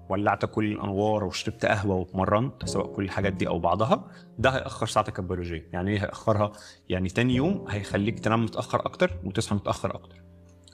ولعت 0.10 0.46
كل 0.46 0.72
الأنوار 0.72 1.24
وشربت 1.24 1.66
قهوة 1.66 1.96
واتمرنت 1.96 2.66
سواء 2.66 2.88
كل 2.94 3.04
الحاجات 3.04 3.34
دي 3.34 3.48
أو 3.48 3.60
بعضها 3.60 4.12
ده 4.40 4.50
هيأخر 4.50 4.88
ساعتك 4.88 5.20
البيولوجية. 5.20 5.70
يعني 5.74 5.92
إيه 5.92 6.00
هيأخرها؟ 6.00 6.52
يعني 6.90 7.10
تاني 7.10 7.36
يوم 7.36 7.66
هيخليك 7.70 8.20
تنام 8.20 8.44
متأخر 8.44 8.86
أكتر 8.86 9.12
وتصحى 9.24 9.56
متأخر 9.56 9.96
أكتر. 9.96 10.27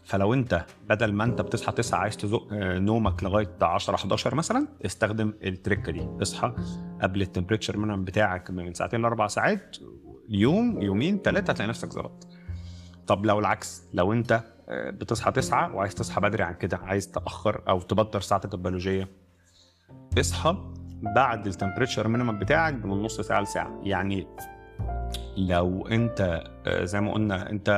فلو 0.06 0.34
انت 0.34 0.66
بدل 0.90 1.14
ما 1.14 1.24
انت 1.24 1.42
بتصحى 1.42 1.72
9 1.72 2.00
عايز 2.00 2.18
تزق 2.18 2.48
نومك 2.54 3.24
لغاية 3.24 3.50
10 3.62 3.96
11 3.96 4.36
مثلا 4.36 4.68
استخدم 4.86 5.34
ال 5.44 5.52
trick 5.52 5.92
دي. 5.92 6.08
اصحى 6.22 6.56
قبل 7.02 7.22
ال 7.22 7.26
temperature 7.26 7.78
minimum 7.78 8.04
بتاعك 8.04 8.52
من 8.52 8.74
ساعتين 8.74 9.02
لأربع 9.02 9.28
ساعات 9.28 9.78
يوم 10.30 10.82
يومين 10.82 11.18
ثلاثة 11.18 11.52
هتلاقي 11.52 11.70
نفسك 11.70 11.90
ظبطت. 11.90 12.28
طب 13.08 13.26
لو 13.26 13.40
العكس 13.40 13.84
لو 13.94 14.14
انت 14.14 14.44
بتصحى 14.70 15.32
9 15.32 15.76
وعايز 15.76 15.96
تصحى 15.96 16.22
بدري 16.22 16.44
عن 16.44 16.54
كده 16.54 16.78
عايز 16.78 17.12
تأخر 17.12 17.62
أو 17.70 17.82
تبدر 17.82 18.22
ساعتك 18.22 18.54
البيولوجية 18.54 19.10
اصحى 20.20 20.58
بعد 21.16 21.48
ال 21.48 21.53
temperature 21.53 22.08
minimum 22.08 22.40
بتاعك 22.40 22.86
من 22.86 23.04
نص 23.04 23.22
ساعة 23.22 23.42
لساعة. 23.42 23.82
يعني 23.84 24.28
لو 25.38 25.88
انت 25.88 26.44
زي 26.68 27.02
ما 27.02 27.14
قلنا 27.14 27.50
انت 27.50 27.70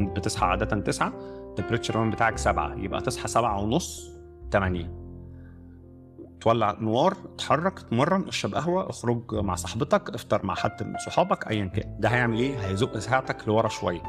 بتصحى 0.00 0.46
عادة 0.46 0.80
9 0.80 1.12
ال 1.48 1.52
temperature 1.52 1.96
minimum 1.96 2.14
بتاعك 2.14 2.38
7 2.38 2.74
يبقى 2.74 3.00
تصحى 3.00 3.28
7 3.28 3.62
ونص 3.62 4.10
8 4.52 5.08
تولع 6.40 6.76
نوار 6.80 7.16
اتحرك 7.34 7.78
اتمرن 7.78 8.28
اشرب 8.28 8.54
قهوة 8.54 8.90
اخرج 8.90 9.34
مع 9.34 9.54
صاحبتك 9.54 10.10
افطر 10.14 10.46
مع 10.46 10.54
حد 10.54 10.82
من 10.82 10.94
صحابك 11.06 11.48
ايا 11.50 11.64
كان. 11.64 11.96
ده 12.00 12.08
هيعمل 12.08 12.38
إيه؟ 12.38 12.58
هيزق 12.66 12.98
ساعتك 12.98 13.48
لورا 13.48 13.68
شوية. 13.68 14.02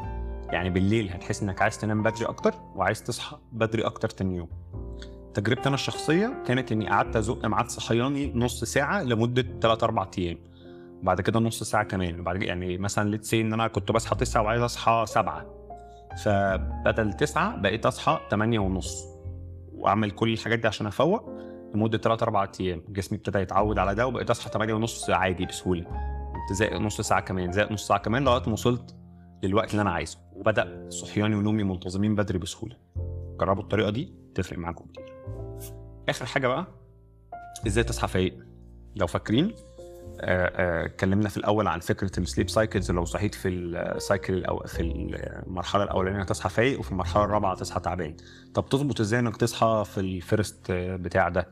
يعني 0.50 0.70
بالليل 0.70 1.10
هتحس 1.10 1.42
إنك 1.42 1.62
عايز 1.62 1.78
تنام 1.78 2.02
بدري 2.02 2.26
أكتر 2.26 2.54
وعايز 2.74 3.02
تصحى 3.02 3.38
بدري 3.52 3.82
أكتر 3.82 4.08
تاني 4.08 4.36
يوم. 4.36 4.48
تجربتي 5.34 5.66
أنا 5.66 5.74
الشخصية 5.74 6.42
كانت 6.46 6.72
إني 6.72 6.88
قعدت 6.88 7.16
أزق 7.16 7.46
ميعاد 7.46 7.68
صحياني 7.68 8.32
نص 8.34 8.64
ساعة 8.64 9.02
لمدة 9.02 9.46
3 9.60 9.84
4 9.84 10.10
أيام. 10.18 10.38
بعد 11.02 11.20
كده 11.20 11.40
نص 11.40 11.62
ساعة 11.62 11.84
كمان. 11.84 12.20
وبعد 12.20 12.42
يعني 12.42 12.78
مثلا 12.78 13.10
ليتس 13.10 13.34
إن 13.34 13.52
أنا 13.52 13.68
كنت 13.68 13.92
بصحى 13.92 14.16
9 14.16 14.42
وعايز 14.42 14.62
أصحى 14.62 15.04
7 15.06 15.46
فبدل 16.24 17.12
9 17.12 17.56
بقيت 17.56 17.86
أصحى 17.86 18.20
8 18.30 18.58
ونص. 18.58 19.04
وأعمل 19.74 20.10
كل 20.10 20.32
الحاجات 20.32 20.58
دي 20.58 20.68
عشان 20.68 20.86
أفوق 20.86 21.30
لمدة 21.74 21.98
3 21.98 22.22
4 22.24 22.52
أيام. 22.60 22.82
جسمي 22.88 23.18
ابتدى 23.18 23.38
يتعود 23.38 23.78
على 23.78 23.94
ده 23.94 24.06
وبقيت 24.06 24.30
أصحى 24.30 24.50
8 24.50 24.74
ونص 24.74 25.10
عادي 25.10 25.46
بسهولة. 25.46 25.82
قمت 26.32 26.58
زاقق 26.58 26.76
نص 26.76 27.00
ساعة 27.00 27.20
كمان 27.20 27.52
زاقق 27.52 27.72
نص 27.72 27.88
ساعة 27.88 28.00
كمان 28.00 28.24
لغاية 28.24 28.42
ما 28.46 28.52
وصلت 28.52 28.96
للوقت 29.42 29.70
اللي 29.70 29.82
أنا 29.82 29.90
عايزه. 29.90 30.18
وبدأ 30.32 30.86
صحياني 30.90 31.34
ونومي 31.34 31.64
منتظمين 31.64 32.14
بدري 32.14 32.38
بسهولة. 32.38 32.76
جربوا 33.40 33.62
الطريقة 33.62 33.90
دي 33.90 34.14
تفرق 34.34 34.58
معاكم 34.58 34.84
كتير. 34.84 35.14
آخر 36.08 36.26
حاجة 36.26 36.48
بقى 36.48 36.66
إزاي 37.66 37.84
تصحى 37.84 38.08
فايق؟ 38.08 38.38
لو 38.96 39.06
فاكرين 39.06 39.52
اتكلمنا 40.22 41.28
في 41.28 41.36
الأول 41.36 41.66
عن 41.68 41.80
فكرة 41.80 42.10
ال 42.20 42.25
sleep 42.25 42.50
cycles 42.50 42.90
لو 42.90 43.04
صحيت 43.04 43.34
في 43.34 43.48
ال 43.48 43.64
cycle 43.64 44.44
أو 44.44 44.62
في 44.66 44.82
المرحلة 44.82 45.82
الأولانية 45.84 46.22
تصحى 46.22 46.48
فايق 46.50 46.80
وفي 46.80 46.92
المرحلة 46.92 47.24
الرابعة 47.24 47.54
تصحى 47.54 47.80
تعبان. 47.80 48.16
طب 48.54 48.68
تظبط 48.68 49.00
إزاي 49.00 49.20
إنك 49.20 49.36
تصحى 49.36 49.84
في 49.86 50.00
ال 50.00 50.12
first 50.12 50.72
بتاع 50.72 51.28
ده؟ 51.28 51.48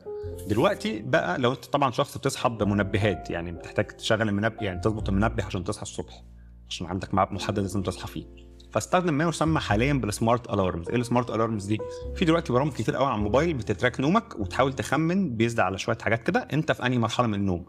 دلوقتي 0.47 1.01
بقى 1.01 1.37
لو 1.39 1.51
أنت 1.51 1.65
طبعا 1.65 1.91
شخص 1.91 2.17
بتصحى 2.17 2.49
بمنبهات 2.49 3.29
يعني 3.29 3.51
بتحتاج 3.51 3.87
تشغل 3.87 4.29
المنبه 4.29 4.57
يعني 4.61 4.79
تظبط 4.81 5.09
المنبه 5.09 5.43
عشان 5.45 5.63
تصحى 5.63 5.81
الصبح 5.81 6.23
عشان 6.69 6.87
عندك 6.87 7.13
ميعاد 7.13 7.31
محدد 7.31 7.59
لازم 7.59 7.83
تصحى 7.83 8.07
فيه. 8.07 8.25
فاستخدم 8.71 9.13
ما 9.13 9.23
يسمى 9.23 9.59
حاليا 9.59 9.93
بال 9.93 10.10
smart 10.10 10.53
alarms 10.53 10.89
إيه 10.89 10.95
ال 10.95 11.01
smart 11.01 11.29
alarms 11.29 11.65
دي؟ 11.65 11.77
في 12.15 12.25
دلوقتي 12.25 12.53
برامج 12.53 12.71
كتير 12.73 12.95
قوي 12.95 13.05
على 13.07 13.15
الموبايل 13.15 13.53
بت 13.53 13.66
track 13.66 13.99
نومك 13.99 14.39
وتحاول 14.39 14.73
تخمن 14.73 15.35
based 15.35 15.59
على 15.59 15.77
شوية 15.77 15.97
حاجات 16.01 16.23
كده 16.23 16.47
أنت 16.53 16.71
في 16.71 16.85
أنهي 16.85 16.97
مرحلة 16.97 17.27
من 17.27 17.33
النوم. 17.33 17.65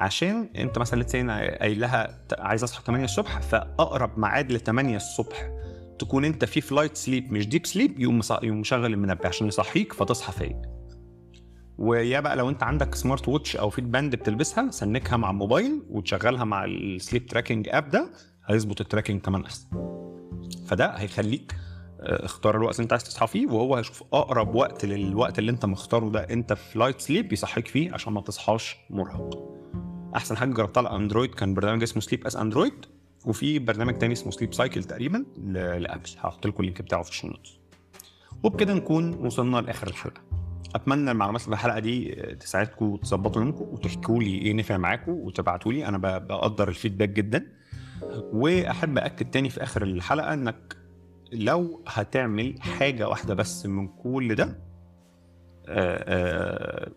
عشان 0.00 0.48
انت 0.56 0.78
مثلا 0.78 1.02
لسه 1.02 1.18
قايل 1.38 1.80
لها 1.80 2.20
عايز 2.38 2.62
اصحى 2.62 2.82
8 2.86 3.04
الصبح 3.04 3.40
فأقرب 3.40 4.18
ميعاد 4.18 4.52
ل 4.52 4.60
8 4.60 4.96
الصبح 4.96 5.50
تكون 5.98 6.24
انت 6.24 6.44
في 6.44 6.60
ف 6.60 6.66
light 6.66 6.96
sleep 6.96 7.32
مش 7.32 7.48
deep 7.48 7.66
sleep 7.66 8.00
يقوم 8.00 8.20
يقوم 8.42 8.60
مشغل 8.60 8.86
المنبه 8.86 9.28
عشان 9.28 9.46
يصحيك 9.46 9.92
فتصحى 9.92 10.32
فايق. 10.32 10.56
ويا 11.78 12.20
بقى 12.20 12.36
لو 12.36 12.48
انت 12.48 12.62
عندك 12.62 12.94
smart 12.94 13.28
watch 13.28 13.56
أو 13.56 13.70
fit 13.70 13.84
band 13.84 14.16
بتلبسها 14.16 14.70
sync 14.70 15.07
ها 15.07 15.16
مع 15.16 15.30
الموبايل 15.30 15.82
وتشغلها 15.90 16.44
مع 16.44 16.64
ال 16.64 16.74
sleep 16.74 17.26
tracking 17.26 17.68
app 17.68 17.88
ده 17.88 18.10
هيظبط 18.46 18.80
ال 18.80 18.84
tracking 18.84 19.20
كمان 19.20 19.44
أحسن. 19.44 19.68
فده 20.66 20.86
هيخليك 20.86 21.54
اختار 22.00 22.56
الوقت 22.56 22.74
اللي 22.74 22.82
انت 22.84 22.92
عايز 22.92 23.04
تصحى 23.04 23.26
فيه 23.26 23.46
وهو 23.46 23.76
هيشوف 23.76 24.02
أقرب 24.12 24.54
وقت 24.54 24.84
للوقت 24.84 25.38
اللي 25.38 25.50
انت 25.50 25.64
مختاره 25.66 26.08
ده 26.08 26.20
انت 26.20 26.52
في 26.52 26.78
light 26.78 27.00
sleep 27.00 27.32
يصحيك 27.32 27.68
فيه 27.68 27.92
عشان 27.92 28.12
ما 28.12 28.20
تصحاش 28.20 28.76
مرهق. 28.90 29.50
أحسن 30.16 30.36
حاجة 30.36 30.50
جربتها 30.50 30.88
على 30.88 30.96
أندرويد 30.96 31.34
كان 31.34 31.54
برنامج 31.54 31.82
اسمه 31.82 32.02
Sleep 32.02 32.26
as 32.26 32.36
Android 32.36 32.86
وفي 33.26 33.58
برنامج 33.58 33.98
تاني 33.98 34.12
اسمه 34.12 34.30
Sleep 34.30 34.54
Cycle 34.54 34.84
تقريبا 34.84 35.24
لأبل. 35.46 36.10
هحط 36.18 36.46
لكم 36.46 36.60
ال 36.60 36.64
link 36.64 36.82
بتاعه 36.82 37.02
في 37.02 37.10
ال 37.10 37.14
show 37.14 37.30
وبكده 38.42 38.74
نكون 38.74 39.14
وصلنا 39.14 39.56
لآخر 39.56 39.86
الحلقة. 39.86 40.20
أتمنى 40.74 41.10
المعلومات 41.10 41.44
اللي 41.44 41.56
في 41.56 41.62
الحلقة 41.62 41.78
دي 41.78 42.08
تساعدكم 42.40 42.96
تظبطوا 42.96 43.42
يومكم 43.42 43.64
وتحكوا 43.64 44.22
لي 44.22 44.38
إيه 44.38 44.52
نفع 44.52 44.76
معاكم 44.76 45.12
وتبعتوا 45.12 45.72
لي. 45.72 45.88
أنا 45.88 45.98
بقدر 45.98 46.68
ال 46.68 46.72
feedback 46.72 47.08
جدا. 47.08 47.46
وأحب 48.32 48.98
اكد 48.98 49.30
تاني 49.30 49.50
في 49.50 49.62
آخر 49.62 49.82
الحلقة 49.82 50.34
إنك 50.34 50.76
لو 51.32 51.82
هتعمل 51.88 52.54
حاجة 52.60 53.08
واحدة 53.08 53.34
بس 53.34 53.66
من 53.66 53.88
كل 53.88 54.34
ده 54.34 54.58
آه، 55.68 56.92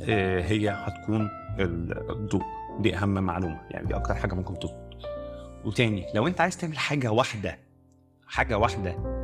آه، 0.00 0.42
هي 0.42 0.70
هتكون 0.70 1.28
الضوء. 1.64 2.42
دي 2.80 2.96
أهم 2.96 3.14
معلومة. 3.14 3.60
يعني 3.70 3.86
دي 3.86 3.94
أكتر 3.96 4.14
حاجة 4.14 4.34
ممكن 4.34 4.58
تظبط 4.58 4.96
وتاني 5.64 6.06
لو 6.14 6.26
أنت 6.26 6.40
عايز 6.40 6.56
تعمل 6.56 6.78
حاجة 6.78 7.12
واحدة 7.12 7.58
حاجة 8.26 8.58
واحدة 8.58 9.20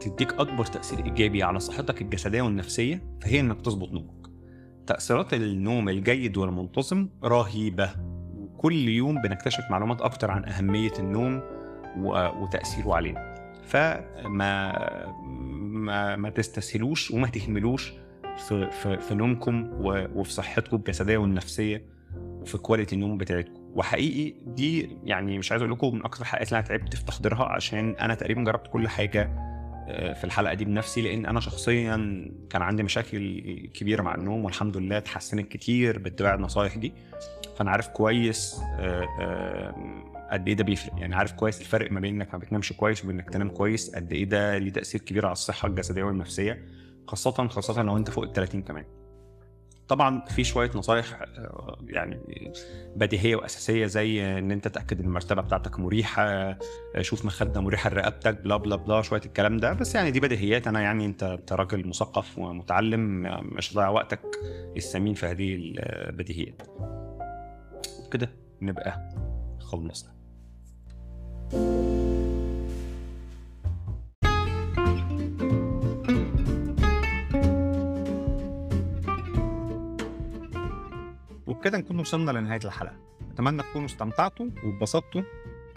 تديك 0.00 0.32
أكبر 0.32 0.64
تأثير 0.64 1.04
إيجابي 1.04 1.42
على 1.42 1.60
صحتك 1.60 2.02
الجسدية 2.02 2.42
والنفسية 2.42 3.02
فهي 3.22 3.40
إنك 3.40 3.60
تظبط 3.60 3.92
نومك. 3.92 4.28
تأثيرات 4.86 5.34
النوم 5.34 5.88
الجيد 5.88 6.36
والمنتظم 6.36 7.08
رهيبة. 7.24 7.90
وكل 8.36 8.88
يوم 8.88 9.22
بنكتشف 9.22 9.64
معلومات 9.70 10.00
أكتر 10.02 10.30
عن 10.30 10.44
أهمية 10.44 10.92
النوم 10.98 11.42
وتأثيره 12.42 12.94
علينا. 12.94 13.34
فما 13.64 14.72
ما, 15.68 16.16
ما 16.16 16.30
تستسهلوش 16.30 17.10
وما 17.10 17.28
تهملوش 17.28 17.92
في 18.38 18.70
في, 18.70 18.98
في 18.98 19.14
نومكم 19.14 19.70
وفي 19.80 20.32
صحتكم 20.32 20.76
الجسدية 20.76 21.18
والنفسية 21.18 21.82
وفي 22.16 22.58
كواليتي 22.58 22.94
النوم 22.94 23.18
بتاعتكم. 23.18 23.58
وحقيقي 23.74 24.34
دي 24.46 24.96
يعني 25.04 25.38
مش 25.38 25.52
عايز 25.52 25.62
أقول 25.62 25.72
لكم 25.72 25.94
من 25.94 26.04
أكتر 26.04 26.20
الحلقات 26.20 26.48
اللي 26.48 26.58
أنا 26.58 26.68
تعبت 26.68 26.96
في 26.96 27.04
تحضيرها 27.04 27.44
عشان 27.44 27.96
أنا 28.00 28.14
تقريبا 28.14 28.42
جربت 28.44 28.66
كل 28.66 28.88
حاجة 28.88 29.30
آه، 29.90 30.12
في 30.12 30.24
الحلقة 30.24 30.54
دي 30.54 30.64
بنفسي 30.64 31.02
لأن 31.02 31.26
أنا 31.26 31.40
شخصيا 31.40 31.96
كان 32.50 32.62
عندي 32.62 32.82
مشاكل 32.82 33.40
كبيرة 33.74 34.02
مع 34.02 34.14
النوم 34.14 34.44
والحمد 34.44 34.76
لله 34.76 34.98
اتحسنت 34.98 35.48
كتير 35.52 35.98
باتباع 35.98 36.34
النصايح 36.34 36.76
دي. 36.76 36.92
فأنا 37.56 37.70
عارف 37.70 37.88
كويس 37.88 38.60
آه، 38.78 39.06
آه، 39.20 39.74
قد 40.32 40.48
إيه 40.48 40.54
ده 40.54 40.64
بيفرق. 40.64 40.92
يعني 40.98 41.14
عارف 41.14 41.32
كويس 41.32 41.60
الفرق 41.60 41.92
ما 41.92 42.00
بين 42.00 42.14
إنك 42.14 42.32
ما 42.34 42.38
بتنامش 42.38 42.72
كويس 42.72 43.04
وبين 43.04 43.20
إنك 43.20 43.30
تنام 43.30 43.48
كويس 43.48 43.94
قد 43.94 44.12
إيه 44.12 44.24
ده 44.24 44.58
ليه 44.58 44.72
تأثير 44.72 45.00
كبير 45.00 45.26
على 45.26 45.32
الصحة 45.32 45.68
الجسدية 45.68 46.02
والنفسية. 46.02 46.77
خاصة 47.08 47.48
خاصة 47.48 47.82
لو 47.82 47.96
انت 47.96 48.10
فوق 48.10 48.24
ال 48.24 48.32
30 48.32 48.62
كمان. 48.62 48.84
طبعا 49.88 50.20
في 50.24 50.44
شوية 50.44 50.70
نصايح 50.74 51.22
آه، 51.22 51.78
يعني 51.86 52.20
بديهية 52.96 53.36
وأساسية 53.36 53.86
زي 53.86 54.38
إن 54.38 54.50
انت 54.50 54.68
تأكد 54.68 55.00
إن 55.00 55.06
المرتبة 55.06 55.42
بتاعتك 55.42 55.80
مريحة 55.80 56.22
آه، 56.22 56.58
شوف 57.00 57.24
مخدة 57.24 57.60
مريحة 57.60 57.90
لرقبتك 57.90 58.40
بلا 58.40 58.56
بلا 58.56 58.76
بلا 58.76 59.02
شوية 59.02 59.20
الكلام 59.26 59.56
ده. 59.56 59.72
بس 59.72 59.94
يعني 59.94 60.10
دي 60.10 60.20
بديهيات. 60.20 60.66
أنا 60.66 60.80
يعني 60.80 61.06
أنت 61.06 61.22
أنت 61.22 61.52
راجل 61.52 61.88
مثقف 61.88 62.38
ومتعلم 62.38 63.26
آه، 63.26 63.40
مش 63.40 63.72
هتضيع 63.72 63.88
وقتك 63.88 64.20
الثمين 64.76 65.14
في 65.14 65.26
هذه 65.26 65.54
البديهيات 65.54 66.62
وكده 68.06 68.30
نبقى 68.62 69.10
خلصنا. 69.60 70.18
وبكده 81.58 81.78
نكون 81.78 82.00
وصلنا 82.00 82.30
لنهاية 82.30 82.60
الحلقة. 82.64 82.96
أتمنى 83.32 83.62
تكونوا 83.62 83.86
استمتعتوا 83.86 84.46
واتبسطتوا 84.64 85.22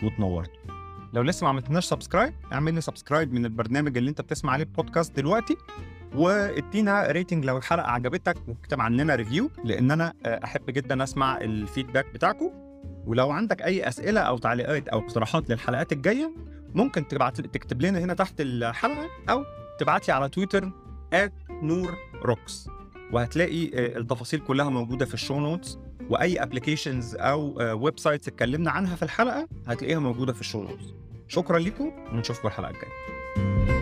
واتنورتوا. 0.03 0.61
لو 1.13 1.21
لسه 1.21 1.43
ما 1.43 1.49
عملتناش 1.49 1.85
subscribe 1.85 2.33
اعمل 2.53 2.73
لي 2.73 2.81
subscribe 2.81 3.33
من 3.33 3.45
البرنامج 3.45 3.97
اللي 3.97 4.09
انت 4.09 4.21
بتسمع 4.21 4.53
عليه 4.53 4.63
بودكاست 4.65 5.15
دلوقتي 5.15 5.57
وادينا 6.15 7.11
rating 7.11 7.45
لو 7.45 7.57
الحلقة 7.57 7.91
عجبتك 7.91 8.37
واكتب 8.47 8.81
عننا 8.81 9.15
review 9.15 9.49
لأن 9.63 9.91
أنا 9.91 10.13
آه، 10.25 10.39
أحب 10.43 10.65
جدا 10.69 11.03
أسمع 11.03 11.37
ال 11.37 11.45
feedback 11.45 12.05
بتاعكم 12.13 12.51
ولو 13.05 13.31
عندك 13.31 13.61
أي 13.61 13.87
أسئلة 13.87 14.21
أو 14.21 14.37
تعليقات 14.37 14.87
أو 14.87 14.99
اقتراحات 14.99 15.49
للحلقات 15.49 15.91
الجاية 15.91 16.31
ممكن 16.73 17.07
تبعت 17.07 17.41
تكتب 17.41 17.81
لنا 17.81 17.99
هنا 17.99 18.13
تحت 18.13 18.41
الحلقة 18.41 19.09
أو 19.29 19.43
تبعت 19.79 20.07
لي 20.07 20.13
على 20.13 20.29
تويتر 20.29 20.71
نور 21.51 21.95
روكس 22.25 22.67
وهتلاقي 23.13 23.65
آه، 23.73 23.97
التفاصيل 23.97 24.39
كلها 24.39 24.69
موجودة 24.69 25.05
في 25.05 25.13
ال 25.13 25.18
show 25.18 25.39
notes 25.39 25.77
وأي 26.09 26.43
applications 26.43 27.15
أو 27.15 27.55
websites 27.83 28.27
اتكلمنا 28.27 28.71
عنها 28.71 28.95
في 28.95 29.03
الحلقة 29.03 29.47
هتلاقيها 29.67 29.99
موجودة 29.99 30.33
في 30.33 30.41
ال 30.41 30.46
show 30.46 30.63
notes 30.63 30.93
شكرا 31.27 31.59
لكم 31.59 31.91
ونشوفكم 32.13 32.47
الحلقة 32.47 32.69
الجاية. 32.69 33.80